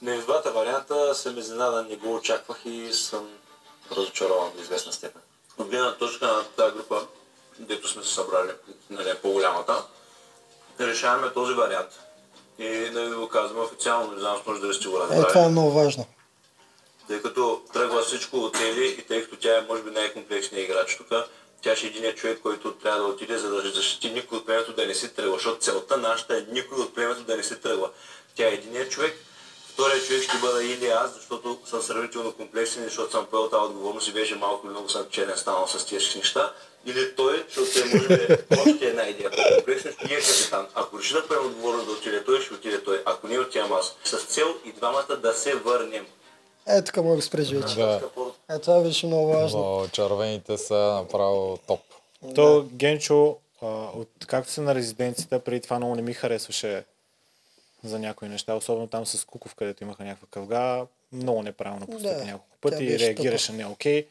[0.02, 3.30] Но и в двата варианта съм изненадан, не го очаквах и съм
[3.92, 5.22] разочарован до известна степен.
[5.58, 7.08] От гледна точка на тази група,
[7.60, 8.52] дето сме се събрали,
[8.90, 9.84] нали, по-голямата,
[10.80, 12.00] решаваме този вариант.
[12.60, 15.28] И да ви го казвам официално, не знам, може да сте го Е, разбрали.
[15.28, 16.06] това е много важно.
[17.08, 20.98] Тъй като тръгва всичко от Ели и тъй като тя е може би най-комплексният играч
[20.98, 21.08] тук,
[21.64, 24.74] тя ще е единият човек, който трябва да отиде, за да защити никой от племето
[24.74, 27.90] да не си тръгва, защото целта нашата е никой от племето да не си тръгва.
[28.36, 29.16] Тя е единият човек,
[29.74, 34.08] вторият човек ще бъда или аз, защото съм сравнително комплексен, защото съм поел тази отговорност
[34.08, 36.54] и беше малко много съм черен станал с тези неща.
[36.86, 40.68] Или той, защото той може е още една идея по-комплексна, и е капитан.
[40.76, 43.02] Ако реши да поеме отговорност да отиде той, ще отиде той.
[43.06, 43.96] Ако не отивам аз.
[44.04, 46.06] С цел и двамата да се върнем.
[46.68, 47.76] Е, тук мога да спреш вече.
[47.76, 48.02] Да.
[48.50, 49.60] Е, това беше много важно.
[49.60, 51.80] Но червените са направо топ.
[52.36, 56.84] То Генчо, а, от както са на резиденцията, преди това много не ми харесваше
[57.84, 62.26] за някои неща, особено там с Куков, където имаха някаква къвга, много неправилно постъпи Да,
[62.26, 64.08] няколко пъти и реагираше не окей.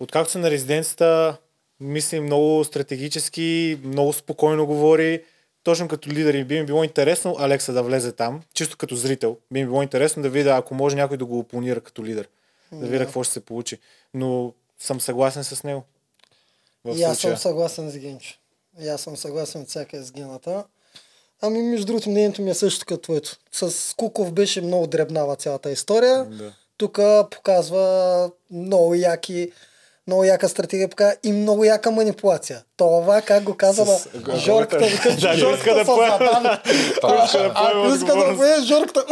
[0.00, 1.36] Откакто са на резиденцията,
[1.80, 5.24] мисли много стратегически, много спокойно говори.
[5.64, 9.36] Точно като лидер и би ми било интересно Алекса да влезе там, чисто като зрител.
[9.50, 12.28] Би ми било интересно да видя, ако може някой да го опонира като лидер.
[12.72, 13.78] Да видя какво ще се получи.
[14.14, 15.84] Но съм съгласен с него.
[16.84, 18.34] В И аз съм съгласен с Генчо.
[18.80, 20.64] И аз съм съгласен от всяка с гената.
[21.42, 23.36] Ами, между другото, мнението ми е също като твоето.
[23.52, 26.24] С Куков беше много дребнава цялата история.
[26.24, 26.52] Да.
[26.76, 26.98] Тук
[27.30, 29.52] показва много яки
[30.06, 32.62] много яка стратегия пока и много яка манипулация.
[32.76, 34.86] Това, как го на Жорката,
[35.20, 35.84] да, Жорката да
[37.54, 39.04] Ако иска да поеме Жорката,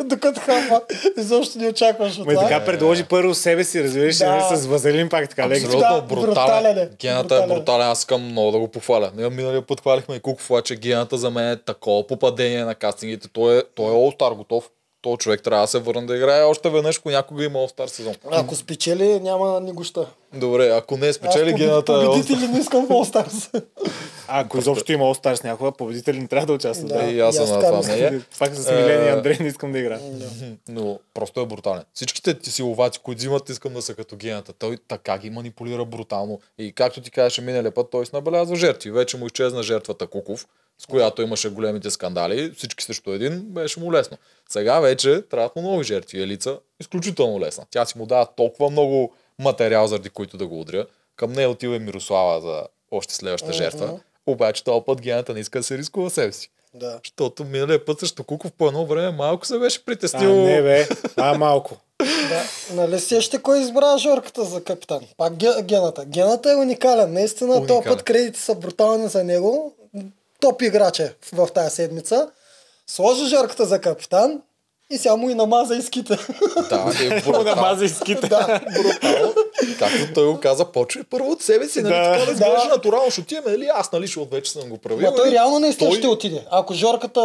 [0.04, 0.80] докато хапа,
[1.18, 2.42] изобщо не очакваш от това.
[2.42, 4.48] така предложи първо себе си, разбираш, Да.
[4.50, 4.56] да.
[4.56, 5.42] с вазелин пак така.
[5.42, 6.78] Абсолютно брутален.
[6.78, 6.88] е.
[7.00, 7.50] Гената Брутален.
[7.50, 7.86] е брутален.
[7.88, 9.10] Аз искам много да го похваля.
[9.16, 13.28] Ние миналия път хвалихме и Куков, обаче гената за мен е такова попадение на кастингите.
[13.32, 14.70] Той е, той е All-Star готов.
[15.02, 18.14] Той човек трябва да се върне да играе още веднъж, ако някога има All-Star сезон.
[18.30, 20.06] Ако спечели, няма ни гоща.
[20.34, 22.06] Добре, ако не спечели Аз гената е All-Star.
[22.06, 23.62] победители не искам в All Stars.
[24.28, 26.88] А, ако изобщо има All Stars някога, победители не трябва да участват.
[26.88, 26.98] Да.
[26.98, 27.04] Да.
[27.04, 28.20] И аз съм на това мнение.
[28.38, 30.00] Пак с Милен и Е, Андрей не искам да играя.
[30.68, 31.82] но просто е брутален.
[31.94, 34.52] Всичките ти силоваци, които взимат, искам да са като гената.
[34.52, 36.40] Той така ги манипулира брутално.
[36.58, 38.90] И както ти казваше миналия път, той се набелязва жертви.
[38.90, 40.46] Вече му изчезна жертвата Куков,
[40.78, 42.52] с която имаше големите скандали.
[42.56, 44.16] Всички срещу един беше му лесно.
[44.48, 46.22] Сега вече трябват му нови жертви.
[46.22, 47.64] Елица изключително лесна.
[47.70, 50.86] Тя си му дава толкова много материал, заради който да го удря.
[51.16, 54.00] Към нея отива и Мирослава за още следваща жертва.
[54.26, 56.50] Обаче този път гената не иска да се рискува себе си.
[56.74, 57.00] Да.
[57.04, 60.34] Защото миналия път срещу Куков по едно време малко се беше А, притеснил.
[60.34, 61.76] не бе, а малко.
[62.28, 62.42] Да,
[62.74, 65.00] нали сещате кой избра Жорката за капитан?
[65.16, 66.04] Пак ге- гената.
[66.04, 67.12] Гената е уникален.
[67.12, 69.74] Наистина, този път кредити са брутални за него.
[70.40, 72.28] Топ играч е в, в тази седмица.
[72.86, 74.40] Сложи Жорката за капитан
[74.90, 76.18] и сега му и намаза изките.
[76.70, 77.56] Да, е Да брутал.
[77.56, 78.28] маза изките.
[78.28, 78.60] да.
[78.74, 79.34] брутал.
[79.78, 81.94] Както той го каза, почвай първо от себе си, нали?
[81.94, 82.02] Да.
[82.02, 82.68] така да изглежда Да.
[82.68, 83.70] натурално, ще отиваме, нали?
[83.74, 85.00] Аз, нали, ще вече съм го правил.
[85.00, 85.34] Ма той нали?
[85.34, 86.44] реално наистина Той- ще отиде.
[86.50, 87.20] Ако Жорката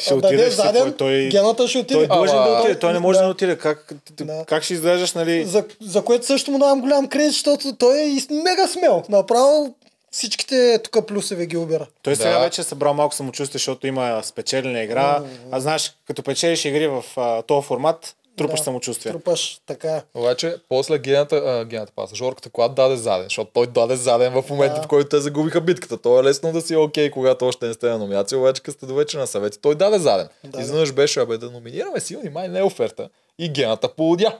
[0.00, 2.08] Ще даде отиде заден, той- гената ще отиде.
[2.08, 3.58] Той длъжен да отиде, той не може да не отиде.
[3.58, 4.44] Как, Да.
[4.46, 5.44] как ще изглеждаш, нали?
[5.44, 9.02] За, за което също му давам голям кредит, защото той е мега смел.
[9.08, 9.74] Направо
[10.10, 11.86] всичките тук плюсове ги убира.
[12.02, 12.16] Той Да.
[12.16, 15.22] сега вече е събрал малко самочувствие, защото има спечелена игра.
[15.50, 18.64] А знаеш, като печелиш игри в а, този формат, трупаш Да.
[18.64, 19.12] самочувствие.
[19.12, 20.02] Трупаш, така е.
[20.14, 24.50] Обаче, после гената, а, гената паса, Жорката, когато даде заден, защото той даде заден в
[24.50, 24.82] момента, Да.
[24.82, 25.96] в който те загубиха битката.
[25.96, 28.76] То е лесно да си е окей, когато още не сте на номинация, обаче като
[28.76, 30.28] сте до вече на съвети, той даде заден.
[30.44, 33.08] Да, Изведнъж беше, абе, да номинираме силни, май не е оферта.
[33.38, 34.38] И гената полудя.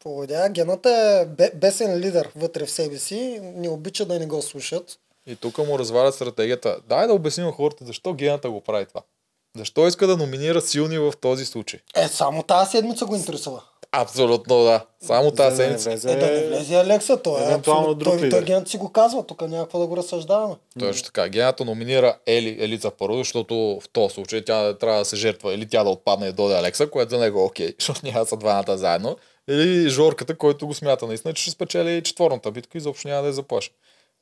[0.00, 4.42] Поводя, гената е бе- бесен лидер вътре в себе си, не обича да не го
[4.42, 4.98] слушат.
[5.26, 6.76] И тук му развалят стратегията.
[6.88, 9.00] Дай да обясним на хората защо гената го прави това.
[9.56, 11.80] Защо иска да номинира силни в този случай?
[11.96, 13.62] Е, само тази седмица го интересува.
[13.92, 14.84] Абсолютно да.
[15.00, 15.90] Само тази седмица.
[15.90, 18.30] влезе- Е, да не влезе Алекса, той е абсолютно, друг той, лидер.
[18.30, 20.54] той гената си го казва, тук някакво да го разсъждаваме.
[20.80, 21.28] Точно така.
[21.28, 25.68] Гената номинира Ели, Елица първо, защото в този случай тя трябва да се жертва или
[25.68, 28.76] тя да отпадне и доде Алекса, което за него е окей, защото няма са двамата
[28.78, 29.16] заедно.
[29.48, 33.28] Или Жорката, който го смята наистина, че ще спечели четвърната битка и изобщо няма да
[33.28, 33.70] я заплаши.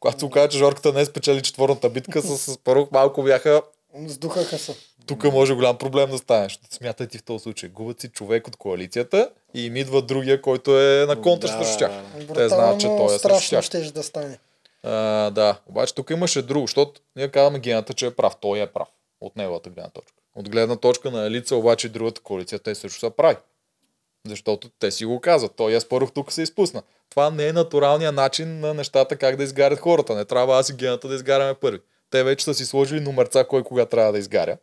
[0.00, 3.62] Когато се окаже, че Жорката не спечели четвърната битка, с, с Парух малко бяха
[4.06, 4.74] Сдухаха се.
[5.06, 6.44] тук може голям проблем да стане.
[6.44, 7.68] Защото смятай ти в този случай.
[7.68, 11.78] Губят си човек от коалицията и им идва другия, който е на контра Да, срещу
[11.78, 11.90] тях.
[12.34, 13.64] Те знаят, че той е срещу страшно тях.
[13.64, 14.38] ще да стане.
[14.82, 18.36] А, да, обаче тук имаше друго, защото ние казваме гената, че е прав.
[18.40, 18.88] Той е прав.
[19.20, 20.12] От неговата гледна точка.
[20.34, 23.36] От гледна точка на Елица, обаче другата коалиция, те също са прави.
[24.28, 25.52] Защото те си го казват.
[25.56, 26.82] Той я спорох тук се изпусна.
[27.10, 30.14] Това не е натуралният начин на нещата как да изгарят хората.
[30.14, 31.80] Не трябва аз и гената да изгаряме първи.
[32.10, 34.56] Те вече са си сложили номерца, кой кога трябва да изгаря.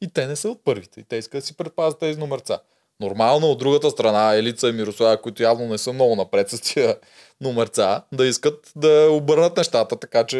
[0.00, 1.00] И те не са от първите.
[1.00, 2.58] И те искат да си предпазят тези номерца.
[3.00, 6.96] Нормално от другата страна Елица и Мирослава, които явно не са много напред с тия
[7.40, 10.38] номерца, да искат да обърнат нещата, така че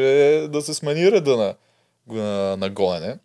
[0.51, 1.55] да се смени реда на,
[2.07, 3.19] на, на гонене.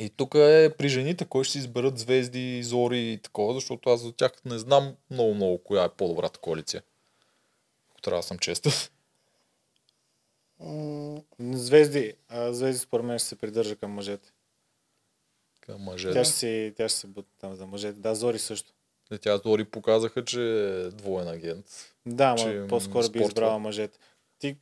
[0.00, 4.00] И тук е при жените, кой ще си изберат звезди, зори и такова, защото аз
[4.00, 6.82] за тях не знам много-много коя е по-добрата коалиция.
[7.90, 8.72] Ако трябва да съм честен.
[11.40, 12.14] Звезди.
[12.28, 14.32] А, звезди според мен ще се придържа към мъжете.
[15.60, 16.12] Към мъже.
[16.12, 18.00] Тя ще, си, тя ще се бута там за мъжете.
[18.00, 18.72] Да, Зори също.
[19.10, 21.66] Е, Тя Зори показаха, че е двоен агент.
[22.06, 23.28] Да, ама по-скоро би спортва.
[23.28, 23.98] избрала мъжете.
[24.38, 24.56] Ти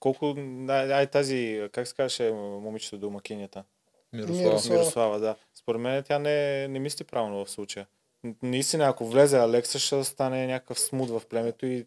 [0.00, 0.34] колко...
[0.68, 3.64] Ай, ай тази, как се казваше момичето до макинята?
[4.12, 4.42] Мирослава.
[4.42, 4.80] Мирослава.
[4.80, 5.36] Мирослава, да.
[5.54, 7.86] Според мен тя не, не мисли правилно в случая.
[8.42, 11.86] Наистина, ако влезе Алекса, ще стане някакъв смут в племето и,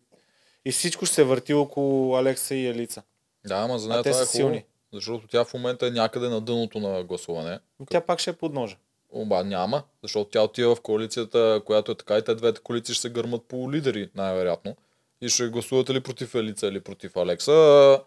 [0.66, 3.04] и всичко ще се върти около Алекса и Елица.
[3.46, 4.66] Да, ама за нея това е хубаво, силни.
[4.94, 7.60] защото тя в момента е някъде на дъното на гласуване.
[7.80, 8.78] Но тя пак ще е под ножа.
[9.14, 13.02] Оба няма, защото тя отива в коалицията, която е така и те двете коалиции ще
[13.02, 14.76] се гърмат по лидери, най-вероятно.
[15.22, 18.00] И ще гласуват или против Елица, или против Алекса.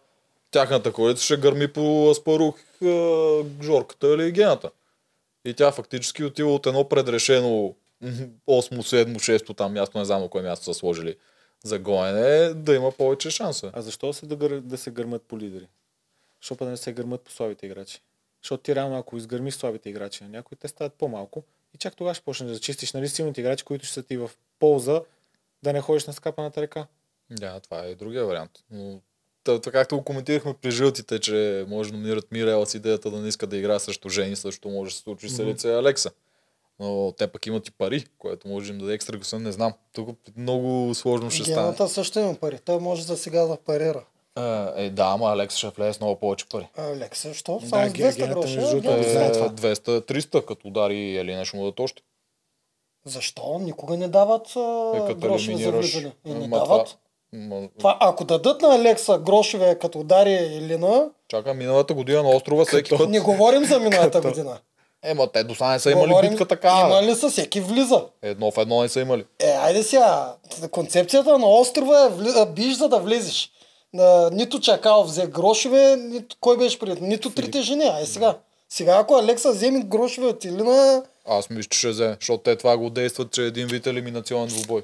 [0.57, 2.59] Тяхната коалиция ще гърми по Аспарух,
[3.62, 4.70] Жорката или Гената.
[5.45, 7.74] И тя фактически отива от едно предрешено 8,
[8.47, 11.16] 7, 6 там място, не знам на кое място са сложили
[11.65, 13.70] за гонене, да има повече шанса.
[13.74, 14.61] А защо се да, гър...
[14.61, 15.69] да се гърмат по лидери?
[16.41, 18.01] Защо па да не се гърмат по слабите играчи?
[18.43, 22.15] Защото ти реално, ако изгърмиш слабите играчи на някои, те стават по-малко и чак тогава
[22.15, 25.03] ще почнеш да чистиш нали, силните играчи, които ще са ти в полза
[25.62, 26.87] да не ходиш на скапаната река.
[27.31, 28.51] Да, това е другия вариант.
[28.70, 29.01] Но
[29.55, 33.28] така както го коментирахме при жълтите, че може да номинират Мирела с идеята да не
[33.28, 36.10] иска да играе срещу жени, също може да се случи с Елица и Алекса.
[36.81, 39.73] Но те пък имат и пари, което може да им даде екстра гласа, не знам.
[39.93, 41.56] Тук много сложно ще стане.
[41.56, 42.59] Гената също има пари.
[42.59, 44.05] Той може за сега да парира.
[44.35, 46.68] А, Е, да, ама Алекса ще влезе с много повече пари.
[46.77, 47.59] Алекс, защо?
[47.59, 48.60] Да, Само ге- 200 гената гроша.
[48.60, 49.48] Е, това.
[49.51, 52.02] 200-300, като удари Елина ще му дадат още.
[53.05, 53.59] Защо?
[53.59, 54.47] Никога не дават
[55.10, 56.12] Е, грошове за влизане.
[56.24, 56.89] И не дават.
[56.89, 56.94] Ма,
[57.78, 62.96] Това, ако дадат на Алекса грошове като удари Елина, Чака миналата година на острова всеки
[62.96, 63.08] път.
[63.08, 64.58] не говорим за миналата година.
[65.04, 66.80] Ема те до сега не са имали Говорим- битка така.
[66.86, 68.04] Има ли са, всеки влиза.
[68.22, 69.24] Едно в едно не са имали.
[69.40, 70.34] Е, айде сега.
[70.70, 72.28] Концепцията на острова е вли...
[72.36, 73.50] а, биш за да влезеш.
[73.92, 76.36] На, нито Чакал взе грошове, нито...
[76.40, 77.00] кой беше пред?
[77.00, 77.84] Нито трите жени.
[77.84, 78.38] Ай сега.
[78.68, 82.76] Сега ако Алекса вземе грошове от Илина, Аз мисля, че ще взе, защото те това
[82.76, 84.82] го действат, че е един вид елиминационен двубой.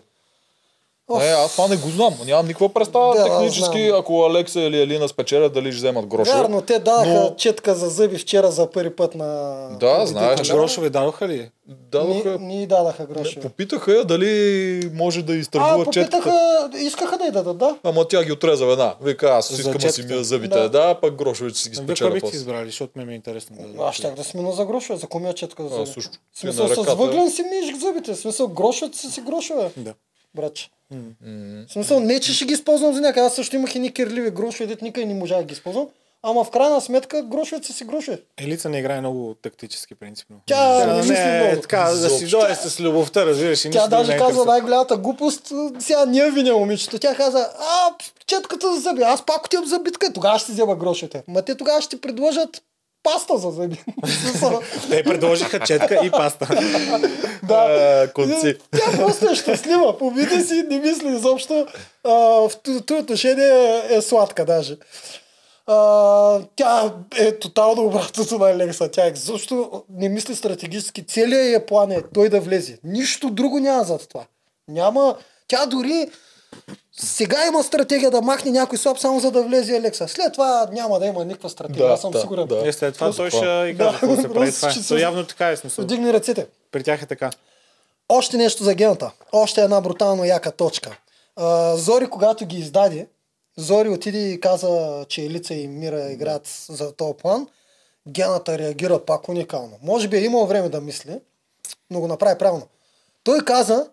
[1.13, 1.19] Оф.
[1.19, 2.15] Не, аз това не го знам.
[2.27, 4.01] Нямам никаква представа Да, технически, знам.
[4.01, 6.39] ако Алекса или Елина спечелят, дали ще вземат грошове.
[6.39, 9.53] вярно, те дадаха Но- четка за зъби вчера за първи път на...
[9.73, 10.55] Да, знаеш, да.
[10.55, 11.51] грошове дадоха ли?
[11.69, 13.41] Дадоха, Ни, ни дадаха не, грошове.
[13.43, 14.33] попитаха я дали
[14.95, 16.11] може да изтъргува четката.
[16.19, 17.77] попитаха, искаха да й дадат, да.
[17.85, 18.95] Ама тя ги отреза веднага.
[19.03, 20.59] Вика, аз За искам да си мия зъбите.
[20.59, 20.69] Да.
[20.69, 22.37] Да, пък грошовете си ги Вие спечеля бихте после.
[22.37, 23.57] избрали, защото ме е интересно.
[23.59, 25.87] Да, Аз щях да смина за грошове, за комия четка за А, зъби.
[25.87, 26.11] също.
[26.33, 28.15] В смисъл, с въглен си миеш зъбите.
[28.15, 29.95] Смисъл, грошовете са си грошове, Да.
[30.35, 30.71] Братче.
[30.91, 30.99] М.
[31.69, 33.27] В смисъл, не че ще ги използвам за някъде.
[33.27, 35.87] Аз също имах и кирливи грошове, дет никъде не можах да ги използвам.
[36.25, 38.21] Ама в крайна сметка грошовете са си грошове.
[38.39, 40.37] Елица не играе много тактически, принципно.
[40.47, 41.63] Тя не мисли не, много.
[41.63, 43.63] така, да си дойде с любовта, разбираш.
[43.73, 45.53] Тя даже не е казва най-голямата глупост.
[45.79, 46.99] Сега ние виня момичето.
[46.99, 47.95] Тя каза, а,
[48.27, 49.03] четката за зъби.
[49.03, 50.13] Аз пак отивам за битка.
[50.13, 51.23] Тогава ще си взема грошовете.
[51.29, 52.63] Ма те тогава ще ти предложат
[53.03, 53.85] паста за зъби.
[54.91, 56.47] Те предложиха четка и паста.
[57.43, 58.09] да.
[58.15, 58.59] Конци.
[58.77, 59.99] Тя просто е щастлива.
[59.99, 61.67] Побиди си, не мисли изобщо.
[62.05, 62.51] А, в
[62.87, 64.77] това отношение е сладка даже.
[65.67, 68.91] А, тя е тотално обратното на Алекса.
[68.91, 71.07] Тя е защо не мисли стратегически.
[71.07, 72.79] Целият е план е той да влезе.
[72.85, 74.25] Нищо друго няма зад това.
[74.69, 75.17] Няма.
[75.49, 76.09] Тя дори
[76.93, 80.09] сега има стратегия да махне някой слаб само за да влезе Алекса.
[80.09, 81.87] След това няма да има никаква стратегия.
[81.87, 82.47] Да, Аз съм да, сигурен.
[82.47, 82.69] да.
[82.69, 84.71] Е, след това Просто той ще и каже Да, какво се прави това.
[84.71, 85.85] ще се- явно така е смисъл.
[85.85, 86.47] Вдигни ръцете.
[86.71, 87.31] При тях е така.
[88.09, 89.11] Още нещо за гената.
[89.33, 90.97] Още една брутално яка точка.
[91.37, 93.07] А, Зори, когато ги издаде,
[93.57, 97.47] Зори отиде и каза, че Елица и Мира играят за този план.
[98.09, 99.73] Гената реагира пак уникално.
[99.83, 101.21] Може би е имал време да мисли,
[101.91, 102.67] но го направи правилно.
[103.25, 103.87] Той каза,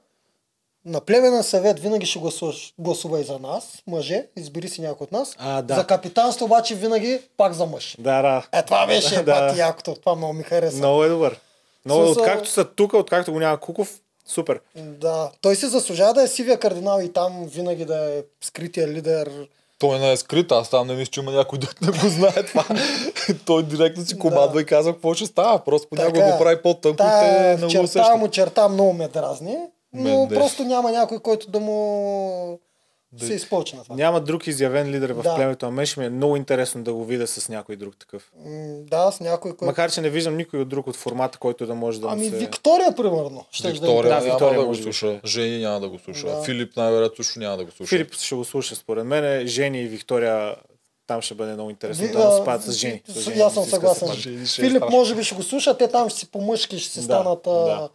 [0.85, 5.35] на племенен съвет винаги ще гласуваш, гласувай за нас, мъже, избери си някой от нас.
[5.37, 5.75] А, да.
[5.75, 7.95] За капитанство обаче винаги пак за мъж.
[7.99, 8.59] Да, да.
[8.59, 9.41] Е, това беше Да.
[9.41, 9.57] да.
[9.57, 9.95] якото.
[9.95, 10.77] Това много ми хареса.
[10.77, 11.39] Много е добър.
[11.85, 14.59] Много, Смисъл- откакто са тук, откакто го няма Куков, супер.
[14.75, 19.31] Да, той си заслужава да е сивия кардинал и там винаги да е скрития лидер.
[19.79, 22.43] Той не е скрит, аз там не мисля, че има някой да не го знае
[22.43, 22.65] това.
[23.45, 25.65] той директно си командва и казва какво ще става.
[25.65, 26.31] Просто понякога Така е.
[26.31, 27.67] го прави по-тънко и те не
[28.11, 29.57] го му черта много ме дразни,
[29.93, 30.29] но Мен не.
[30.29, 32.59] просто няма някой, който да му
[33.17, 33.95] се изпълчи на това.
[33.95, 35.35] Няма друг изявен лидер в Да.
[35.35, 38.31] племето, а мен ще ми е много интересно да го видя с някой друг такъв.
[38.81, 39.65] Да, с някой, който...
[39.65, 42.37] Макар, че не виждам никой от друг от формата, който да може да Ами се...
[42.37, 43.45] Виктория, примерно.
[43.51, 45.19] Ще да Виктория Да, няма Виктория да го слуша.
[45.25, 46.27] Жени няма да го слуша.
[46.27, 46.43] Да.
[46.43, 47.89] Филип най-вероятно също няма да го слуша.
[47.89, 49.47] Филип ще го слуша, според мен.
[49.47, 50.55] Жени и Виктория
[51.07, 53.01] там ще бъде много интересно Ви- да спадат с Жени.
[53.07, 54.07] С Жени Аз съм да съгласен.
[54.45, 56.99] се е Филип може би ще го слуша, те там ще си по-мъжки, ще си
[56.99, 57.47] Да, станат...
[57.47, 57.89] а, да.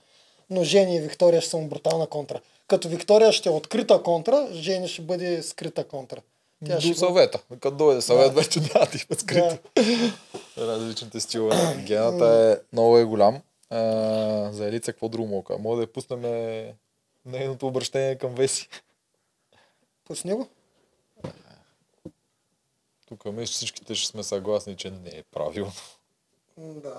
[0.50, 2.40] Но Жени и Виктория ще са му брутална контра.
[2.68, 6.22] Като Виктория ще е открита контра, Жени ще бъде скрита контра.
[6.66, 7.40] Тя ще До съвета.
[7.60, 8.40] Като дойде съвет, Да.
[8.40, 8.68] вече да
[9.10, 9.58] има скрито.
[10.58, 11.82] Различните стилове.
[11.86, 13.40] Гената е много е голям.
[13.70, 13.78] А,
[14.52, 15.54] за Елица какво друго мога?
[15.54, 15.62] да?
[15.62, 16.20] Може да я пуснем
[17.26, 18.68] нейното обращение към Веси.
[20.04, 20.48] Пусни го.
[23.08, 25.72] Тук мисля, всичките ще сме съгласни, че не е правилно.
[26.56, 26.94] Да,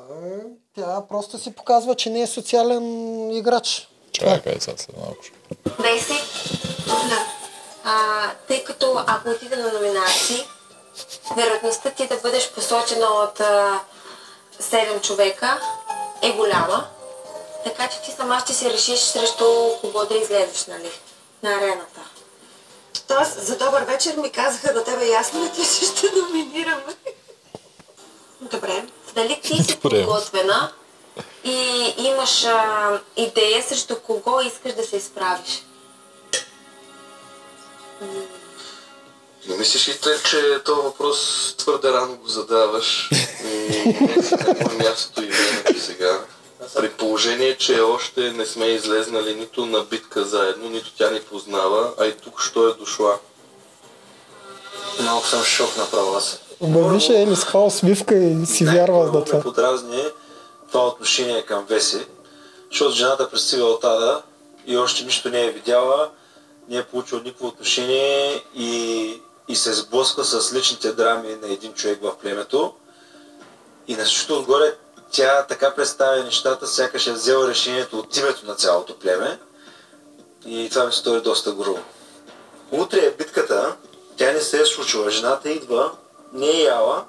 [0.76, 3.90] тя просто си показва, че не е социален играч.
[4.12, 5.18] Чакай сега след малко.
[6.88, 7.26] Да.
[7.84, 10.46] А, тъй като ако отида на номинации,
[11.36, 13.80] вероятността ти да бъдеш посочена от а,
[14.62, 15.60] 7 човека
[16.22, 16.88] е голяма.
[17.64, 19.46] Така че ти сама ще си решиш срещу
[19.82, 20.92] кого да излезеш, нали?
[21.44, 22.02] На арената.
[23.08, 26.94] Тоест, за добър вечер ми казаха на тебе ясно ли ти, ще номинираме?
[28.42, 28.86] Добре.
[29.16, 30.72] Дали ти си подготвена
[31.44, 35.64] и имаш а, идея срещу кого искаш да се изправиш?
[39.48, 43.10] Не мислиш ли те, че този въпрос твърде рано го задаваш
[43.46, 43.96] и
[44.30, 46.20] какво е мястото и времето сега?
[46.76, 51.94] При положение, че още не сме излезнали нито на битка заедно, нито тя ни познава,
[52.00, 53.20] а и тук що е дошла.
[55.00, 56.40] Малко съм шок направо аз.
[56.62, 59.42] Ма виж Ели с каква усмивка и си вярва Най-първо това.
[59.42, 60.12] подразни е
[60.68, 62.08] това отношение към Веси,
[62.72, 64.22] защото жената пристига от Ада
[64.68, 66.10] и още нищо не е видяла,
[66.70, 72.00] не е получила никакво отношение и, и се сблъсква с личните драми на един човек
[72.02, 72.74] в племето.
[73.88, 74.74] И на всичкото отгоре
[75.12, 79.40] тя така представя нещата, сякаш е взела решението от името на цялото племе.
[80.46, 81.80] И това ми стори доста грубо.
[82.72, 83.76] Утре е битката,
[84.18, 85.10] тя не се е случила.
[85.10, 85.92] Жената идва,
[86.36, 87.06] не е яла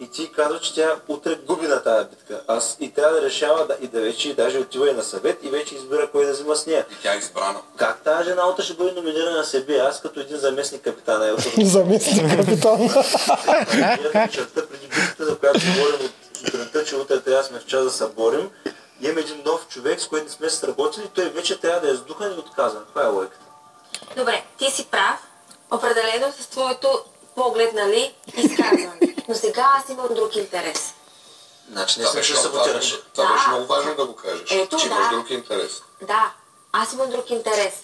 [0.00, 2.40] и ти казва, че тя утре губи на тази битка.
[2.48, 5.50] Аз и трябва да решава да, и да вече даже отива и на съвет и
[5.50, 6.86] вече избира кой да взима с нея.
[6.92, 7.60] И тя е избрана.
[7.76, 9.78] Как тази жена утре ще бъде номинирана на себе?
[9.78, 11.22] Аз като един заместник капитан.
[11.22, 11.34] Е,
[11.64, 12.88] Заместник капитан.
[14.30, 17.84] Черта преди битката, за която говорим от сутринта, че утре трябва да сме в час
[17.84, 18.50] да се борим.
[19.00, 21.94] Имаме един нов човек, с който не сме се сработили, той вече трябва да е
[21.94, 22.84] сдухан и отказан.
[22.88, 23.44] Това е логиката.
[24.16, 25.22] Добре, ти си прав.
[25.70, 26.88] Определено с твоето
[27.38, 29.14] поглед, нали, изказване.
[29.28, 30.94] Но сега аз имам друг интерес.
[31.72, 32.94] Значи не Това беше ще саботираш.
[33.14, 33.32] това Да.
[33.32, 35.16] беше много важно да го кажеш, Ето, че имаш да.
[35.16, 35.72] друг интерес.
[36.06, 36.32] Да,
[36.72, 37.74] аз имам друг интерес.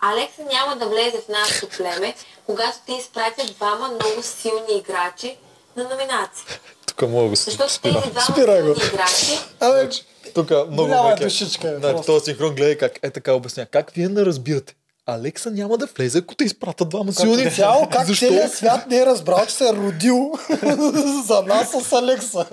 [0.00, 2.14] Алекса няма да влезе в нашето племе,
[2.46, 5.36] когато те изпратят двама много силни играчи
[5.76, 6.46] на номинация.
[6.86, 8.74] Тук мога да го Защото тези двама Спирай го.
[8.74, 9.88] силни играчи Абе,
[10.34, 13.66] Тук много Голяма душичка е Значи, този синхрон гледа как е така обясня.
[13.66, 14.74] Как вие не разбирате?
[15.08, 17.50] Алекса няма да влезе, ако те изпратят двама силни.
[17.50, 18.26] Цяло, как Защо?
[18.26, 20.32] целият свят не е разбрал, че се е родил
[21.26, 22.46] за нас с Алекса.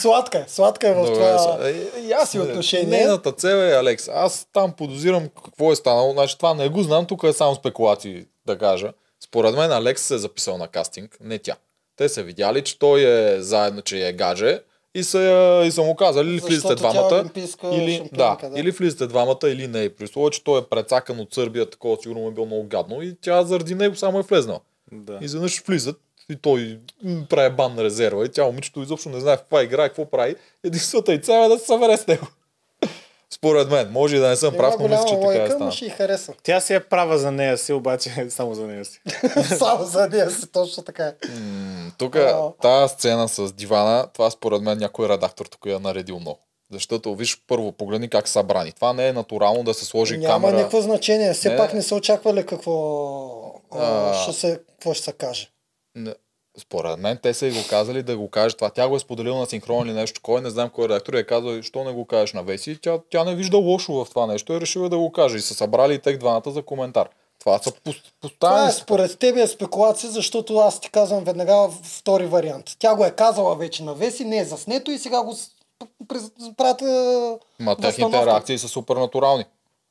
[0.00, 2.98] Сладка е, сладка е в Добре, това е, и аз си отношение.
[2.98, 4.08] Нейната цел е Алекс.
[4.08, 6.12] Аз там подозирам какво е станало.
[6.12, 8.92] Значи това не го знам, тук е само спекулации да кажа.
[9.24, 11.56] Според мен Алекс се е записал на кастинг, не тя.
[11.96, 14.60] Те са видяли, че той е заедно, че е гаже
[14.94, 17.30] и са, я- и са му казали или влизате е двамата,
[17.72, 18.60] или, да, да.
[18.60, 19.88] или влизате двамата, или не.
[19.88, 23.02] При условие, че той е прецакан от Сърбия, такова сигурно му е било много гадно
[23.02, 24.60] и тя заради него само е влезнала.
[24.92, 25.18] Да.
[25.22, 25.96] И изведнъж влизат
[26.30, 26.78] и той
[27.30, 30.04] прави бан на резерва и тя момичето изобщо не знае в каква игра и какво
[30.04, 30.34] прави.
[30.64, 32.26] Единствената и цел е да се събере с него.
[33.34, 35.72] Според мен, може и да не съм прав, но мисля, че така е стана.
[35.72, 36.32] ще хареса.
[36.42, 39.00] Тя си е права за нея си, обаче само за нея си.
[39.58, 41.14] Само за нея си, точно така е.
[41.98, 42.16] Тук
[42.62, 46.38] тази сцена с дивана, това според мен някой редактор тук я наредил много.
[46.72, 48.72] Защото виж първо, погледни как са брани.
[48.72, 50.56] Това не е натурално да се сложи Няма камера.
[50.56, 51.32] никакво значение.
[51.32, 51.56] Все Не.
[51.56, 52.74] пак не са очаквали какво,
[53.70, 54.14] А.
[54.14, 55.50] ще се, какво ще се каже.
[55.94, 56.14] Не.
[56.58, 58.70] Според мен те са и го казали да го каже това.
[58.70, 60.40] Тя го е споделила на синхрон или нещо такова.
[60.40, 62.78] Не знам кой редактор и е казал, що не го кажеш на Веси.
[62.82, 65.36] Тя, тя не вижда лошо в това нещо и е решила да го каже.
[65.36, 67.08] И са събрали и тех двамата за коментар.
[67.38, 67.92] Това са пос- Това
[68.22, 68.68] поставени.
[68.68, 72.64] е според тебе е спекулация, защото аз ти казвам веднага втори вариант.
[72.78, 75.36] Тя го е казала вече на Веси, не е заснето и сега го
[76.56, 76.82] правят...
[76.82, 79.44] е, Ма техните реакции са супер натурални.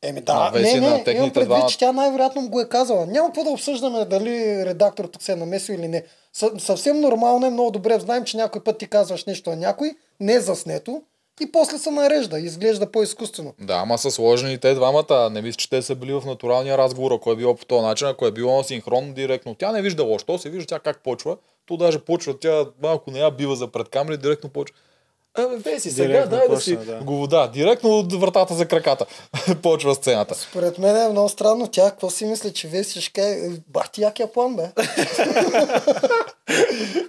[0.03, 1.69] Еми да, Веси, не, на не, имам предвид, двамата.
[1.69, 3.05] че тя най-вероятно го е казала.
[3.05, 6.03] Няма какво да обсъждаме дали редактор тук се е намесил или не.
[6.35, 9.91] Съ- съвсем нормално е, много добре знаем, че някой път ти казваш нещо на някой,
[10.19, 11.01] не е заснето
[11.41, 13.53] и после се нарежда, изглежда по-изкуствено.
[13.59, 15.29] Да, ама са сложени те двамата.
[15.31, 18.07] Не мисля, че те са били в натуралния разговор, ако е било по този начин,
[18.07, 19.55] ако е било на синхрон директно.
[19.55, 21.37] Тя не вижда лошо, се вижда тя как почва.
[21.65, 24.75] То даже почва, тя малко не я бива за пред камери, директно почва.
[25.37, 27.03] Абе, Веси, сега Директно дай да си почна, да.
[27.03, 29.05] го да, директно от вратата за краката.
[29.61, 30.35] почва сцената.
[30.35, 31.67] Според мен е много странно.
[31.67, 33.35] Тя какво си мисли, че Веси ще каже,
[33.67, 34.69] бах ти якия план, бе.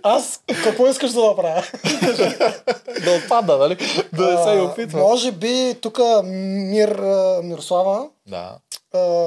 [0.03, 1.63] Аз какво искаш да направя?
[3.05, 3.77] да отпада, нали?
[4.13, 5.01] Да не се и опитва.
[5.01, 7.01] Може би тук Мир,
[7.43, 8.59] Мирослава Да.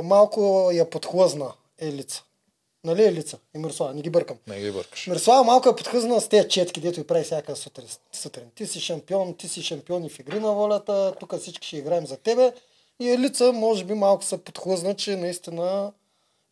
[0.04, 1.46] малко я подхлъзна
[1.82, 2.24] Елица.
[2.86, 4.38] Нали Елица и Мирослава, не ги бъркам.
[4.48, 5.08] Не ги бъркаш.
[5.08, 7.88] Мирослава малко е подхлъзна с тези четки, дето и прави всяка сутрин.
[8.14, 8.52] сутрин.
[8.56, 12.08] Ти си шампион, ти си шампион и в игри на волята, тук всички ще играем
[12.08, 12.54] за тебе.
[13.00, 15.94] И Елица може би малко се подхлъзна, че наистина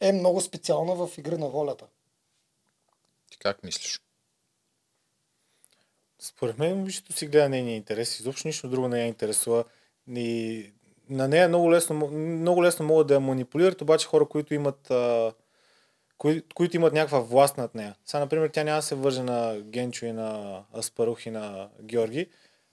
[0.02, 1.86] е много специална в игри на волята.
[3.32, 4.02] Ти как мислиш?
[6.20, 8.20] Според мен момичето си гледа нейния интерес.
[8.20, 9.64] Изобщо нищо друго не я интересува.
[10.16, 10.72] И
[11.10, 15.34] на нея много лесно, много лесно могат да я манипулират, обаче хора, които имат, а,
[16.18, 17.96] кои, които имат някаква власт над нея.
[18.06, 22.30] Сега, например, тя няма да се върже на Генчо и на Аспарух и на Георги.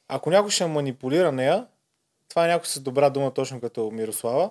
[0.09, 1.67] Ако някой ще манипулира нея,
[2.29, 4.51] това е някой с добра дума, точно като Мирослава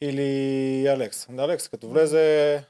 [0.00, 1.28] или Алекс.
[1.38, 2.64] Алекс, като влезе,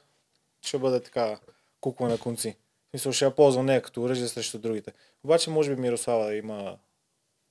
[0.63, 1.39] ще бъде така
[1.81, 2.57] кукла на конци.
[2.91, 4.93] Смисъл, ще я ползва нея като оръжие срещу другите.
[5.25, 6.77] Обаче, може би Мирослава има,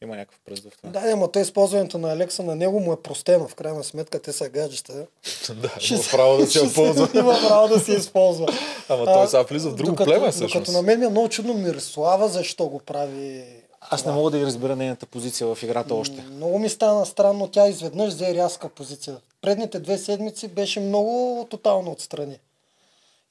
[0.02, 0.90] има някакъв пръст в това.
[0.92, 3.48] Да, ама той използването на Алекса на него му е простено.
[3.48, 4.94] В крайна сметка те са гаджета.
[5.52, 7.10] да, Ще има се- право да се- ползва.
[7.16, 8.48] Има право да си използва.
[8.90, 10.72] Ама А, той сега влиза в друго докато, племе, Докато всъщност.
[10.72, 13.44] на мен ми е много чудно Мирослава, защо го прави
[13.82, 16.22] Аз не мога да ги разбера нейната позиция в играта още.
[16.24, 19.18] Много ми стана странно, тя изведнъж взе рязка позиция.
[19.42, 21.08] Предните две седмици беше много
[21.50, 22.40] тотално отстрани.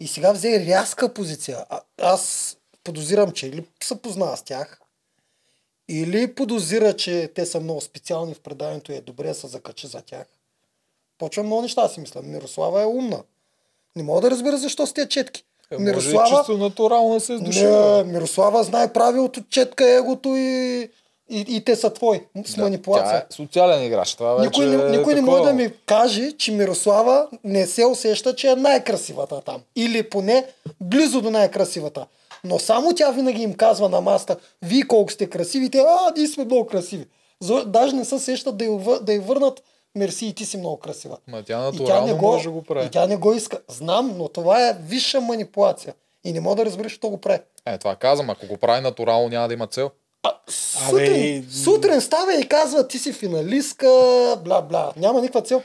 [0.00, 1.64] И сега взе рязка позиция.
[1.70, 4.80] А, аз подозирам, че или се познава с тях,
[5.88, 9.86] или подозира, че те са много специални в преданието и е добре да се закачи
[9.86, 10.26] за тях.
[11.18, 12.22] Почвам много неща си мисля.
[12.22, 13.22] Мирослава е умна.
[13.96, 15.44] Не мога да разбера защо с тези четки.
[15.70, 17.64] Е, може и чисто натурално се е сдуши.
[17.64, 20.80] Не, Мирослава знае правилото, четка егото и,
[21.30, 23.10] и, и те са твои с Да, манипулация.
[23.20, 24.14] Тя е социален играч.
[24.14, 25.38] Това вече Никой, не, е никой не такова.
[25.38, 29.62] може да ми каже, че Мирослава не се усеща, че е най-красивата там.
[29.76, 30.46] Или поне
[30.80, 32.06] близо до най-красивата.
[32.46, 36.26] Но само тя винаги им казва на маста, вие колко сте красиви, те, а, ние
[36.28, 37.06] сме много красиви.
[37.40, 39.62] За- Даже не се сещат да й, вър- да й върнат,
[39.94, 41.16] мерси и ти си много красива.
[41.26, 42.86] Ма тя И тя, натурално не го, може да го прави.
[42.86, 43.58] и тя не го иска.
[43.68, 45.94] Знам, но това е висша манипулация.
[46.24, 47.38] И не мога да разбереш, що го прави.
[47.66, 49.90] Е, това казвам, ако го прави натурално, няма да има цел.
[50.48, 53.86] Сутрин, и- сутрин става и казва, ти си финалистка,
[54.38, 54.92] бла-бла.
[54.96, 55.62] Няма никаква цел.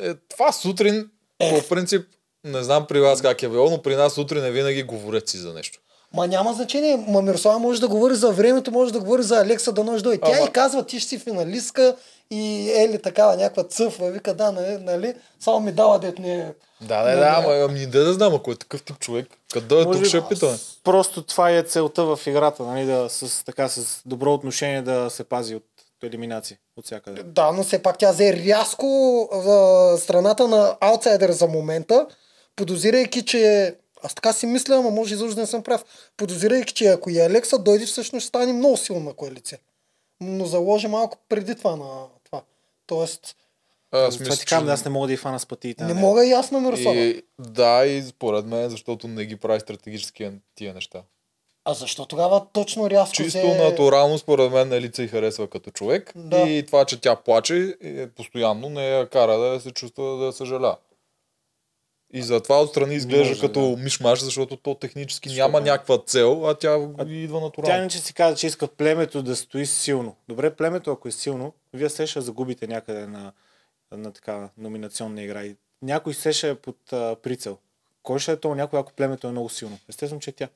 [0.00, 1.10] Е, това сутрин,
[1.40, 2.06] по принцип,
[2.44, 5.38] не знам при вас как е било, но при нас сутрин е винаги говорят си
[5.38, 5.78] за нещо.
[6.14, 7.04] Ма няма значение.
[7.08, 10.20] Ма Мирослава може да говори за времето, може да говори за Алекса да нож дойде.
[10.20, 11.96] Тя Ама- и казва, ти ще си финалистка
[12.30, 14.10] и ели такава някаква цъфва.
[14.10, 15.14] Вика, да, нали, нали?
[15.40, 16.52] Само ми дава дет не е.
[16.80, 19.66] Да, да, Не, да, ама ами де да знам, ако е такъв тип човек, къде
[19.66, 20.56] дойде тук ще питаме.
[20.84, 25.24] Просто това е целта в играта, нали, да, с, така, с добро отношение да се
[25.24, 25.64] пази от
[26.02, 27.22] елиминации от всякъде.
[27.22, 32.06] Да, но все пак тя взе рязко а, страната на аутсайдер за момента,
[32.56, 35.84] подозирайки, че аз така си мисля, ама може изобщо да не съм прав.
[36.16, 39.58] Подозирайки, че ако и Алекса дойде, всъщност ще стане много силна коалиция.
[40.20, 41.86] Но заложи малко преди това на
[42.24, 42.42] това.
[42.86, 43.36] Тоест,
[43.92, 45.84] Аз Това мисля, ти казвам, че- аз не мога да и фана с пътиите.
[45.84, 46.96] не мога и аз на Мирослава.
[46.98, 51.02] И, да, и според мен, защото не ги прави стратегически тия неща.
[51.64, 53.64] А защо тогава точно рязко Чисто взе...
[53.64, 56.12] натурално, според мен, Елица и харесва като човек.
[56.16, 56.38] Да.
[56.38, 60.76] И това, че тя плаче, е, постоянно не я кара да се чувства да съжаля.
[62.12, 63.82] И затова отстрани изглежда Може, като да.
[63.82, 66.76] мишмаш, защото то технически няма някаква цел, а тя
[67.08, 67.78] идва Тя натурално.
[67.78, 70.16] иначе си каза, че иска племето да стои силно.
[70.28, 73.32] Добре, племето, ако е силно, вие се ще загубите някъде на,
[73.92, 75.44] на така номинационна игра.
[75.44, 77.58] И някой се ще е под а, прицел.
[78.02, 79.78] Кой ще е то някой, ако племето е много силно?
[79.88, 80.48] Естествено, че е тя.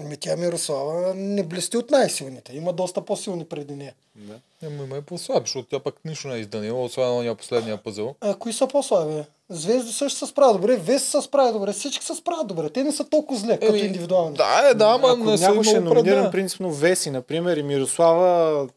[0.00, 2.56] Ами тя Мирослава не блести от най-силните.
[2.56, 3.94] Има доста по-силни преди нея.
[4.14, 4.34] Да.
[4.66, 8.14] Ама има и по-слаби, защото тя пък нищо не е изданила, освен ония последния пъзел.
[8.20, 9.24] А кои са по-слаби?
[9.50, 12.70] Звезди също се справят добре, Вес се справят добре, всички се справят добре.
[12.70, 14.36] Те не са толкова зле, като индивидуални.
[14.36, 18.68] Да, е, да, ама не са много принципно Веси, например, и Мирослава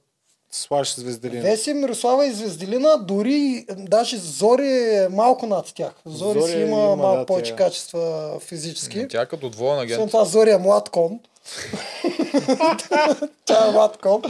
[0.52, 1.42] слагаш звезделина.
[1.42, 5.94] Веси, Мирослава и Звезделина, дори даже Зори е малко над тях.
[6.06, 9.08] Зори, Зори си има, има, малко да, повече тя- качества физически.
[9.08, 10.12] Тя като двоен Освен агент.
[10.12, 11.20] това Зори е млад кон.
[13.46, 14.22] тя е млад кон.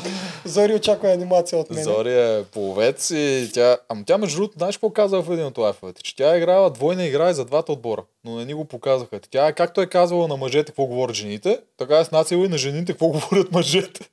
[0.46, 1.84] Зори очаква анимация от мен.
[1.84, 3.78] Зори е пловец и тя...
[3.90, 6.04] Ама тя между другото, знаеш какво каза в един от лайфовете?
[6.04, 9.20] Че тя е играла двойна игра и за двата отбора, но не ни го показаха.
[9.32, 12.58] Тя е както е казвала на мъжете какво говорят жените, така е снацила и на
[12.58, 14.10] жените какво говорят мъжете.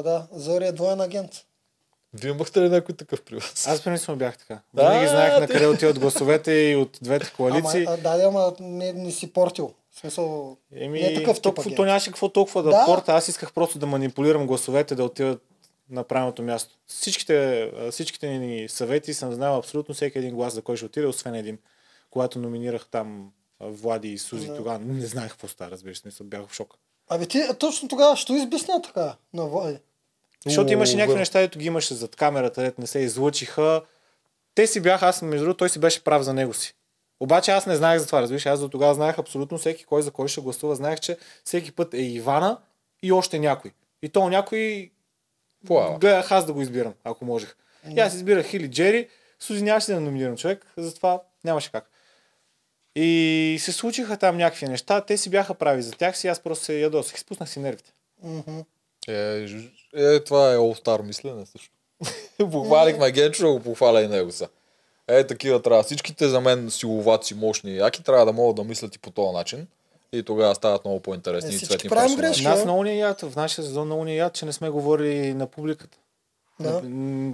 [0.00, 1.30] А, да, Зори е двоен агент.
[2.14, 3.66] Вие имахте ли някой такъв при вас?
[3.68, 4.60] Аз принципно бях така.
[4.74, 7.84] Да, Винаги знаех на къде отиват гласовете и от двете коалиции.
[7.88, 9.74] Ама, да, да, ама не, не си портил.
[9.90, 12.78] В смисъл, Еми, не е такъв тип то нямаше какво толкова да, Да.
[12.78, 13.12] да порта.
[13.12, 15.42] Аз исках просто да манипулирам гласовете да отиват
[15.90, 16.78] на правилното място.
[16.86, 21.34] Всичките, всичките ни съвети съм знал абсолютно всеки един глас за кой ще отиде, освен
[21.34, 21.58] един.
[22.10, 24.56] Когато номинирах там Влади и Сузи, Да.
[24.56, 26.74] тогава не знаех какво става, разбираш, смисъл, бях в шок.
[27.08, 29.78] Абе ти точно тогава, що избесня така на Влади?
[30.46, 33.82] Защото имаше някакви неща, дето ги имаше зад камерата, дето не се излъчиха.
[34.54, 36.74] Те си бяха, аз между другото, той си беше прав за него си.
[37.20, 38.46] Обаче аз не знаех за това, разбираш.
[38.46, 40.74] Аз до тогава знаех абсолютно всеки кой за кой ще гласува.
[40.74, 42.58] Знаех, че всеки път е Ивана
[43.02, 43.72] и още някой.
[44.02, 44.90] И то някой
[45.66, 45.98] Плава.
[45.98, 47.56] гледах аз да го избирам, ако можех.
[47.96, 49.08] И аз избирах или Джери,
[49.40, 51.90] Сузи нямаше да номинирам човек, затова нямаше как.
[52.96, 56.64] И се случиха там някакви неща, те си бяха прави за тях си, аз просто
[56.64, 57.92] се ядосах, изпуснах си нервите.
[58.22, 58.60] Мгм.
[59.10, 59.46] Е,
[59.94, 61.70] е, това е All Star мислене също.
[62.50, 64.48] Похвалихме Генчо, го похваля и него са.
[65.08, 65.82] Е, такива трябва.
[65.82, 69.32] Всичките за мен силоваци, мощни и яки, трябва да могат да мислят и по този
[69.32, 69.66] начин.
[70.12, 72.64] И тогава стават много по-интересни Е, и цветни правим грешки, Нас а?
[72.64, 75.34] много ни е яд, в нашия сезон много ни е яд, че не сме говорили
[75.34, 75.98] на публиката.
[76.60, 76.80] Да.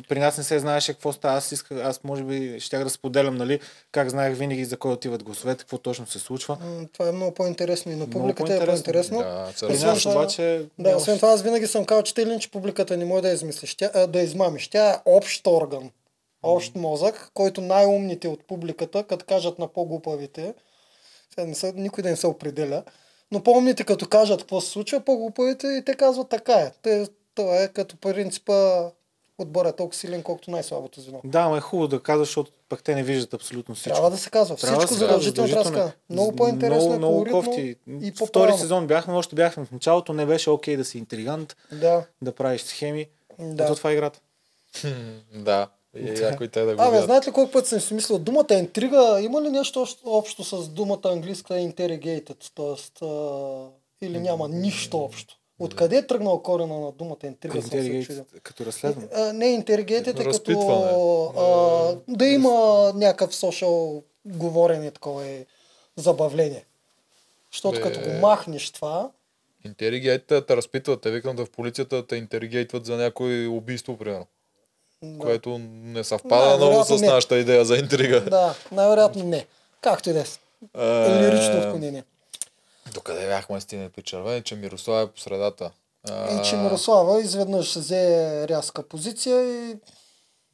[0.09, 1.37] При нас не се знаеше какво става.
[1.37, 3.61] Аз исках, аз може би щях да споделям, нали,
[3.93, 6.59] как знаех винаги за кой отиват гласовете, какво точно се случва.
[6.93, 8.85] Това е много по-интересно и на Много публиката е по-интересно.
[8.85, 9.19] по-интересно.
[9.19, 10.65] Да, При Освен нас това- обаче...
[10.79, 13.75] Да, освен това аз винаги съм казал, че или иначе публиката не може да измислиш,
[13.75, 14.69] тя, а, да измамиш.
[14.69, 15.91] Тя е общ орган,
[16.43, 20.55] общ мозък, който най-умните от публиката, като кажат на по-глупавите,
[21.31, 22.83] сега не са, никой да не се определя,
[23.33, 26.73] но по-умните като кажат какво се случва, по-глупавите и те казват така е.
[26.83, 28.83] Те, това е като принципа
[29.39, 31.21] отбора е толкова силен, колкото най-слабото звено.
[31.25, 33.95] Да, ама е хубаво да казваш, защото пък те не виждат абсолютно всичко.
[33.95, 34.57] Трябва да се казва.
[34.57, 35.93] Трябва Всичко да се казва, задължително трябва да се казва.
[36.11, 37.61] Много по-интересно, много, много колоритно кофти.
[37.61, 38.59] и Втори по-правилно.
[38.59, 42.63] сезон бяхме, още бяхме в началото, не беше окей да си интригант, Да, да правиш
[42.63, 43.07] схеми.
[43.39, 43.65] да.
[43.65, 44.21] Ето това е играта.
[45.35, 45.69] Да.
[45.99, 49.21] И някой те да го Абе, знаете ли колко път съм си мислил, думата интрига
[49.21, 54.07] има ли нещо общо с думата английска interrogated, т.е.
[54.07, 55.35] или няма нищо общо?
[55.59, 57.63] Откъде е тръгнал корена на думата интрига?
[58.05, 58.25] чудил.
[58.43, 59.33] като разследване.
[59.33, 65.47] Не, интеригейтед е като а, да има някакъв социал говорене, такова е
[65.97, 66.65] забавление.
[67.53, 67.83] Защото Бе.
[67.83, 69.11] като го махнеш това,
[69.65, 74.27] Интеригейтите те разпитват, те викам да в полицията те интеригейтват за някое убийство, примерно.
[75.03, 77.07] да, Което не съвпада много с не.
[77.07, 78.21] нашата идея за интрига.
[78.21, 79.47] да най-вероятно не.
[79.81, 80.25] Както и да е.
[80.79, 82.05] Е, Лирично отклонение.
[82.95, 85.71] Докъде бяхме стигнали при червени, че Мирослав е по средата.
[86.11, 89.77] А, И че Мирослава изведнъж взе рязка позиция и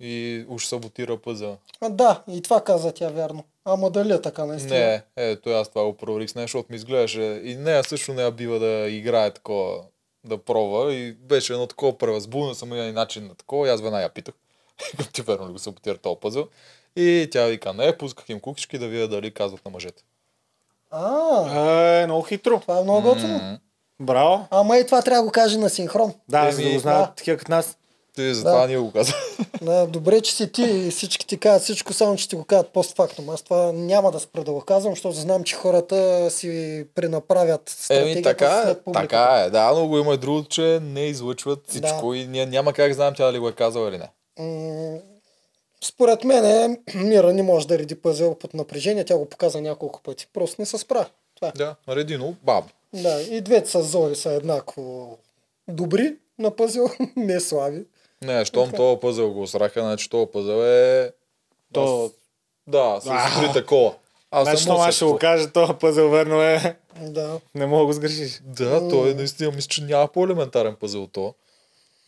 [0.00, 1.56] И уж саботира пъза.
[1.80, 3.44] А, да, и това каза тя вярно.
[3.64, 4.74] Ама дали е така наистина?
[4.74, 7.40] Не, ето аз това го проверих с нея, защото ми изглеждаше.
[7.44, 9.82] И нея също не я бива да играе такова,
[10.24, 10.94] да пробва.
[10.94, 13.66] И беше едно такова превъзбудно самия начин на такова.
[13.66, 14.34] И аз веднага я питах.
[15.12, 16.48] Ти верно ли го саботира този пъзъл?
[16.96, 20.02] И тя вика, не, пусках им кукички да видя дали казват на мъжете.
[20.92, 22.60] А, Е, много хитро.
[22.60, 23.58] това е много готино.
[24.00, 24.46] Браво.
[24.50, 26.14] Ама и това трябва да го каже на синхрон.
[26.28, 27.14] Да, за да го знаят да.
[27.14, 27.76] такива като нас.
[28.14, 28.66] Ти затова Да.
[28.66, 29.12] ние го каза.
[29.62, 32.68] Да, добре, че си ти и всички ти казват всичко, само че ти го казват
[32.68, 33.30] постфактум.
[33.30, 38.12] Аз това няма да спра да го казвам, защото знам, че хората си пренаправят стратегията
[38.12, 39.08] Еми, така е, след публиката.
[39.08, 39.50] така е.
[39.50, 42.94] Да, но го има и другото, че не излъчват всичко и ние няма как да
[42.94, 44.08] знаем тя дали го е казала или не.
[44.38, 44.98] М,
[45.82, 50.26] Според мен Мира не може да реди пъзел под напрежение, тя го показа няколко пъти.
[50.32, 51.08] Просто не се спра.
[51.34, 51.52] Това е.
[51.52, 52.64] Да, Редино, баб.
[52.92, 55.18] Да, и двете са зори са еднакво
[55.68, 57.84] добри на пъзел, не слаби.
[58.22, 61.12] Не, щом този пъзъл го сраха, значи този пъзъл е...
[61.72, 62.04] То...
[62.04, 62.10] Аз-
[62.66, 63.30] Да, с А.
[63.30, 63.94] скрита кола.
[64.30, 66.76] Аз Значи, съм това ще го кажа, този пъзел верно е.
[67.00, 67.40] Да.
[67.54, 68.40] Не мога да го сгрешиш.
[68.44, 71.34] Да, той е наистина, мисля, че няма по-елементарен пъзъл от то.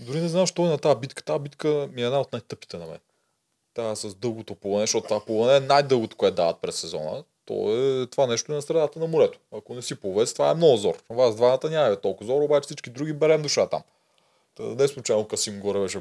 [0.00, 1.22] Дори не знам, що е на тази битка.
[1.22, 2.98] Тази битка ми е една от най-тъпите на мен.
[3.74, 7.24] Та с дългото полане, защото това полане е най-дългото, което дават през сезона.
[7.46, 9.38] То е, това нещо е на средата на морето.
[9.52, 10.94] Ако не си пловец, това е много зор.
[11.10, 13.82] Вас двамата няма толкова зор, обаче всички други берем душа там.
[14.56, 16.00] Та, не случайно Касим горе беше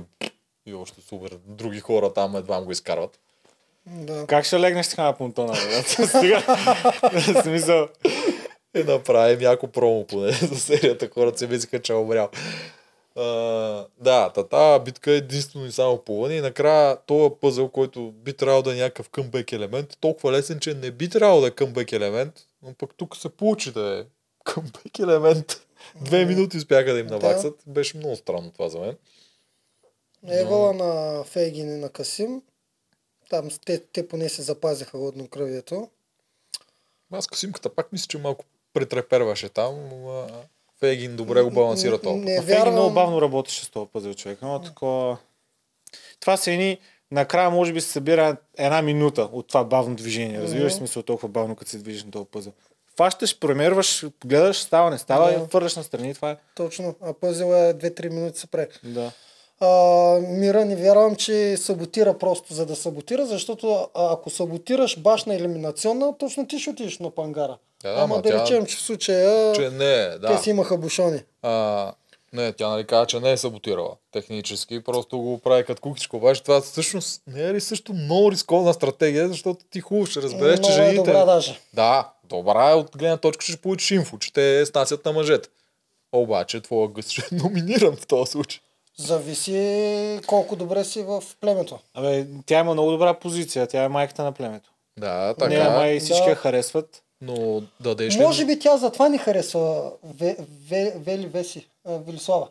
[0.65, 1.37] и още супер.
[1.45, 3.19] Други хора там едва го изкарват.
[3.85, 4.25] Да.
[4.27, 5.55] Как ще легнеш така на понтона?
[5.85, 6.43] Стига.
[7.11, 7.87] В смисъл.
[8.75, 11.09] И направим яко промо поне за серията.
[11.13, 12.29] Хората се мислиха, че е умрял.
[13.15, 13.23] А,
[13.97, 18.33] да, та тази битка е единствено и само плуване и накрая този пъзъл, който би
[18.33, 21.51] трябвало да е някакъв къмбек елемент, е толкова лесен, че не би трябвало да е
[21.51, 24.05] къмбек елемент, но пък тук се получи да е
[24.43, 25.67] къмбек елемент.
[26.01, 27.13] Две минути успяха да им Да.
[27.13, 27.63] наваксат.
[27.67, 28.97] Беше много странно това за мен.
[30.27, 32.41] Евала на Фейгин и на Касим.
[33.29, 35.89] Там те, те поне се запазиха луднокръвието.
[37.11, 40.27] Аз Касимката пак мисля, че малко претреперваше там, но
[40.83, 42.15] Фейгин добре го балансира това.
[42.15, 42.93] Не А Фейги много вярвам.
[42.93, 44.39] бавно работеше с този пъзел човек.
[44.41, 45.17] Но такова...
[46.19, 46.77] Това са едни...
[47.11, 50.41] Накрая може би се събира една минута от това бавно движение.
[50.41, 52.51] Разбираш смисъл толкова бавно, като се движиш на този пъзел.
[52.97, 55.33] Фащаш, премерваш, гледаш, става, не става Да.
[55.33, 56.37] и фърляш на Това е.
[56.55, 56.95] Точно.
[57.01, 58.67] А пъзел е 2-3 минути се прави.
[58.83, 59.11] Да.
[59.59, 59.67] А,
[60.19, 66.47] Мира не вярвам, че саботира просто за да саботира, защото ако саботираш башна елиминационна, точно
[66.47, 67.57] ти ще отидеш на пангара.
[67.83, 70.37] Да, Ама ама да тя- речем, че в случая Че не, те да.
[70.37, 71.19] си имаха бушони.
[71.41, 71.91] А,
[72.33, 76.17] не, тя нали каза, че не е саботирала технически, просто го прави като кукичко.
[76.17, 80.55] Обаче това всъщност не е ли също много рисковна стратегия, защото ти хубаво ще разбереш,
[80.55, 80.97] че Много е жените...
[81.03, 81.59] добра даже.
[81.73, 85.49] Да, добра е от гледна точка, че ще получиш инфо, че те снасят на мъжете.
[86.11, 88.59] Обаче твоя гъс ще е номиниран в този случай.
[88.97, 89.59] Зависи
[90.27, 91.79] колко добре си в племето.
[91.93, 93.67] Абе, тя има много добра позиция.
[93.67, 94.69] Тя е майката на племето.
[94.97, 95.63] Да, Така, така.
[95.63, 96.29] Не, май всички Да.
[96.29, 97.02] я харесват.
[97.23, 98.21] Но дадеш ли...
[98.21, 100.37] Може би тя затова ни харесва Ве,
[100.69, 102.49] Ве, Вели Веси, Велислава.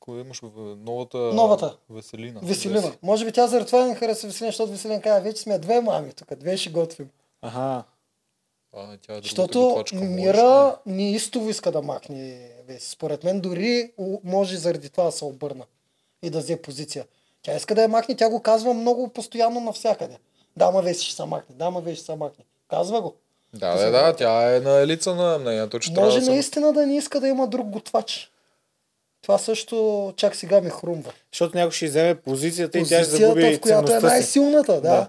[0.00, 1.18] Кой имаш в новата...
[1.18, 1.76] Новата.
[1.90, 2.40] Веселина.
[2.42, 2.92] Веселина.
[3.02, 6.12] Може би тя заради това ни харесва Веселина, защото Веселина казва, вече сме две мами
[6.12, 7.10] тук, две ще готвим.
[7.42, 7.84] Ага.
[8.76, 12.90] А, тя е Защото готвачка, можеш, Мира ни истово иска да махне Веси.
[12.90, 13.92] Според мен дори
[14.24, 15.64] може заради това да се обърна
[16.22, 17.06] и да взе позиция.
[17.42, 20.18] Тя иска да я махне, тя го казва много постоянно навсякъде.
[20.56, 22.44] Дама Веси ще се махне, дама Веси ще се махне.
[22.68, 23.14] Казва го.
[23.58, 26.96] Да, да, да, тя е на елица на мнението, че трябва Може наистина да не
[26.96, 28.30] иска да има друг готвач.
[29.22, 31.12] Това също чак сега ми хрумва.
[31.32, 34.80] Защото някой ще вземе позицията и тя ще Позицията, загуби в която е най-силната, да.
[34.80, 35.08] Да.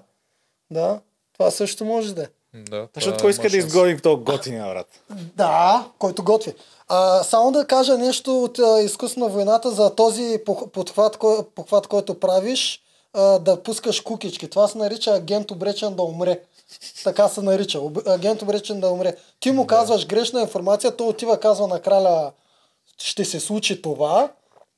[0.71, 0.99] да.
[1.33, 2.27] Това също може да е.
[2.53, 3.65] Да, Защото кой иска има да шанс.
[3.65, 4.87] изгони този готиния, брат?
[5.35, 6.53] Да, който готви.
[6.87, 10.37] А, само да кажа нещо от а, на войната за този
[10.73, 12.81] подхват, кой, похват, който правиш,
[13.13, 14.49] а, да пускаш кукички.
[14.49, 16.39] Това се нарича агент обречен да умре.
[17.03, 17.81] Така се нарича.
[18.05, 19.15] Агент обречен да умре.
[19.39, 22.31] Ти му казваш грешна информация, той отива казва на краля
[22.97, 24.31] ще се случи това,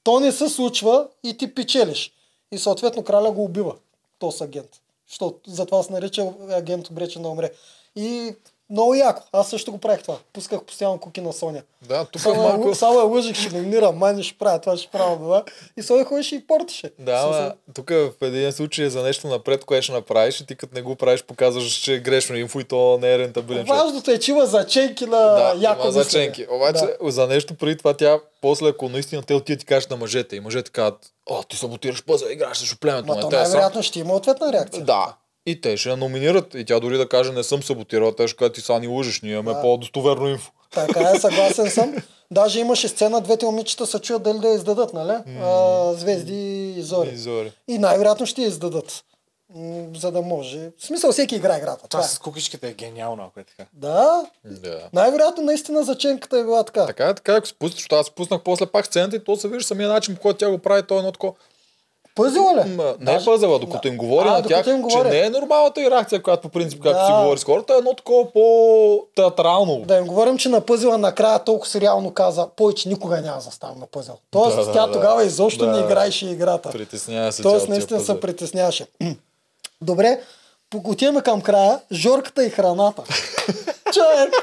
[0.03, 2.11] то не се случва и ти печелиш.
[2.51, 3.75] И съответно краля го убива.
[4.19, 4.69] То с агент.
[5.09, 7.51] Защото затова се нарича агент обречен да умре.
[7.95, 8.35] И
[8.71, 9.23] много яко.
[9.31, 10.17] Аз също го правих това.
[10.33, 11.61] Пусках постоянно куки на Соня.
[11.87, 12.57] Да, тук Само, малко...
[12.57, 12.75] малко...
[12.75, 15.43] само я лъжих, ще номинирам, май ще правя това, ще правя това.
[15.77, 16.91] И Соня ходеше и портеше.
[16.99, 20.55] Да, ама тук в един случай е за нещо напред, което ще направиш и ти
[20.55, 23.65] като не го правиш, показваш, че е грешно инфо и то не е рентабилен.
[23.65, 26.47] Важното е, че има заченки на Да, яко има заченки.
[26.51, 27.11] Обаче Да.
[27.11, 30.39] за нещо преди това тя, после ако наистина те отидат и кажат на мъжете и
[30.39, 30.99] мъжете казват,
[31.29, 34.53] о, ти саботираш пъза, играеш срещу племето, Ма не то е най-вероятно ще има ответна
[34.53, 34.83] реакция.
[34.83, 35.15] Да.
[35.45, 36.53] И те ще я номинират.
[36.53, 39.21] И тя дори да каже, не съм саботирала, те ще кажат, ти са ни лъжеш,
[39.21, 39.61] ние имаме Да.
[39.61, 40.51] по-достоверно инфо.
[40.71, 41.95] Така е, съгласен съм.
[42.31, 45.17] Даже имаше сцена, двете момичета се чуят дали да я издадат, нали?
[45.41, 47.09] А, звезди и зори.
[47.09, 47.51] И зори.
[47.67, 49.03] И най-вероятно ще я издадат.
[49.97, 50.71] За да може.
[50.77, 51.77] В смисъл, всеки играе играта.
[51.77, 52.07] Това Това е.
[52.07, 53.69] с кукичката е гениално, ако е така.
[53.73, 54.89] Да, Да.
[54.93, 56.85] най-вероятно наистина заченката е била така.
[56.85, 59.47] Така е, така ако се пуснеш, защото аз пуснах после пак сцената и то се
[59.47, 61.33] вижда самия начин, по който тя го прави, то е едно такова.
[62.15, 62.69] Пъзела ли?
[62.69, 65.09] М, Не е пъзела, докато им говори А, на тях, им че говори.
[65.09, 67.05] не е нормалната и реакция, която по принцип, както Да.
[67.07, 69.75] си говори с хората, е едно такова по-театрално.
[69.77, 73.51] Да им говорим, че на пъзела накрая толкова си реално каза, повече никога няма да
[73.51, 74.15] ставам на пъзел.
[74.31, 74.93] Тоест, Да, тя да.
[74.93, 75.71] тогава изобщо Да.
[75.71, 76.69] не играеше играта.
[76.69, 78.87] Притеснява се Тоест, наистина се притесняваше.
[79.81, 80.19] Добре,
[80.75, 81.79] отиваме към края.
[81.91, 83.03] Жорката и храната.
[83.93, 84.33] Човек,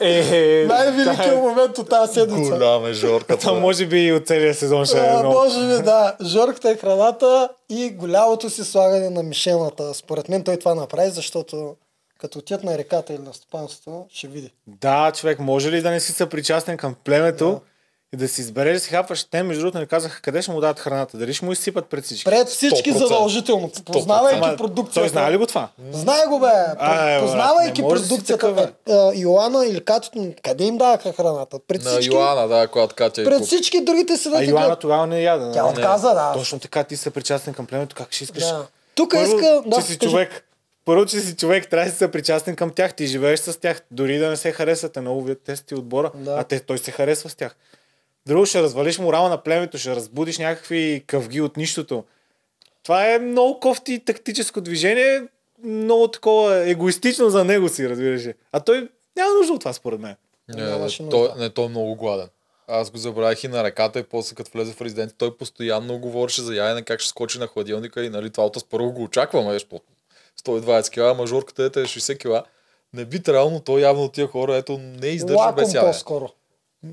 [0.00, 2.52] Е, най-великият момент от тази седмица.
[2.52, 3.40] Голям е Жорката.
[3.40, 5.34] Това може би и от целия сезон ще е много.
[5.34, 6.16] може би да.
[6.24, 9.94] Жорката и храната и голямото си слагане на мишената.
[9.94, 11.76] Според мен той това направи, защото
[12.18, 14.50] като отият на реката или на стопанството, ще види.
[14.66, 17.60] Да, човек, може ли да не си съпричастен към племето
[18.14, 19.24] и да си избереш да си хапваш?
[19.24, 21.16] Те, между другото, не казаха къде ще му дадат храната.
[21.18, 22.24] Дали ще му изсипат пред всички?
[22.24, 22.96] Пред всички 100%.
[22.96, 23.70] задължително.
[23.84, 25.00] Познавайки продукцията.
[25.00, 25.68] Той знае ли го това?
[25.92, 26.46] Знае го бе.
[26.78, 28.54] А, е, Познавайки не може да си продукцията.
[28.54, 28.92] такъв, бе.
[28.92, 31.58] А, Йоана или Катето, къде им даваха храната?
[31.68, 34.50] Пред На всички, Йоана, да, когато Катя и пред всички другите си да А ти
[34.50, 35.52] Йоана тогава не яде.
[35.52, 35.72] Тя нали?
[35.78, 36.32] отказа, да.
[36.34, 38.42] Точно така, ти си съпричастен към племето, как ще искаш?
[38.42, 38.66] Да.
[38.94, 39.62] Тук Първо, иска...
[39.66, 40.10] Да, че си кажи.
[40.10, 40.44] човек.
[40.84, 42.94] първо, че си човек, трябва да си съпричастен към тях.
[42.94, 46.10] Ти живееш с тях, дори да не се харесвате много, вие те са ти отбора,
[46.14, 46.36] Да.
[46.38, 47.56] а те, той се харесва с тях.
[48.26, 52.04] Друго, ще развалиш морала на племето, ще разбудиш някакви къвги от нищото.
[52.82, 55.22] Това е много кофти тактическо движение,
[55.64, 58.34] много такова егоистично за него си, разбираш.
[58.52, 60.16] А той няма нужда от това, според мен.
[60.48, 62.28] Не, не, той, не, той е много гладен.
[62.68, 66.42] Аз го забравих и на ръката и после като влезе в резидент, той постоянно говореше
[66.42, 69.80] за ядене, как ще скочи на хладилника и нали, това от първо го очакваме, защото
[70.44, 72.44] 120 кила, мажорката е 60 кила.
[72.92, 75.92] Не би трябвало, но той явно от тия хора, ето не издържа Лаком без ядене.
[75.92, 76.28] по-скоро.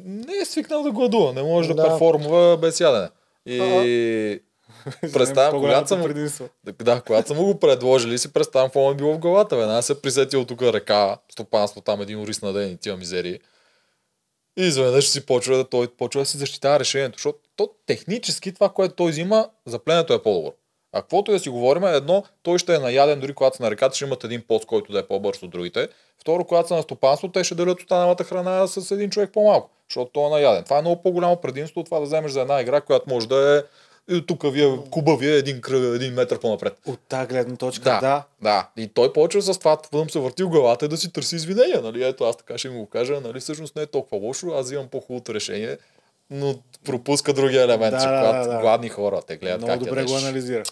[0.05, 1.89] Не е свикнал да гладува, не може да, Да.
[1.89, 3.09] перформува без ядене.
[3.45, 4.41] И
[5.13, 6.01] представям, когато съм,
[6.79, 9.57] да, когато са му го предложили, си представям какво е било в главата.
[9.57, 13.39] Веднага се присетил тук река, стопанство, там един ориз на ден и тия мизерии.
[14.57, 18.69] И изведнъж си почва да, той почва да си защитава решението, защото то, технически това,
[18.69, 20.53] което той взима, за пленето е по-добро.
[20.93, 23.71] А каквото и да си говорим, едно, той ще е наяден, дори когато са на
[23.71, 25.87] реката, ще имат един пост, който да е по-бърз от другите.
[26.21, 30.11] Второ, когато са на стопанство, те ще делят останалата храна с един човек по-малко, защото
[30.13, 30.63] той е наяден.
[30.63, 33.57] Това е много по-голямо предимство от това да вземеш за една игра, която може да
[33.57, 33.63] е
[34.09, 36.73] и тук вие, куба ви е един, кръг, един метър по-напред.
[36.87, 38.23] От тази гледна точка, Да, да.
[38.41, 38.69] да.
[38.77, 41.35] И той почва с това, да му се върти в главата и да си търси
[41.35, 41.81] извинения.
[41.81, 42.03] Нали?
[42.03, 43.39] Ето аз така ще му го кажа, нали?
[43.39, 45.77] всъщност не е толкова лошо, аз взимам по-хубавото решение,
[46.29, 46.55] но
[46.85, 48.61] пропуска другия елемент, Да, че да, когато да, да.
[48.61, 50.11] гладни хора те гледат Много как добре ядеш.
[50.11, 50.63] го анализира.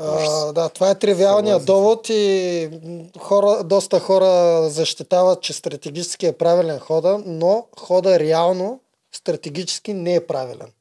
[0.00, 2.70] А, да, това е тривиалният довод и
[3.18, 8.80] хора, доста хора защитават, че стратегически е правилен хода, но хода реално
[9.12, 10.72] стратегически не е правилен.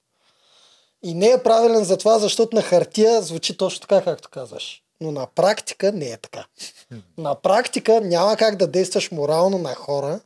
[1.03, 4.84] И не е правилен за това, защото на хартия звучи точно така, както казваш.
[5.02, 6.45] Но на практика не е така.
[7.18, 10.19] На практика няма как да действаш морално на хора.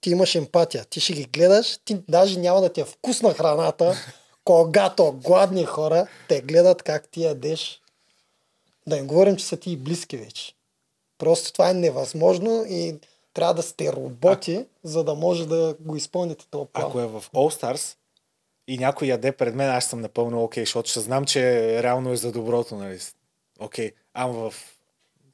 [0.00, 0.84] Ти имаш емпатия.
[0.84, 3.94] Ти ще ги гледаш, ти даже няма да ти е вкусна храната,
[4.44, 7.80] когато гладни хора те гледат как ти ядеш.
[8.90, 10.54] Да им говорим, че са ти и близки вече.
[11.18, 12.94] Просто това е невъзможно и
[13.34, 16.86] трябва да сте роботи, за да може да го изпълните този план.
[16.86, 17.96] Ако е в All Stars
[18.68, 21.42] и някой яде пред мен, аз съм напълно окей, защото ще знам, че
[21.82, 22.98] реално е за доброто, нали?
[23.60, 23.90] Окей.
[24.14, 24.54] Ама в...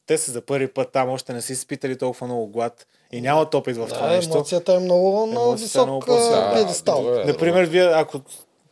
[0.07, 3.55] Те са за първи път там, още не са изпитали толкова много глад и нямат
[3.55, 4.33] опит в това Да, нещо.
[4.33, 7.03] емоцията е много на Емоцията е много висок а, пиедестал.
[7.03, 7.25] Да, добре.
[7.25, 8.21] Например, вие, ако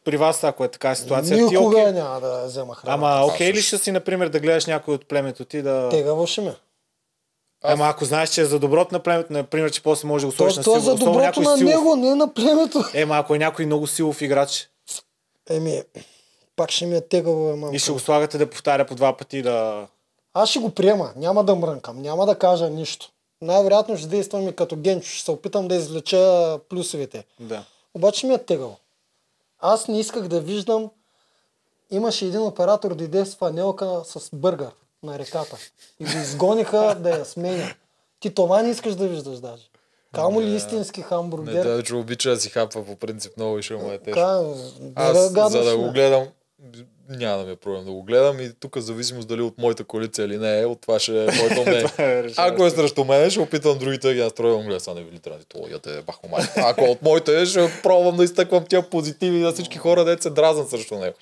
[0.04, 1.92] при вас, ако е така ситуация, ти Никога окей.
[1.92, 2.94] няма да взема храна.
[2.94, 5.88] Ама окей ли ще си, например, да гледаш някой от племето ти да...
[5.88, 6.54] Тегаво ще ме.
[7.66, 10.32] Ама ако знаеш, че е за доброто на племето, например, че после може да го
[10.36, 11.74] сложиш на то е силов, за доброто на силов.
[11.74, 12.84] него, не на племето.
[12.94, 14.68] Ема ако е някой много силов играч
[15.50, 15.82] Еми,
[16.56, 19.42] пак ще ми е тегаво, е и ще го слагате да повтаря по два пъти
[19.42, 19.86] да...
[20.34, 23.10] Аз ще го приема, няма да мрънкам, няма да кажа нищо.
[23.42, 27.24] Най-вероятно ще действам и като генчо, ще се опитам да извлеча плюсовете.
[27.40, 27.64] да.
[27.94, 28.76] Обаче ми е тегаво.
[29.66, 30.90] Аз не исках да виждам.
[31.90, 34.70] Имаше един оператор, дойде с фанелка с бъргър
[35.02, 35.56] на реката.
[36.00, 37.74] И го изгониха да я сменя.
[38.20, 39.62] Ти това не искаш да виждаш даже.
[40.14, 41.64] Камо ли истински Не, хамбургер?
[41.64, 44.20] да, че обича да си хапва по принцип много и ще му е тежко.
[44.94, 46.28] Аз, за да го гледам,
[47.08, 50.24] няма да ми е проблем да го гледам и тук зависимост дали от моята коалиция
[50.24, 51.90] или не е, от това ще е моето мнение.
[51.98, 52.32] Е.
[52.36, 55.18] Ако е срещу мен, ще опитам другите да ги настройвам, гледа, са не ви ли
[55.18, 56.44] трябва това, яте бахо май.
[56.56, 60.70] Ако от моите, ще пробвам да изтъквам тия позитиви на всички хора, де се дразнат
[60.70, 61.16] срещу него.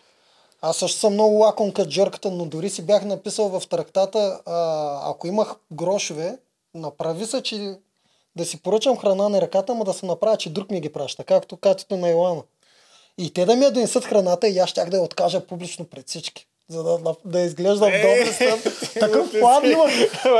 [0.63, 5.11] Аз също съм много лаком като джърката, но дори си бях написал в трактата, а,
[5.11, 6.39] ако имах грошове,
[6.75, 7.75] направи се, че
[8.37, 11.25] да си поръчам храна на ръката, ама да се направя, че друг ми ги праща,
[11.25, 12.43] както катето на Йоана.
[13.19, 16.09] И те да ми я донесат храната и аз щях да я откажа публично пред
[16.09, 16.47] всички.
[16.69, 18.59] За да, да, да изглеждам добре с теб.
[19.01, 19.91] Такъв план имах.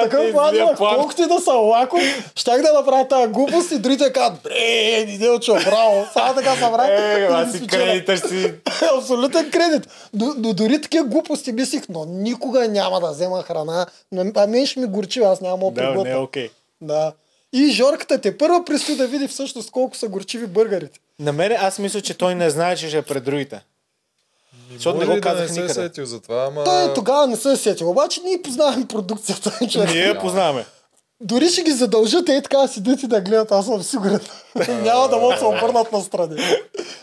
[0.03, 0.77] Такъв план имах.
[0.79, 2.01] Колкото и да съм лаком,
[2.37, 6.07] щях да направя тази глупост и другите казват, бре, Неделчо, браво.
[6.13, 8.55] Само така съм Е, да си кредитър си...
[8.99, 9.89] Абсолютен кредит.
[10.15, 13.87] До, до, дори такива глупости мислих, но никога няма да взема храна.
[14.13, 16.05] На- А мен ще ми горчи, аз нямам Да, опит.
[16.05, 16.51] не е окей.
[16.81, 17.13] да.
[17.53, 20.99] И Жорката те първа предстои да види всъщност колко са горчиви бъргарите.
[21.23, 23.61] На мен аз мисля, че той не знае, че ще е пред другите.
[24.73, 25.75] Защото не го и да казах не се е никъде.
[25.75, 26.65] сетил за това, ама...
[26.65, 27.91] Той тогава не се е сетил.
[27.91, 29.59] Обаче ние познаваме продукцията.
[29.93, 30.65] Ние я познаваме.
[31.25, 34.21] Дори ще ги задължат и така да седят и да гледат, аз съм сигурен.
[34.69, 36.43] Няма да могат да се обърнат настрани.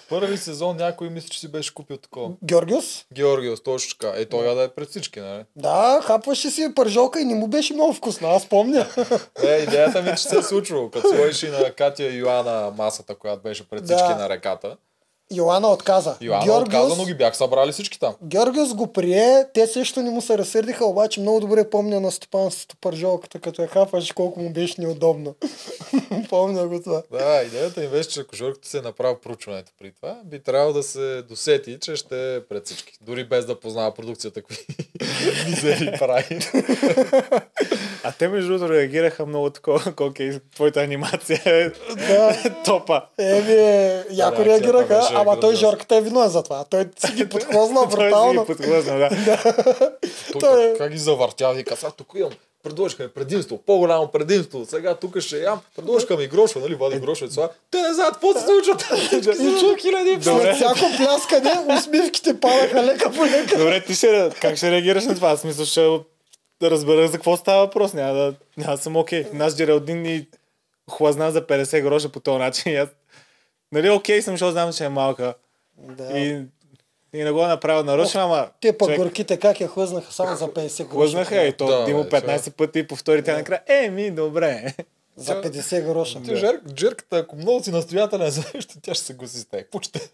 [0.10, 2.30] Първи сезон някой мисля, че си беше купил такова.
[2.44, 3.06] Георгиус?
[3.14, 4.14] Георгиос, точно така.
[4.18, 5.44] Е, той яда е пред всички, нали?
[5.56, 8.88] Да, хапваше си пържолка и не му беше много вкусна, аз помня.
[9.44, 10.90] Е, идеята ми, че се е случвало.
[10.90, 14.16] Като сложиш и на Катя и Йоана масата, която беше пред всички Да.
[14.16, 14.78] на реката.
[15.34, 16.16] Йоанна отказа.
[16.22, 18.16] Йоана отказа, но ги бях събрали всички там.
[18.24, 22.76] Георгиус го прие, те също не му се разсърдиха, обаче много добре помня на стопанството
[22.82, 25.36] пържолката, като я хапаш, колко му беше неудобно.
[26.30, 27.04] помня го това.
[27.12, 30.74] Да, идеята ми беше, че ако Жорката се е направил проучването при това, би трябвало
[30.74, 32.94] да се досети, че ще е пред всички.
[33.02, 34.66] Дори без да познава продукцията, какви
[35.50, 36.40] мизери прави.
[38.04, 41.70] А те между другото реагираха много такова, колко е твоята анимация е
[42.66, 43.02] топа.
[43.18, 45.56] Еми, яко Реакцията реагираха, ама той.
[45.56, 46.64] Жорката е виновен за това.
[46.64, 48.46] Той си ги подхлъзна Той си ги брутално.
[48.46, 49.10] подхлъзна, да.
[50.32, 52.32] Той Той е- как, ги завъртя, вика, сега тук имам,
[52.64, 57.32] предложиха ми предимство, по-голямо предимство, сега тук ще ям, предложиха ми грошове, нали, вади грошове,
[57.32, 57.50] това.
[57.72, 58.80] Те не знаят какво се случва.
[59.36, 60.24] Се чуят хиляди.
[60.24, 63.58] След всяко пляскане, усмивките падаха лека по лека.
[63.58, 65.38] Добре, ти ще, как ще реагираш на това?
[65.38, 65.82] Смисъл, ще
[66.62, 67.94] да разбера за какво става въпрос.
[67.94, 69.26] Няма да, няма да съм окей.
[69.34, 70.28] Наш Джералдин ни
[70.92, 72.72] хлазна за 50 гроша по този начин.
[72.72, 72.90] И Аз,
[73.72, 75.34] нали, окей съм, защото знам, че е малка.
[75.78, 76.20] Да.
[76.20, 76.46] И,
[77.14, 78.50] и не го е направил нарочно, ама...
[78.62, 80.90] Те пък човек горките как я хлъзнаха само за 50 гроша.
[80.90, 83.62] Хлъзнаха и то Да, Димо бе, 15 пъти и повтори тя накрая.
[83.68, 84.74] Е, ми, добре.
[85.16, 86.22] За 50 гроша.
[86.22, 89.72] Ти жер, джерката, ако много си настоятелен за нещо, тя ще се гласи с теб.
[89.72, 90.10] Почте.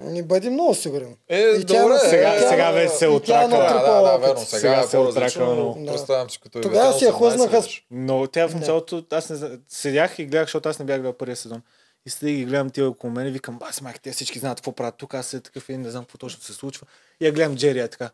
[0.00, 1.16] Не бъди много сигурен.
[1.28, 3.48] Е, И тя добре, на- Сега, тя- сега вече се тя отраква.
[3.48, 4.40] на- Да, да, да, верно.
[4.40, 7.18] Сега, Сега е се отраква, но но- представям си като Тогава Иветел си я 18
[7.18, 7.62] хлъзнаха.
[7.90, 9.36] Но тя в началото, аз не
[9.68, 11.62] седях и гледах, защото аз не бях гледал първия сезон.
[12.06, 14.72] И седих и гледам тия около мен и викам, бас, майка, те всички знаят какво
[14.72, 16.86] правят тук, аз се такъв и не знам какво точно се случва.
[17.20, 18.10] И я гледам Джери е така.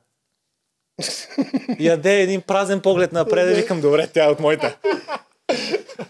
[1.81, 4.77] Яде един празен поглед напред и викам, добре, тя е от моите.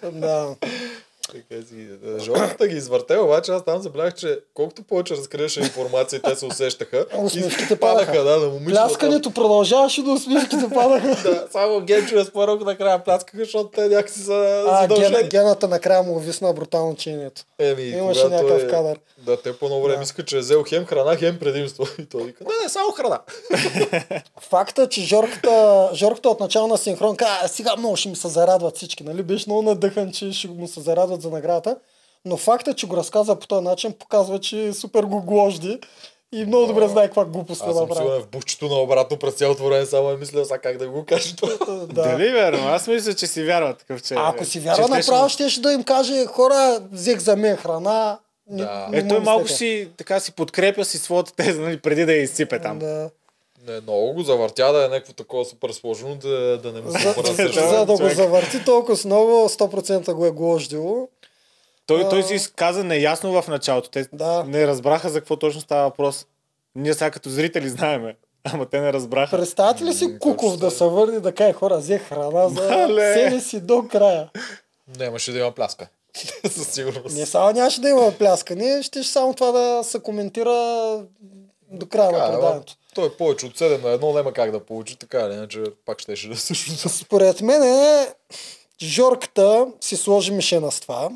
[0.05, 0.55] Да.
[1.33, 1.89] Така си,
[2.65, 7.07] е, ги извърте, обаче аз там забелязах, че колкото повече разкриваше информация, те се усещаха.
[7.19, 8.65] Усмивките падаха, да, на.
[8.65, 11.11] Пляскането продължаваше до усмивките падаха.
[11.31, 15.17] Да, само Генчо и Спарок накрая пляскаха, защото те някакси са А, задължени.
[15.17, 17.43] гена, гената накрая му увисна брутално чението.
[17.59, 18.99] Еми, Имаше някакъв е, кадър.
[19.31, 20.03] Да, те по едно време Да.
[20.03, 21.85] искат, че е взел хем храна, хем предимство.
[21.99, 23.21] И той вика, не, не, само храна.
[24.41, 25.51] Факта, че Жорката,
[25.95, 29.23] Жорката от начало на синхрон каза, «А, сега много ще ми се зарадват всички, нали?
[29.23, 31.77] Беше много надъхан, че ще му се зарадват за наградата.
[32.25, 35.79] Но факта, че го разказа по този начин, показва, че супер го гложди
[36.33, 38.01] и много добре знае каква глупост да Аз съм направи.
[38.01, 41.05] сигурен в бухчето на обратно през цялото време, само е мисля сега как да го
[41.05, 41.53] кажа това.
[41.87, 42.03] Да.
[42.03, 42.69] Дали верно?
[42.69, 44.15] Аз мисля, че си вярва такъв, че...
[44.15, 48.19] А ако си вярва щеше- направо, ще да им каже, хора, взех за мен храна.
[48.51, 48.89] Да.
[48.93, 52.59] Е, той малко си, така си подкрепя си своята теза, нали, преди да я изсипе
[52.59, 52.79] там.
[52.79, 53.11] Да.
[53.67, 56.99] Не, много го завъртя да е някакво такова супер сложено, да, да не му се
[57.53, 61.09] За, за да го завърти толкова с много, 100% го е глождило.
[61.87, 62.09] Той, А.
[62.09, 63.91] той си каза неясно в началото.
[63.91, 64.45] Те Да.
[64.47, 66.27] не разбраха за какво точно става въпрос.
[66.75, 69.37] Ние сега като зрители знаеме, ама те не разбраха.
[69.37, 70.71] Представете ли си М, Куков да така.
[70.71, 74.29] се върне да каже хора, взех храна за себе си до края.
[74.99, 75.89] Нямаше да има пляска.
[76.51, 77.17] Със сигурност.
[77.17, 80.53] Не само нямаше да има пляскане, ще само това да се коментира
[81.71, 82.77] до края на Така, предаването.
[82.95, 86.01] Той е повече от 7 на едно, няма как да получи така, или иначе пак
[86.01, 86.71] щеше да случи.
[86.89, 88.15] Според мен е,
[88.83, 91.11] Жорката си сложи мишена с това.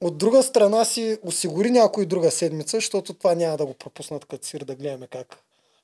[0.00, 4.46] От друга страна си осигури някой друга седмица, защото това няма да го пропуснат като
[4.46, 5.38] сир да гледаме как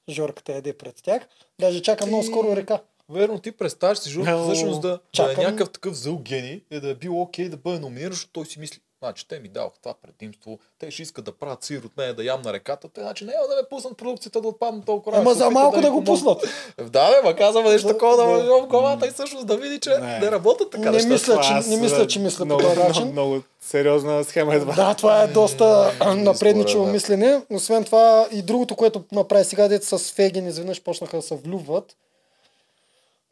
[0.09, 1.23] Жорката яде пред тях.
[1.61, 2.81] Даже чакам много скоро река.
[3.09, 4.45] Верно, ти представяш си Жорко Ало.
[4.45, 7.79] всъщност да, да е някакъв такъв зъл гений и да е бил окей да бъде
[7.79, 11.33] номиниран, защото той си мисли, значи те ми даваха това предимство, те ще искат да
[11.33, 14.41] правят сир от мен, да ям на реката, те значи няма да ме пуснат продукцията
[14.41, 15.19] да отпадна толкова.
[15.19, 16.45] Ама за малко да ни го пуснат.
[16.79, 18.33] Да, бе, ма казвам нещо Да, такова да да.
[18.33, 20.19] ме в главата и всъщност да види, че Не.
[20.19, 23.09] не работят така Не мисля, че, не мисля, че мисля по много, този много, начин.
[23.13, 24.75] много сериозна схема е това.
[24.75, 26.93] Да, това е доста напредничево да.
[26.93, 27.43] мислене.
[27.51, 31.97] Освен това и другото, което направи сега, дете с Феген, изведнъж почнаха да се влюбват.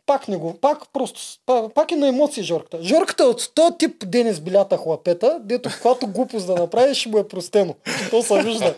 [0.07, 2.83] Пак не го, пак просто, пак, пак е на емоции Жорката.
[2.83, 7.19] Жорката е от този тип Денис Билята хлапета, дето каквато глупост да направи, ще му
[7.19, 7.75] е простено.
[8.11, 8.75] То се вижда.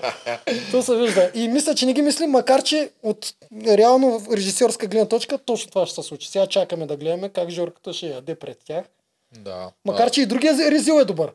[0.70, 1.30] То се вижда.
[1.34, 3.34] И мисля, че не ги мислим, макар че от
[3.66, 6.28] реално режисьорска гледна точка точно това ще се случи.
[6.28, 8.84] Сега чакаме да гледаме как Жорката ще яде пред тях.
[9.34, 9.70] Да.
[9.84, 11.32] Макар, че и другия резил е добър.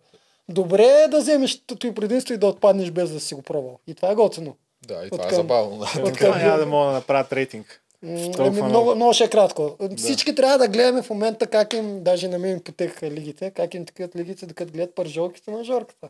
[0.50, 3.80] Добре е да вземеш и предимство и да отпаднеш без да си го пробвал.
[3.88, 4.56] И това е готино.
[4.82, 5.78] Да, и това е Откъм- забавно.
[5.78, 6.02] Да.
[6.02, 7.82] От Това към- няма да мога да направят рейтинг.
[8.04, 8.96] Еми, много.
[8.96, 9.78] много, ще е кратко.
[9.98, 13.86] Всички трябва да гледаме в момента как им, даже на мен потекаха лигите, как им
[13.86, 16.10] такът лигите, докато гледат пържолките на Жорката.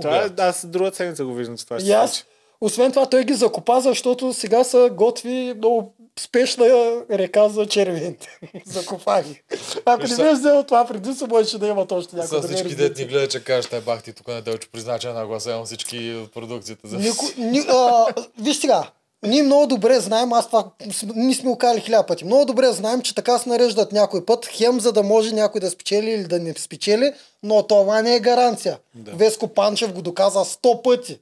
[0.00, 2.24] Това е, аз другата седмица го виждам, че това ще аз,
[2.60, 6.66] освен това, той ги закопа, защото сега са готви много спешна
[7.10, 8.38] река за червените.
[8.66, 9.42] закопа ги.
[9.84, 13.04] Ако не беше взел това преди, се можеше да имат още някакво всички дет ни
[13.04, 16.88] гледат, че кажеш, те бах ти тук не Делчо призна, че нагласявам всички от продукцията.
[16.88, 16.98] За...
[16.98, 18.06] Нико, ни, а,
[18.38, 18.90] виж сега,
[19.22, 20.70] ние много добре знаем, аз това,
[21.14, 24.46] ние сме го казали хиляда пъти, много добре знаем, че така се нареждат някой път,
[24.46, 28.20] хем за да може някой да спечели или да не спечели, но това не е
[28.20, 28.78] гаранция.
[28.94, 29.10] Да.
[29.10, 31.18] Веско Панчев го доказа сто пъти.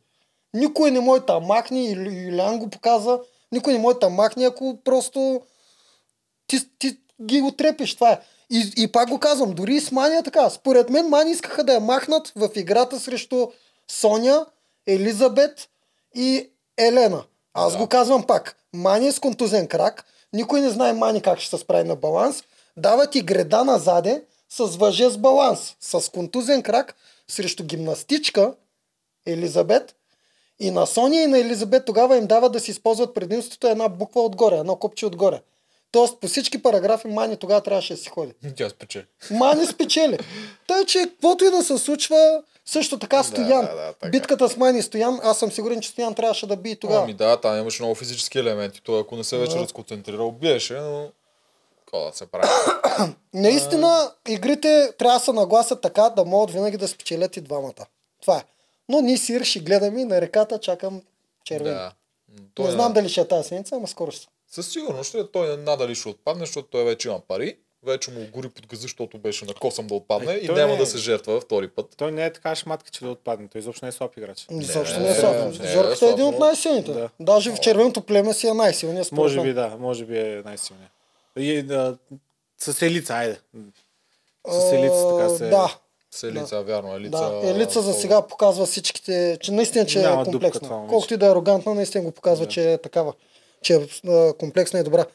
[0.55, 3.19] Никой не може да махне, и Ю- Юлян го показа,
[3.53, 5.41] никой не може да махне, ако просто
[6.47, 7.95] ти, ти ги отрепиш.
[7.95, 8.20] Това е.
[8.51, 10.51] И, и пак го казвам, дори и с Мания така.
[10.51, 13.47] Според мен Мани искаха да я махнат в играта срещу
[13.91, 14.47] Соня,
[14.87, 15.69] Елизабет
[16.15, 17.23] и Елена.
[17.59, 17.79] Аз Да.
[17.79, 18.57] го казвам пак.
[18.73, 20.05] Мани е с контузен крак.
[20.33, 22.45] Никой не знае Мани как ще се справи на баланс.
[22.77, 26.95] Дава ти греда назаде с въже с баланс, с контузен крак
[27.29, 28.55] срещу гимнастичка
[29.27, 29.95] Елизабет.
[30.61, 34.23] И на Соня и на Елизабет тогава им дава да си използват предимството една буква
[34.23, 35.41] отгоре, едно копче отгоре.
[35.93, 38.33] Тоест по всички параграфи Мани тогава трябваше да си ходи.
[38.57, 39.05] Тя спечели.
[39.31, 40.19] Мани спечели.
[40.67, 43.66] Тъй, че каквото и да се случва, също така Стоян.
[43.66, 44.09] да, да, така.
[44.11, 47.03] Битката с Мани и Стоян, аз съм сигурен, че Стоян трябваше да би и тогава.
[47.03, 48.82] Ами да, там имаше много физически елементи.
[48.82, 49.62] Той ако не се вече Да.
[49.62, 51.11] разконцентрирал, биеше, но...
[51.78, 52.49] Какво да се прави?
[53.35, 57.86] Наистина, игрите трябва да се нагласят така, да могат винаги да спечелят и двамата.
[58.20, 58.45] Това е.
[58.89, 61.03] Но ние си ще гледаме на реката, чакам
[61.45, 61.74] червени.
[61.77, 61.93] да.
[62.59, 64.27] Не знам дали ще е тази седмица, ама скоро ще.
[64.51, 67.57] Със сигурност ще той надали ще отпадне, защото той вече има пари.
[67.83, 70.79] Вече му гори под газа, защото беше на косъм да отпадне Е, и няма не-
[70.79, 71.87] да се жертва втори път.
[71.97, 73.49] Той не е така шматка, че да отпадне.
[73.49, 74.47] Той изобщо не е слаб играч.
[74.51, 75.35] Изобщо не, е слаб.
[75.35, 76.93] е е слаб, един от най-силните.
[76.93, 77.09] Да.
[77.21, 79.07] Даже в червеното племе си е най-силният.
[79.07, 80.93] според Може би да, може би е най-силният.
[81.37, 81.97] И, да,
[82.59, 83.39] с елица, айде.
[84.49, 85.49] С елица така се...
[85.49, 85.79] Да,
[86.11, 86.97] С елица, вярно.
[86.97, 87.49] Елица, да.
[87.51, 90.69] Елица за сега показва всичките, че наистина че Няма е комплексна.
[90.69, 93.13] Колкото и да е арогантна, наистина го показва, че е такава.
[93.63, 95.07] Че е а, комплексна и добра.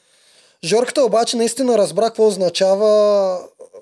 [0.63, 3.39] Жорката обаче наистина разбра какво означава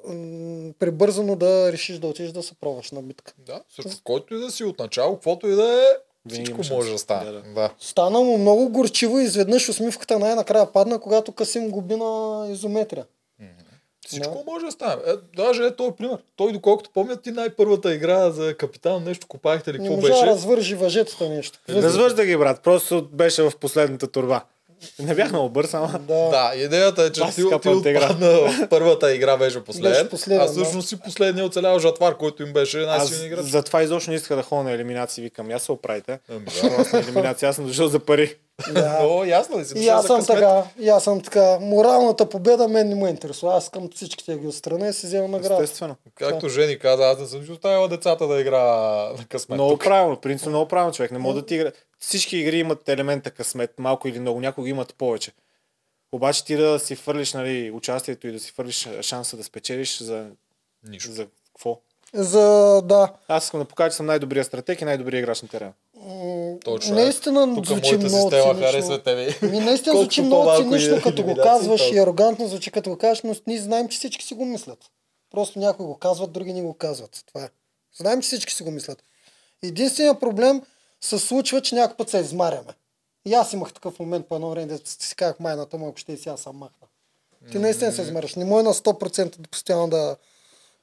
[0.07, 3.33] м, прибързано да решиш да отидеш да се пробваш на битка.
[3.37, 5.85] Да, с който и да си отначало, каквото и да е,
[6.29, 6.69] всичко шанс.
[6.69, 7.25] може да стане.
[7.25, 7.53] Да, Да, да.
[7.53, 7.69] да.
[7.79, 13.05] Стана му много горчиво и изведнъж усмивката най-накрая падна, когато Касим губи на изометрия.
[14.07, 15.01] Всичко може да стане.
[15.07, 16.17] Е, даже е този пример.
[16.35, 20.13] Той, доколкото помня, ти най-първата игра за капитан, нещо копахте ли, Не какво можа да
[20.13, 20.25] беше?
[20.25, 21.59] развържи въжетата нещо.
[21.69, 22.61] Развъжда ги, брат.
[22.63, 24.41] Просто беше в последната турба.
[24.99, 25.99] Не бях много бърз, ама...
[25.99, 26.29] Да.
[26.29, 30.45] Да, идеята е, че Аз ти, ти отпадна първата игра беше последен, Беше последен, а
[30.45, 30.51] да.
[30.51, 33.45] всъщност си последния оцелял жатвар, който им беше Аз най-силният играч.
[33.45, 35.23] затова изобщо не исках да ходя на елиминации.
[35.23, 36.19] Викам, я се оправите.
[36.29, 36.45] Ами
[36.91, 36.99] да.
[36.99, 38.35] Елиминация, аз съм дошъл за пари.
[38.73, 39.73] Но ясно ли си?
[39.79, 41.57] И аз съм така, и аз съм така.
[41.61, 43.55] Моралната победа мен не ме интересува.
[43.55, 45.63] Аз искам всичките да ги отстраня и си взема награда.
[45.63, 45.95] Естествено.
[46.15, 48.63] Както Жени каза, аз не съм си оставила децата да игра
[49.17, 49.55] на късмет.
[49.55, 49.83] Много тук.
[49.83, 51.11] правилно, принцип много правилно човек.
[51.11, 51.71] Не може да ти игра.
[51.99, 55.31] Всички игри имат елемента късмет, малко или много, някои имат повече.
[56.11, 60.25] Обаче ти да си фърлиш нали, участието и да си фърлиш шанса да спечелиш за,
[60.83, 61.11] Нищо.
[61.11, 61.79] за какво?
[62.13, 63.13] За да.
[63.27, 65.73] Аз искам да покажа, че съм най-добрият стратег и най-добрият играч на терена.
[66.65, 66.95] Точно.
[66.95, 68.53] Наистина Тук звучи много цинично.
[68.53, 69.35] харесва тебе.
[69.41, 72.03] Ми наистина звучи много цинично, и като го казваш и толкова.
[72.03, 74.79] арогантно звучи като го кажеш, но ние знаем, че всички си го мислят.
[75.31, 77.23] Просто някои го казват, други не го казват.
[77.25, 77.49] Това е.
[77.97, 79.03] Знаем, че всички си го мислят.
[79.63, 80.61] Единственият проблем
[81.01, 82.73] се случва, че някой път се измаряме.
[83.25, 86.17] И аз имах такъв момент по едно време, да си казах майната, малко ще и
[86.17, 86.87] сега съм махна.
[87.51, 88.35] Ти наистина се измериш.
[88.35, 90.15] Не може на 100% да постоянно да,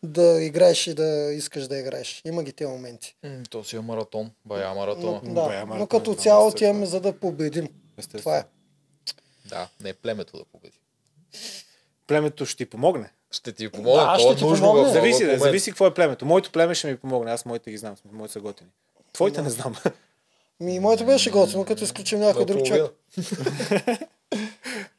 [0.02, 2.22] да играеш и да искаш да играеш.
[2.24, 3.16] Има ги тези моменти.
[3.24, 4.30] М, То си е маратон.
[4.44, 5.20] Бая Но, маратон.
[5.24, 7.68] да, Бая но маратон, като да, цяло отиваме за да победим.
[7.98, 8.20] Естествено.
[8.20, 8.44] Това е.
[9.44, 10.78] Да, не е племето да победи.
[12.06, 13.10] Племето ще ти помогне.
[13.30, 13.92] Ще ти помогне.
[13.94, 14.92] Да, ще е ти помогне.
[14.92, 16.26] Зависи, да, зависи какво е племето.
[16.26, 17.30] Моето племе ще ми помогне.
[17.32, 17.96] Аз моите ги знам.
[18.12, 18.70] Моите са готини.
[19.12, 19.76] Твоите не знам.
[20.60, 22.82] Ми, моето беше готино, като изключим някой друг човек.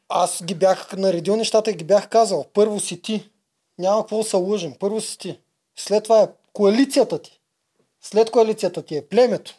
[0.09, 2.45] Аз ги бях наредил нещата и ги бях казал.
[2.53, 3.29] Първо си ти.
[3.79, 4.73] Няма какво да се лъжим.
[4.79, 5.39] Първо си ти.
[5.75, 7.39] След това е коалицията ти.
[8.01, 9.55] След коалицията ти е племето.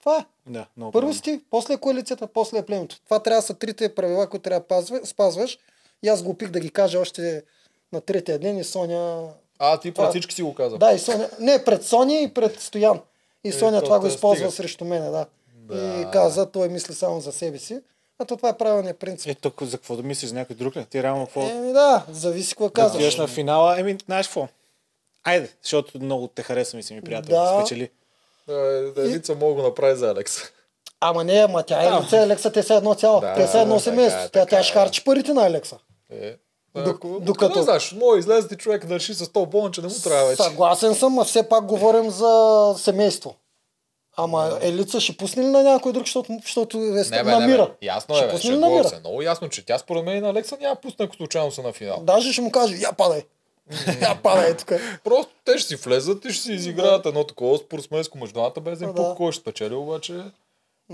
[0.00, 0.24] Това е.
[0.46, 3.00] Да, много Първо си ти, после е коалицията, после е племето.
[3.04, 5.58] Това трябва да са трите правила, които трябва да пазва- спазваш.
[6.02, 7.44] И аз го опих да ги кажа още
[7.92, 9.28] на третия ден и Соня...
[9.58, 10.78] А, ти Това- пред всички си го каза.
[10.78, 11.30] Да, и Соня...
[11.40, 13.00] Не, пред Соня и пред Стоян.
[13.44, 14.52] И Соня то това го те използва стига.
[14.52, 15.26] срещу мене, да.
[15.54, 16.00] Да.
[16.00, 17.80] И каза, той мисли само за себе си.
[18.18, 19.30] А то това е правилният принцип.
[19.30, 20.84] Е, тук за какво да мислиш за някой друг ли?
[20.84, 21.42] Ти реално какво?
[21.42, 22.94] Еми да, зависи какво казваш.
[22.94, 24.48] отидеш на финала, еми, знаеш какво?
[25.24, 27.30] Айде, защото много те харесвам и си ми приятел.
[27.30, 27.58] Да.
[27.60, 27.90] Спечели.
[28.48, 30.36] Да, Елица мога да го направи за Алекс.
[31.00, 33.20] Ама не, ама тя е лице, Алекса, те са едно цяло.
[33.20, 34.20] Да, те са едно да, семейство.
[34.20, 34.62] е, Тя, тя е.
[34.62, 35.78] ще харчи парите на Алекса.
[36.12, 36.36] Е.
[36.76, 39.80] Док- Ако, докато- Не знаеш, може излезе ти човек да реши с този болен, че
[39.80, 40.42] не му трябва вече.
[40.42, 42.34] Съгласен съм, а все пак говорим за
[42.78, 43.34] семейство.
[44.18, 47.66] Ама Елица ще пусне ли на някой друг, защото, защото е Не, бе, не, намира?
[47.66, 47.86] бе.
[47.86, 48.32] Ясно ще е, бе.
[48.32, 48.88] пусне ли Шегувам намира?
[48.88, 48.98] се.
[48.98, 51.72] Много ясно, че тя според мен и на Алекса няма пусне, ако случайно са на
[51.72, 52.00] финал.
[52.02, 53.22] Даже ще му каже, я падай.
[54.02, 54.72] я падай тук.
[55.04, 58.78] Просто те ще си влезат и ще си изиграят едно такова спортсменско между двамата, без
[58.78, 59.14] да им Да.
[59.16, 60.20] кой ще спечели, обаче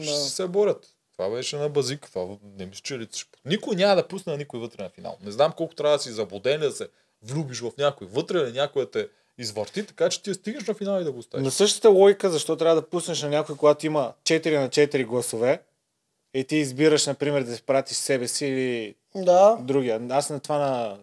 [0.02, 0.86] ще се борят.
[1.16, 2.08] Това беше на базик.
[2.12, 2.26] Това
[2.58, 3.30] не мисля, че Елица ще...
[3.44, 5.16] Никой няма да пусне на никой вътре на финал.
[5.20, 6.88] Не знам колко трябва да си заблуден, да се
[7.22, 11.04] влюбиш в някой вътре, или някой те извърти, така че ти стигнеш на финал и
[11.04, 11.44] да го оставиш.
[11.44, 15.60] На същата логика, защо трябва да пуснеш на някой, когато има 4 на 4 гласове
[16.34, 19.56] и ти избираш, например, да пратиш себе си или Да.
[19.60, 20.02] другия.
[20.10, 20.96] Аз на това на,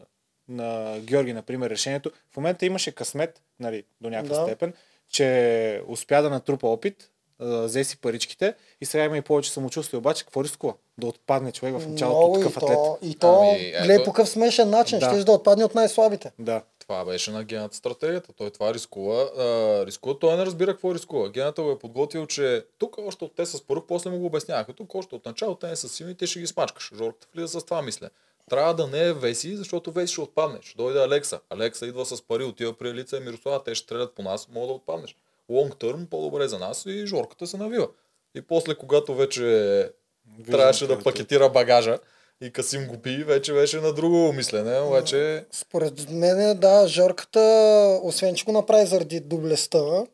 [0.50, 2.12] на Георги, например, решението.
[2.32, 4.44] В момента имаше късмет, нали, до някаква Да.
[4.44, 4.74] степен,
[5.10, 7.08] че успя да натрупа опит
[7.40, 9.98] взе си паричките и сега има и повече самочувствие.
[9.98, 10.74] Обаче, какво рискува?
[10.98, 13.12] Да отпадне човек в началото Много от и такъв то, атлет.
[13.12, 15.00] и то Ами, гледай по какъв смешен начин.
[15.00, 15.10] Да.
[15.10, 16.32] Щеш да отпадне от най-слабите.
[16.40, 16.62] Да.
[16.92, 18.34] Това беше на гената стратегията.
[18.34, 19.30] Той това рискува.
[19.38, 20.20] А, рискува.
[20.20, 21.30] Той не разбира какво рискува.
[21.30, 24.74] Гената го е подготвил, че тук още от те с порък, после му го обясняваха.
[24.74, 26.92] Тук още от начало те не са силни, те ще ги смачкаш.
[26.98, 28.10] Жорката влиза с това мисля.
[28.50, 30.60] Трябва да не е Веси, защото Веси ще отпадне.
[30.62, 31.40] Ще дойде Алекса.
[31.50, 34.68] Алекса идва с пари, отива при Елица и Мирослава, те ще стрелят по нас, мога
[34.68, 35.16] да отпаднеш.
[35.50, 37.88] Лонг търм, по-добре за нас и Жорката се навива.
[38.36, 39.92] И после, когато вече
[40.52, 42.00] трябваше да пакетира багажа
[42.42, 48.36] и Касим го пи, вече беше на друго мислене, обаче Според мен, да, Жорката, освен
[48.36, 50.08] че го направи заради дублеста,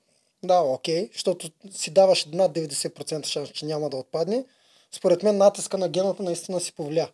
[0.43, 4.45] да, окей, защото си даваш над 90% шанс, че няма да отпадне.
[4.91, 7.11] Според мен натиска на гената наистина си повлия.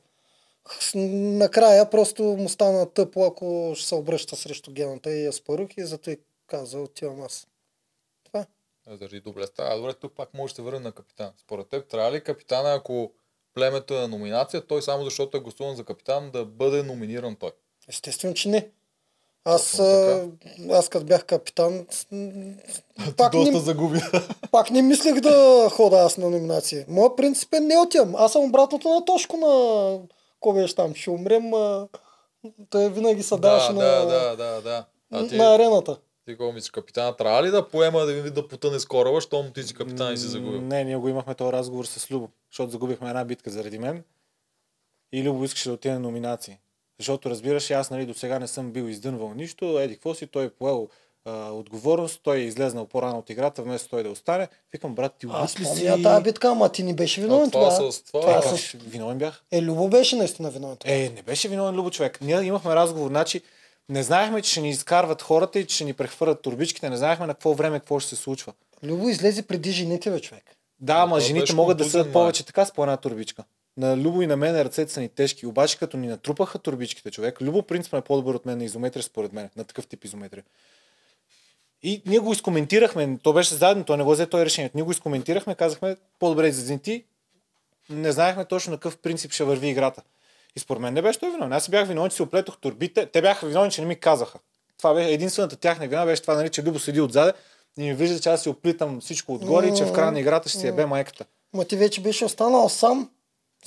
[0.96, 5.86] Накрая просто му стана тъпо, ако ще се обръща срещу гената и я спорух и
[5.86, 7.48] зато и каза, отивам аз.
[8.24, 8.46] Това.
[8.88, 9.64] А, Заради дублеста.
[9.64, 11.32] А, добре, тук пак може да се върнем на капитан.
[11.38, 13.12] Според теб трябва ли капитана, ако
[13.54, 17.52] племето на номинация, той само защото е гласуван за капитан, да бъде номиниран той?
[17.90, 18.70] Естествено, че не.
[19.46, 20.26] Аз, а,
[20.72, 21.74] аз като бях капитан,
[23.18, 24.00] пак Доста не, загуби.
[24.52, 26.86] пак не мислех да хода аз на номинации.
[26.88, 28.16] Моят принцип е не отивам.
[28.16, 30.00] Аз съм обратното на Тошко на...
[30.40, 30.96] Ко беше там?
[30.96, 31.54] Ще умрем.
[31.54, 31.88] А...
[32.70, 33.82] Той винаги се даваше да, на...
[33.82, 34.86] да, да, да, да.
[35.12, 35.98] А ти, на арената.
[36.26, 39.52] Ти какво мислиш, капитана трябва ли да поема да ви да потъне с кораба, щом
[39.52, 40.62] ти си капитан и си загубил?
[40.62, 44.04] Не, ние го имахме този разговор с Любо, защото загубихме една битка заради мен.
[45.14, 46.58] И Любо искаше да отиде на номинации.
[47.00, 50.46] Защото разбираш, аз нали, до сега не съм бил издънвал нищо, еди какво си, той
[50.46, 50.90] е поел
[51.26, 54.48] а, отговорност, той е излезнал по-рано от играта, вместо той да остане.
[54.72, 56.04] Викам, брат, ти Аз ли си?
[56.04, 57.92] тази битка, ама ти не беше виновен А това това.
[57.92, 58.72] с това- това с...
[58.72, 59.44] Виновен бях.
[59.52, 60.78] Е, Любо беше наистина виновен.
[60.78, 60.94] това.
[60.94, 62.22] Е, не беше виновен Любо човек.
[62.22, 63.42] Ние имахме разговор, значи
[63.90, 67.28] не знаехме, че ще ни изкарват хората и че ще ни прехвърлят турбичките, не знаехме
[67.28, 68.54] на какво време какво ще се случва.
[68.84, 70.44] Любо излезе преди жените, бе, човек.
[70.80, 72.12] Да, ама жените могат да май.
[72.12, 73.44] повече така с по една турбичка.
[73.78, 77.42] На Любо и на мен ръцете са ни тежки, обаче като ни натрупаха турбичките, човек,
[77.42, 80.44] Любо принципно е по-добър от мен на изометрия, според мен, на такъв тип изометрия.
[81.84, 84.78] И ние го изкоментирахме, то беше заедно, той не го взе той решението.
[84.78, 87.04] Ние го изкоментирахме, казахме, по-добре излезни ти,
[87.90, 90.02] не знаехме точно на какъв принцип ще върви играта.
[90.56, 91.54] И според мен не беше той виновен.
[91.54, 93.06] Аз бях виновен, че си оплетох турбите.
[93.06, 94.40] Те бяха виновни, че не ми казаха.
[94.78, 97.34] Това беше единствената тяхна вина, беше това, нали, че Любо седи отзаде
[97.78, 100.50] и ми вижда, че аз си оплитам всичко отгоре и че в края на играта
[100.50, 101.26] ще си ебе майката.
[101.54, 103.10] Ма ти вече беше останал сам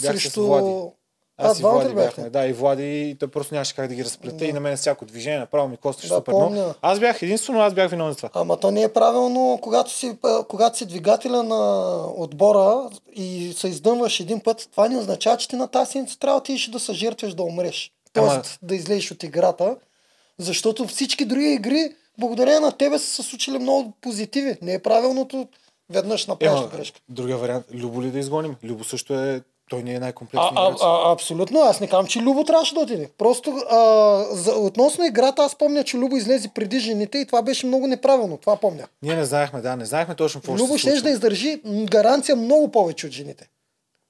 [0.03, 0.91] Бях с срещу...
[1.39, 1.49] Влади.
[1.49, 1.95] А, Аз и Влади бяхте?
[2.17, 2.31] бяхме.
[2.31, 5.05] Да, и Влади, и той просто нямаше как да ги разплете и на мен всяко
[5.05, 6.51] движение направо ми костваше Да, супер помня.
[6.51, 6.75] много.
[6.83, 8.31] Аз бях единствено, аз бях виновен за това.
[8.35, 10.17] Ама то не е правилно, когато си,
[10.49, 11.61] когато си двигателя на
[12.09, 12.77] отбора
[13.13, 16.43] и се издънваш един път, това не означава, че ти на тази седмица трябва да
[16.43, 17.93] отидеш да се жертваш да умреш.
[18.13, 19.77] Тоест Ама- да излезеш от играта,
[20.39, 21.89] защото всички други игри,
[22.19, 24.57] благодарение на тебе, са се случили много позитиви.
[24.63, 25.49] Не е правилното
[25.91, 27.01] веднъж направиш грешка.
[27.09, 28.57] другия вариант, Любо ли да изгоним?
[28.65, 30.81] Любо също е, той не е най-комплексният а, играч.
[30.83, 33.11] а, абсолютно, аз не казвам, че Любо трябваше да отиде.
[33.19, 33.79] Просто а,
[34.31, 38.37] за, относно играта, аз помня, че Любо излезе преди жените и това беше много неправилно.
[38.37, 38.85] Това помня.
[39.03, 42.71] Ние не знаехме, да, не знаехме точно какво Любо ще ще да издържи гаранция много
[42.71, 43.49] повече от жените.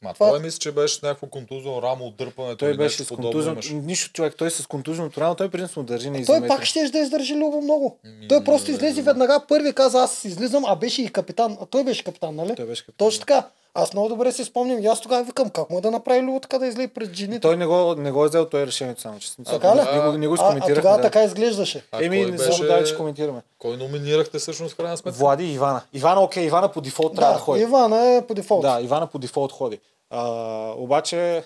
[0.03, 2.57] Ма Това- той мисля, че беше някакво контузно рамо от дърпането.
[2.57, 3.11] Той беше с
[3.47, 3.75] имаше.
[3.75, 7.35] Нищо човек, той с контузеното рамо, той принципно държи на Той пак ще да издържи
[7.35, 7.99] Любо много.
[8.05, 11.59] Ми, Той просто излезе веднага първи каза аз излизам, а беше и капитан.
[11.61, 12.55] А той беше капитан, нали?
[12.57, 13.49] Той беше капитан, Точно така.
[13.77, 14.83] Аз много добре си спомням.
[14.83, 17.41] И аз тогава викам, как му е да направи Любо така да излезе пред жените.
[17.41, 19.37] Той не го, не го е взел, той е решението само, че.
[19.45, 19.81] Така ли?
[19.97, 21.03] Не го, не го а, а тогава да.
[21.03, 21.85] така изглеждаше.
[21.93, 23.43] А Еми, не беше- дай, че коментираме.
[23.59, 25.19] Кой номинирахте всъщност в крайна сметка?
[25.19, 25.83] Влади и Ивана.
[25.93, 27.63] Ивана, окей, Ивана по дефолт трябва да Да, ходи.
[27.63, 28.63] Ивана е по дефолт.
[28.63, 29.81] Да, Ивана по дефолт ходи.
[30.11, 31.45] А, обаче,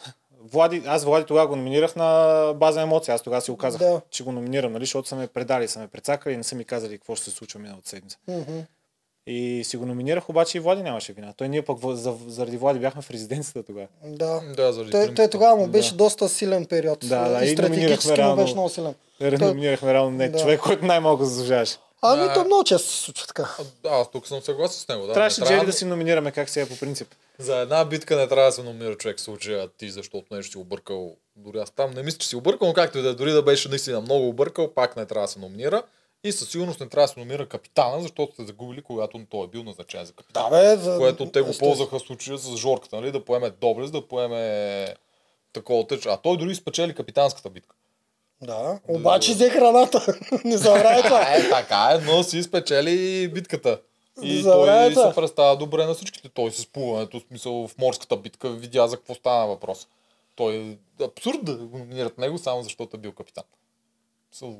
[0.53, 3.15] Влади, аз Влади тогава го номинирах на база емоция.
[3.15, 4.01] Аз тогава си го казах, Да.
[4.11, 6.65] че го номинирам, нали, защото са ме предали, са ме прецакали и не са ми
[6.65, 8.19] казали какво ще се случва миналата седмица.
[8.29, 8.59] Мгм.
[9.27, 11.33] И си го номинирах, обаче и Влади нямаше вина.
[11.37, 13.87] Той ние пък за, заради Влади бяхме в резиденцията тогава.
[14.05, 14.41] Да.
[14.57, 15.97] Да, заради Той, той тогава му беше Да.
[15.97, 16.99] доста силен период.
[17.01, 18.95] Да, да, и и стратегически номинирахме му реално- беше много силен.
[19.21, 20.39] Номинирахме реално не Да.
[20.39, 21.77] човек, който най-малко заслужаваше.
[22.03, 22.35] Ами Да.
[22.35, 23.57] то много често се случва така.
[23.59, 25.07] А, Да, аз тук съм съгласен с него.
[25.07, 25.13] Да.
[25.13, 27.09] Трябваше Не трябва да си номинираме как сега по принцип.
[27.39, 30.59] За една битка не трябва да се номинира човек в случая ти, защото нещо си
[30.59, 31.17] объркал.
[31.37, 33.43] Дори аз там не мисля, че си объркал, но както и да е, дори да
[33.43, 35.83] беше наистина много объркал, пак не трябва да се номинира.
[36.25, 39.49] И със сигурност не трябва да се номинира капитана, защото сте загубили, когато той е
[39.49, 40.51] бил назначен за капитан.
[40.51, 40.99] Да, бе, за...
[40.99, 43.13] Което те го ползваха в случая с Жорката, нали?
[43.13, 44.95] да поеме доблест, да поеме
[45.53, 46.07] такова теч.
[46.07, 47.77] А той дори спечели капитанската битка.
[48.43, 50.19] Да, обаче взе храната.
[50.45, 51.37] не забравяй това.
[51.37, 53.81] Е, така е, но си спечели битката.
[54.23, 56.29] И той се представя добре на всичките.
[56.29, 59.89] Той с плуването, в смисъл в морската битка, видя за какво стана въпрос.
[60.37, 63.45] Той е абсурд да го номинират него, само защото е бил капитан.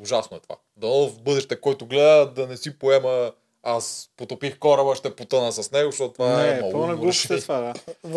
[0.01, 0.57] Ужасно е това.
[0.77, 3.33] Да в бъдеще, който гледа, да не си поема
[3.63, 7.41] аз потопих кораба, ще потъна с него, защото това е Не, много пълна глупост е
[7.41, 7.75] това, да.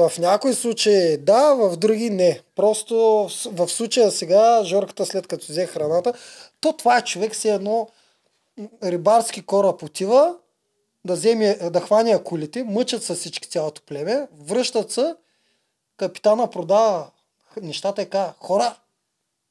[0.08, 2.42] В някои случаи да, в други не.
[2.56, 6.14] Просто в- в случая сега, Жорката след като взе храната,
[6.62, 7.90] то това е човек си едно
[8.58, 10.36] м, рибарски кораб отива,
[11.06, 15.16] да, вземе, да хване акулите, мъчат се всички цялото племе, връщат се,
[15.98, 17.08] капитана продава
[17.62, 18.76] нещата и казва, хора,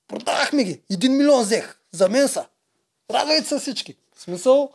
[0.08, 2.44] продавахме ги, един милион взех, за мен са.
[3.10, 3.94] Радвайте се всички.
[4.14, 4.70] В смисъл,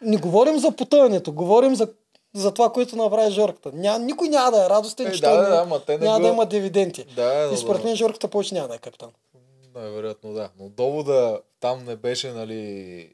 [0.00, 1.88] не говорим за потъването, говорим за,
[2.34, 3.70] за това, което направи Жорката.
[3.74, 6.04] Ня, никой няма да е радостен, Е, че да, той да, да, ама те не
[6.04, 7.04] няма го- да има дивиденти.
[7.06, 7.86] Да, И но, според да.
[7.86, 9.10] мен Жорката повече няма да е капитан.
[9.74, 10.48] Най-вероятно да.
[10.58, 13.08] Но довода там не беше, нали,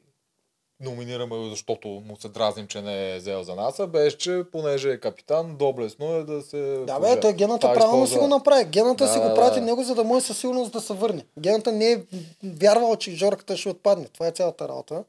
[0.81, 4.43] номинираме го, защото му се дразним, че не е взел за нас, а беше, че
[4.51, 6.83] понеже е капитан, доблесно е да се...
[6.87, 8.27] Да, бе, той гената Това правилно си използва.
[8.29, 8.65] го направи.
[8.65, 9.65] Гената Да, си го да, прати да.
[9.65, 11.25] него, за да може със сигурност да се върне.
[11.39, 12.01] Гената не е
[12.43, 14.05] вярвала, че Жорката ще отпадне.
[14.13, 15.03] Това е цялата работа.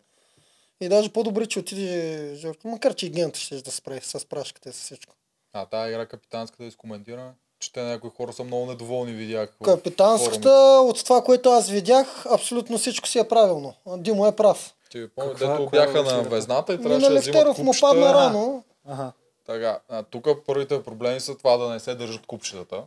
[0.81, 4.69] И даже по-добре, че отиде Жорка, макар че и гената ще да справи с прашката
[4.69, 5.15] и с всичко.
[5.53, 9.53] А тази игра капитанска да изкоментираме, че те някои хора са много недоволни, видях.
[9.65, 10.51] Капитанската,
[10.85, 13.75] от това, което аз видях, абсолютно всичко си е правилно.
[13.97, 14.75] Димо е прав.
[14.93, 18.15] Ти помня, дето коя бяха е на везната и трябваше да взимат Левтеров му падна
[18.15, 18.65] рано.
[18.89, 19.13] Ага.
[19.47, 22.83] Така, тук първите проблеми са това да не се държат купчетата.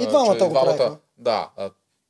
[0.00, 0.96] И двамата че го правиха.
[1.18, 1.50] Да,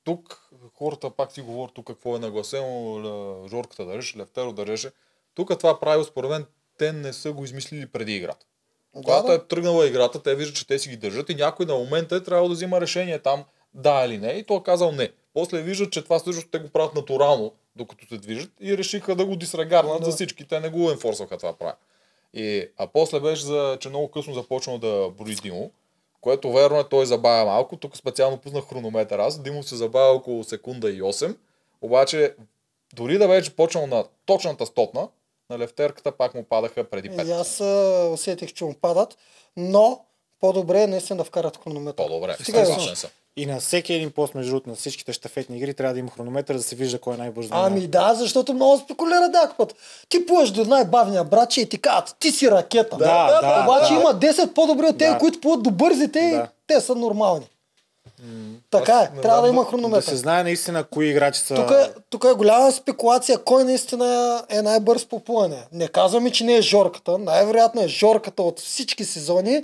[0.04, 4.90] тук хората пак си говорят тук какво е нагласено, Жорката държеше, Левтеро държеше.
[5.34, 6.46] Тук това правило, според мен,
[6.78, 8.46] те не са го измислили преди играта.
[8.92, 9.34] Когато да.
[9.34, 12.22] е тръгнала играта, те виждат, че те си ги държат и някой на момента е
[12.22, 15.12] трябвало да взима решение там да или не и той е казал не.
[15.34, 19.26] После виждат, че това също те го правят натурално, докато се движат и решиха да
[19.26, 20.04] го дисрегарнат Да.
[20.04, 20.48] за всички.
[20.48, 21.74] Те не го енфорсваха това правя.
[22.34, 25.70] И, а после беше, за, че много късно започнал да брои Димо,
[26.20, 27.76] което верно е, той забавя малко.
[27.76, 29.42] Тук специално пуснах хронометър аз.
[29.42, 31.36] Димо се забавя около секунда и 8.
[31.82, 32.34] Обаче,
[32.94, 35.08] дори да беше почнал на точната стотна,
[35.50, 37.28] на левтерката пак му падаха преди 5.
[37.28, 39.18] И аз а, усетих, че му падат,
[39.56, 40.04] но
[40.40, 42.06] по-добре е наистина да вкарат хронометър.
[42.06, 42.36] По-добре.
[42.44, 43.10] Съгласен съм.
[43.36, 46.54] И на всеки един пост, между другото, на всичките щафетни игри, трябва да има хронометър,
[46.54, 47.48] да се вижда кой е най-бързо.
[47.52, 49.74] Ами да, защото много спекулира дак път.
[50.08, 52.96] Ти плуваш до най-бавния братче и ти казват, ти си ракета.
[52.96, 54.00] Да, да, Обаче да.
[54.00, 55.18] има 10 по-добри от тези, Да.
[55.18, 56.48] които плуват до бързите и Да.
[56.66, 57.46] те са нормални.
[58.70, 60.02] Така е, трябва да знам има Да хронометър.
[60.02, 61.54] се знае наистина кои играчи са...
[61.54, 65.66] Тук е, тук е голяма спекулация кой наистина е най-бърз по плуване.
[65.72, 67.18] Не казваме, че не е Жорката.
[67.18, 69.62] Най-вероятно е Жорката от всички сезони,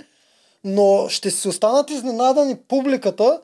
[0.63, 3.39] но ще си останат изненадани публиката,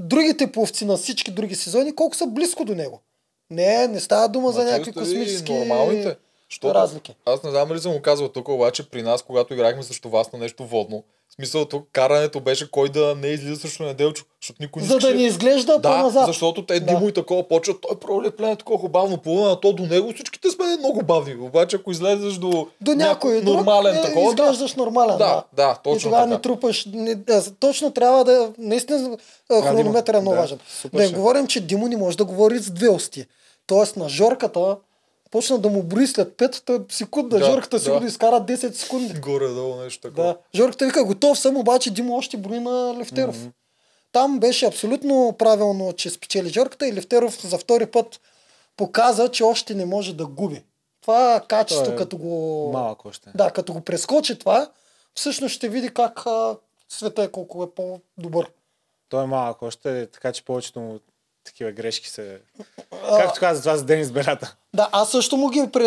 [0.00, 3.00] другите пловци на всички други сезони, колко са близко до него.
[3.50, 6.16] Не, не става дума за Ма някакви космически нормалните.
[6.50, 7.16] Защото разлики.
[7.26, 10.32] Аз не знам дали съм го казвал тук, обаче при нас, когато играхме срещу вас
[10.32, 14.62] на нещо водно, в смисъл тук карането беше кой да не излиза срещу неделчо, защото
[14.62, 16.26] никой не За да ни изглежда да, по-назад.
[16.26, 17.00] защото те Да.
[17.08, 20.76] И такова почват, той проле плене такова бавно плува, а то до него всичките сме
[20.76, 21.34] много бавни.
[21.34, 25.18] Обаче ако излезеш до, До някой друг, нормален е, такова, да, изглеждаш нормален.
[25.18, 26.34] да, да, и точно тогава така.
[26.34, 26.86] не трупаш.
[26.92, 28.52] Не, да, точно трябва да.
[28.58, 29.18] Наистина
[29.62, 30.58] хронометър е много да, важен.
[30.92, 33.26] Да не говорим, че Димо не може да говори с две усти.
[33.66, 34.76] Тоест на Жорката
[35.30, 37.38] почна да му брои след 5 секунда.
[37.38, 37.82] Да, Жорката да.
[37.82, 39.20] сигурно изкара 10 секунди.
[39.20, 40.26] Горе-долу нещо такова.
[40.26, 40.36] Да.
[40.54, 43.48] Жорката вика, готов съм, обаче Димо още брои на Левтеров.
[44.12, 48.20] Там беше абсолютно правилно, че спечели Жорката и Левтеров за втори път
[48.76, 50.62] показа, че още не може да губи.
[51.00, 52.70] Това качество, Той е като го...
[52.72, 53.30] Малък още.
[53.34, 54.70] Да, като го прескочи това,
[55.14, 56.56] всъщност ще види как а,
[56.88, 58.50] света е колко е по-добър.
[59.08, 61.00] Той е малък още, така че повечето му
[61.44, 62.40] такива грешки се...
[63.16, 64.56] Както каза това за Денис Берата.
[64.74, 65.82] Да, аз също му ги пре,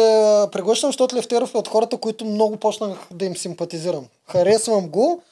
[0.52, 4.08] преглъщам, защото Левтеров е от хората, които много почнах да им симпатизирам.
[4.28, 5.24] Харесвам го,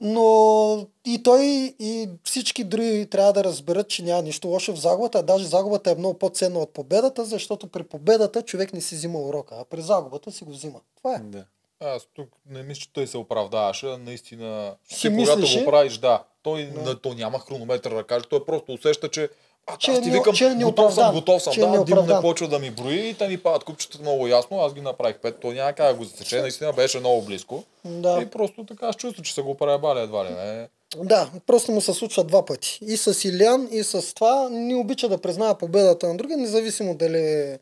[0.00, 5.18] но и той и всички други трябва да разберат, че няма нищо лошо в загубата,
[5.18, 9.18] а даже загубата е много по-ценна от победата, защото при победата човек не си взима
[9.18, 10.80] урока, а при загубата си го взима.
[10.96, 11.18] Това е.
[11.18, 11.44] Да.
[11.80, 14.74] Аз тук не мисля, че той се оправдаваше, наистина.
[14.88, 15.64] Си Ти, когато мислеше?
[15.64, 16.22] го правиш, да.
[16.42, 17.00] Той, да.
[17.00, 19.28] то няма хронометър да каже, той просто усеща, че
[19.74, 21.52] а, Че аз е ти не- викам, че е готов съм, готов съм.
[21.52, 24.26] Че е да, Димо не почва да ми брои и те ми падат купчетата много
[24.28, 24.60] ясно.
[24.60, 25.40] Аз ги направих пет.
[25.40, 26.40] Той няма как да го засече.
[26.40, 27.64] Наистина беше много близко.
[27.84, 28.18] Да.
[28.22, 30.68] И просто така аз чувствам, че са го пребали едва ли не.
[30.96, 32.78] Да, просто му се случва два пъти.
[32.82, 34.48] И с Илян, и с това.
[34.50, 37.58] Не обича да признава победата на другия, независимо дали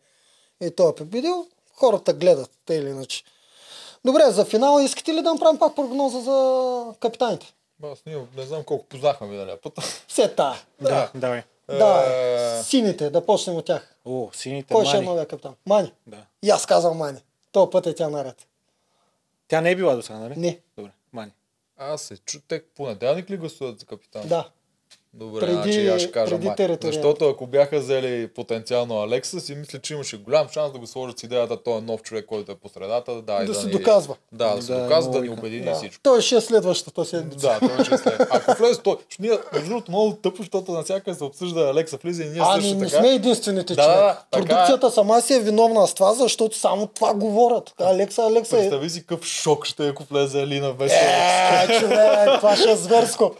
[0.62, 1.46] и той е победил.
[1.74, 3.22] Хората гледат, те или иначе.
[4.04, 7.54] Добре, за финала искате ли да направим пак прогноза за капитаните?
[7.84, 10.04] Аз ние не знам колко познахме миналия път.
[10.08, 10.56] Все та.
[10.80, 11.42] Да, давай.
[11.68, 13.94] Да, Е, сините, да почнем от тях.
[14.04, 15.54] О, сините Кой ще е новия капитан?
[15.66, 15.92] Мани.
[16.06, 16.26] Да.
[16.42, 17.18] И аз казвам Мани.
[17.52, 18.46] То път е тя наред.
[19.48, 20.34] Тя не е била до сега, нали?
[20.36, 20.60] Не.
[20.76, 21.32] Добре, мани.
[21.76, 24.28] Аз се чу, те понеделник ли гласуват за капитан?
[24.28, 24.48] Да.
[25.18, 26.78] Добре, Преди- значи аз ще кажа преди май.
[26.82, 31.18] Защото ако бяха взели потенциално Алекса, си мисля, че имаше голям шанс да го сложат
[31.18, 33.72] с идеята, той е нов човек, който е по средата, да, Да да се ни...
[33.72, 34.14] доказва.
[34.32, 35.74] Да, да се Да, доказва, да ни обедини Да.
[35.74, 36.00] всичко.
[36.02, 37.38] Той ще е следващата седмица.
[37.60, 38.20] Да, той ще е след.
[38.20, 42.22] Ако влезе той, защото ние, между другото, много тъпо, защото навсякъде се обсъжда Алекса влиза
[42.22, 42.98] и ние Ами също не така.
[42.98, 43.96] сме единствените Да, човек.
[43.96, 44.48] да, да, така е.
[44.48, 47.72] Продукцията сама си е виновна с това, защото само това говорят.
[47.80, 48.60] Алекса, Алекса е...
[48.60, 52.76] Представи си какъв шок ще е, ако влезе Алина без Е, човек, това ще е
[52.76, 53.34] зверско.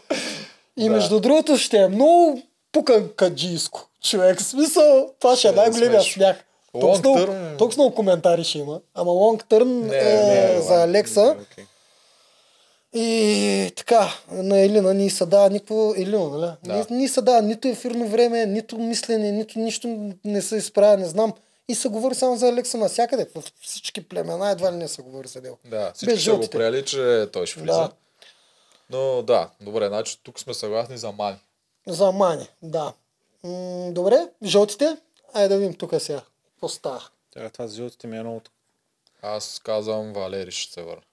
[0.79, 0.89] И Да.
[0.89, 2.41] между другото ще е много
[2.71, 3.89] пуканкаджийско.
[4.03, 6.43] Човек, в смисъл, това ще е е най-големия смях.
[6.79, 8.79] Толкова много, коментари ще има.
[8.95, 11.23] Ама лонг търн е не, не, за не, Алекса.
[11.23, 11.65] Не, окей.
[12.93, 15.93] И така, на Елина ни се дава никакво...
[15.97, 16.51] Елина, нали?
[16.63, 16.73] Да.
[16.73, 21.05] Ни, ни се дава нито ефирно време, нито мислене, нито нищо не се изправя, не
[21.05, 21.33] знам.
[21.67, 23.27] И се говори само за Алекса навсякъде.
[23.35, 25.57] В всички племена едва ли не се говори за него.
[25.65, 27.77] Да, всички Без са го приели, че той ще влиза.
[27.77, 27.89] Да.
[28.89, 31.39] Но да, добре, значи тук сме съгласни за Мани.
[31.87, 32.93] За Мани, да.
[33.43, 34.97] М- добре, жълтите.
[35.33, 36.21] Айде да видим тук сега.
[36.45, 37.09] Какво става?
[37.33, 38.41] Сега това с жълтите ми е много...
[39.21, 41.03] Аз казвам Валери ще се върне.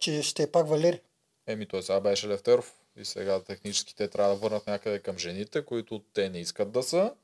[0.00, 1.00] Че ще е пак Валери.
[1.46, 5.64] Еми, той сега беше Левтеров и сега технически те трябва да върнат някъде към жените,
[5.64, 7.14] които те не искат да са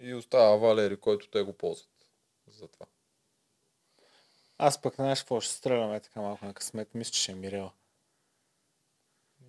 [0.00, 1.88] и остава Валери, който те го ползват.
[2.60, 2.86] Затова.
[4.58, 6.94] Аз пък знаеш какво ще стреляме така малко на късмет.
[6.94, 7.72] Мисля, че ще е Мирела.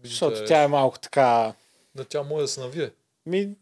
[0.04, 1.54] Защото тя е малко така...
[1.96, 2.92] Да, тя може да се навие.
[3.26, 3.56] Ми,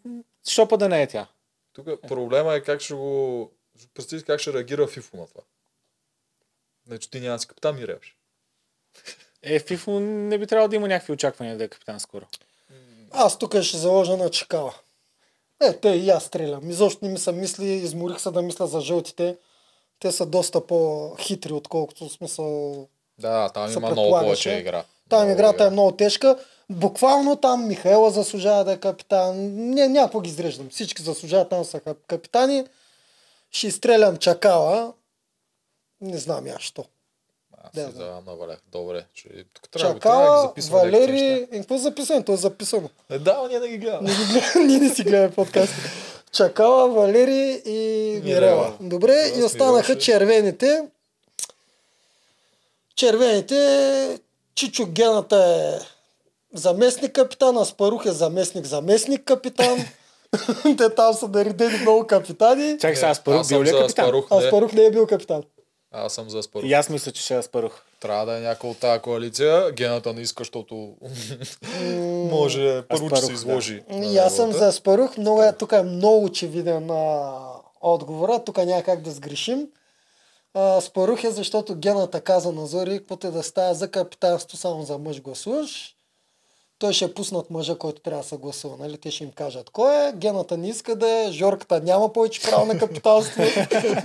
[0.50, 1.28] що па да не е тя?
[1.74, 3.52] Тук проблема е как ще го...
[3.94, 5.42] Представи как ще реагира Фифо на това.
[6.88, 8.16] Значи ти няма си капитан ми ревш.
[9.44, 12.26] Е, Фифо не би трябвало да има някакви очаквания да е капитан скоро.
[13.12, 14.74] Аз тук ще заложа на Чекала.
[15.62, 16.70] Е, те и аз стрелям.
[16.70, 19.38] Изобщо не ми са мисли, изморих се да мисля за жълтите.
[20.00, 22.88] Те са доста по-хитри, отколкото в смисъл...
[23.18, 24.86] Да, там се има много повече игра.
[25.12, 26.38] Там играта е много тежка.
[26.70, 29.36] Буквално там Михаела заслужава да е капитан.
[29.54, 30.70] Не, някакво ги изреждам.
[30.70, 32.66] Всички заслужават там са кап- капитани.
[33.52, 34.94] Ще изстрелям Чакала.
[36.02, 36.86] Не знам я, що.
[37.64, 37.92] Аз Да, да.
[37.92, 38.58] за Валех.
[38.72, 39.06] Добре.
[39.14, 39.30] Че...
[39.54, 41.48] Тук трябва, трябва да Чакала, записваме някакви Валери...
[41.52, 42.24] Е, какво е записано?
[42.24, 42.90] То е записано.
[43.10, 44.10] Е, да, ние да ги гледаме.
[44.10, 45.74] Не ги гледаме, ние не си гледаме подкаст.
[46.32, 48.74] Чакала, Валери и Мирела.
[48.80, 50.84] Добре, Аз и останаха червените.
[52.96, 54.20] Червените,
[54.56, 55.86] Чичо Гената е
[56.58, 59.78] заместник капитан, Аспарух е заместник заместник капитан.
[60.78, 62.78] Те там са наредени много капитани.
[62.80, 64.06] Чакай сега, Аспарух аз бил ли е капитан?
[64.06, 64.38] Аспарух, не.
[64.38, 65.44] Аспарух не е бил капитан.
[65.92, 66.66] Аз съм за Спарух.
[66.70, 67.82] И аз мисля, че ще е Аспарух.
[68.00, 69.72] Трябва да е някой от тази коалиция.
[69.72, 70.96] Гената не иска, защото
[72.32, 73.84] може първо, че се изложи.
[73.90, 75.18] на И аз съм за Аспарух.
[75.18, 77.32] Много е, тук е много очевиден а,
[77.82, 78.44] отговора.
[78.44, 79.68] Тук няма как да сгрешим.
[80.54, 84.84] А, Спарух е, защото гената каза на Зори, каквото е да става за капитанство, само
[84.84, 85.96] за мъж гласуваш.
[86.80, 88.78] Той ще е пуснат мъжа, който трябва да се гласува.
[88.80, 88.98] Нали?
[88.98, 90.12] Те ще им кажат кой е.
[90.16, 91.32] Гената не иска да е.
[91.32, 93.44] Жорката няма повече право на капитанство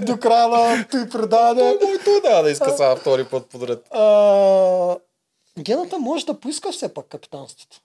[0.00, 1.76] до края на той предаване.
[1.80, 3.86] Който няма да иска сега втори път подред.
[3.90, 4.96] А,
[5.58, 7.80] гената може да поиска все пак капитанството.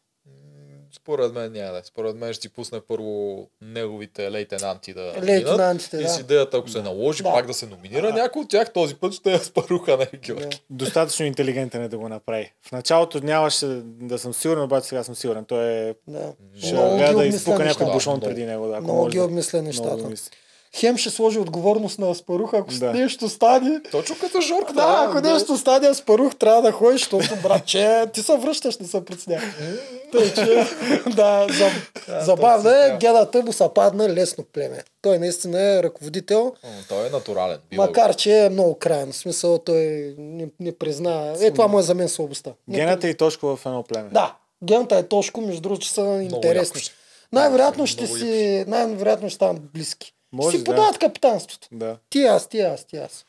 [0.93, 1.77] Според мен няма да.
[1.77, 1.81] е.
[1.83, 6.07] Според мен ще си пусне първо неговите лейтенанти да Лейтенантите, минат.
[6.07, 6.13] да.
[6.13, 7.31] И с идеята, ако се наложи, Да.
[7.31, 10.61] пак да се номинира някой от тях, този път ще е Спаруха, не Георги.
[10.69, 12.53] Достатъчно интелигентен е да го направи.
[12.61, 15.45] В началото нямаше да съм сигурен, обаче сега съм сигурен.
[15.45, 15.95] Той е...
[16.07, 16.33] Да.
[16.57, 18.67] Ще гледа да изпука някой бушон преди него.
[18.67, 20.09] Да, ако Много ги да- обмисля нещата.
[20.75, 22.93] Хем ще сложи отговорност на Аспарух, ако Да.
[22.93, 23.81] нещо стане.
[23.91, 24.73] Точно като Жорка.
[24.73, 29.05] Да, ако нещо стане, Аспарух трябва да ходиш, защото, братче, ти се връщаш, не се
[29.05, 29.41] притесня.
[30.11, 30.65] Тъй, че,
[31.15, 31.69] да, за,
[32.21, 34.83] забавно е, гедата му са падна лесно племе.
[35.01, 37.59] Той наистина е ръководител, М, Той е натурален.
[37.69, 39.11] Бива макар че е много крайен.
[39.11, 39.75] В смисъл, той
[40.17, 41.33] не, не призна.
[41.41, 42.51] Е, това му е за мен слабостта.
[42.69, 44.09] Гената и Тошко в едно племе.
[44.11, 46.81] Да, гената е Тошко, между другото, че са интересни.
[47.31, 50.13] Най-вероятно ще си, най-вероятно ще станат близки.
[50.33, 50.71] Може, си да.
[50.71, 51.67] подават капитанството.
[51.71, 51.97] Да.
[52.09, 53.25] Ти аз, ти аз, ти аз.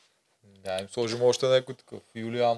[0.65, 1.99] Да, им сложим още някой такъв.
[2.15, 2.57] Юлиан.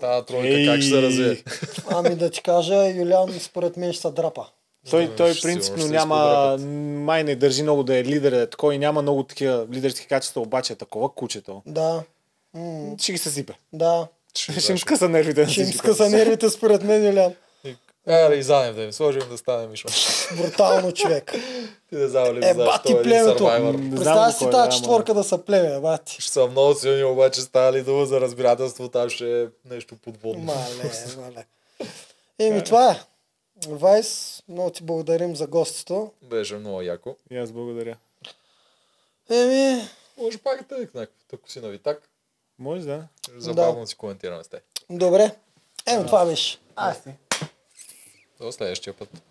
[0.00, 1.44] Тая тройка как ще се развие?
[1.90, 4.46] Ами да ти кажа, Юлиан според мен ще се драпа.
[4.90, 8.50] Той, той ще принципно ще няма, май не държи много да е лидер, да е
[8.50, 11.62] такой, няма много такива лидерски качества, обаче е такова кучето.
[11.66, 12.02] Да.
[12.54, 13.52] М, Ще ги съсипе.
[13.72, 14.08] да.
[14.36, 17.34] Ще им скъса нервите Ще им скъса нервите според мен, Юлиан.
[18.06, 19.88] Аре, и занем да им сложим да стане Мишо.
[20.36, 21.32] Брутално човек.
[21.88, 23.44] Ти да завали Е, бати племето.
[23.44, 26.22] Не знам Представя си кой е, тази четворка да са племе, бати.
[26.22, 30.42] Ще са много силни, обаче става ли дума за разбирателство, там ще е нещо подводно.
[30.44, 31.44] Мале, мале.
[32.38, 33.00] Еми, това е.
[33.68, 36.12] Вайс, много ти благодарим за гостито.
[36.22, 37.16] Беше много яко.
[37.30, 37.96] И аз благодаря.
[39.30, 42.08] Еми, Може пак да е някакъв, ако си на Витак.
[42.58, 43.02] Може да.
[43.36, 44.60] Забавно си коментираме с те.
[44.90, 45.30] добре.
[45.86, 46.58] Еми, това беше.
[46.76, 47.14] Айде.
[48.40, 49.24] До следващия път.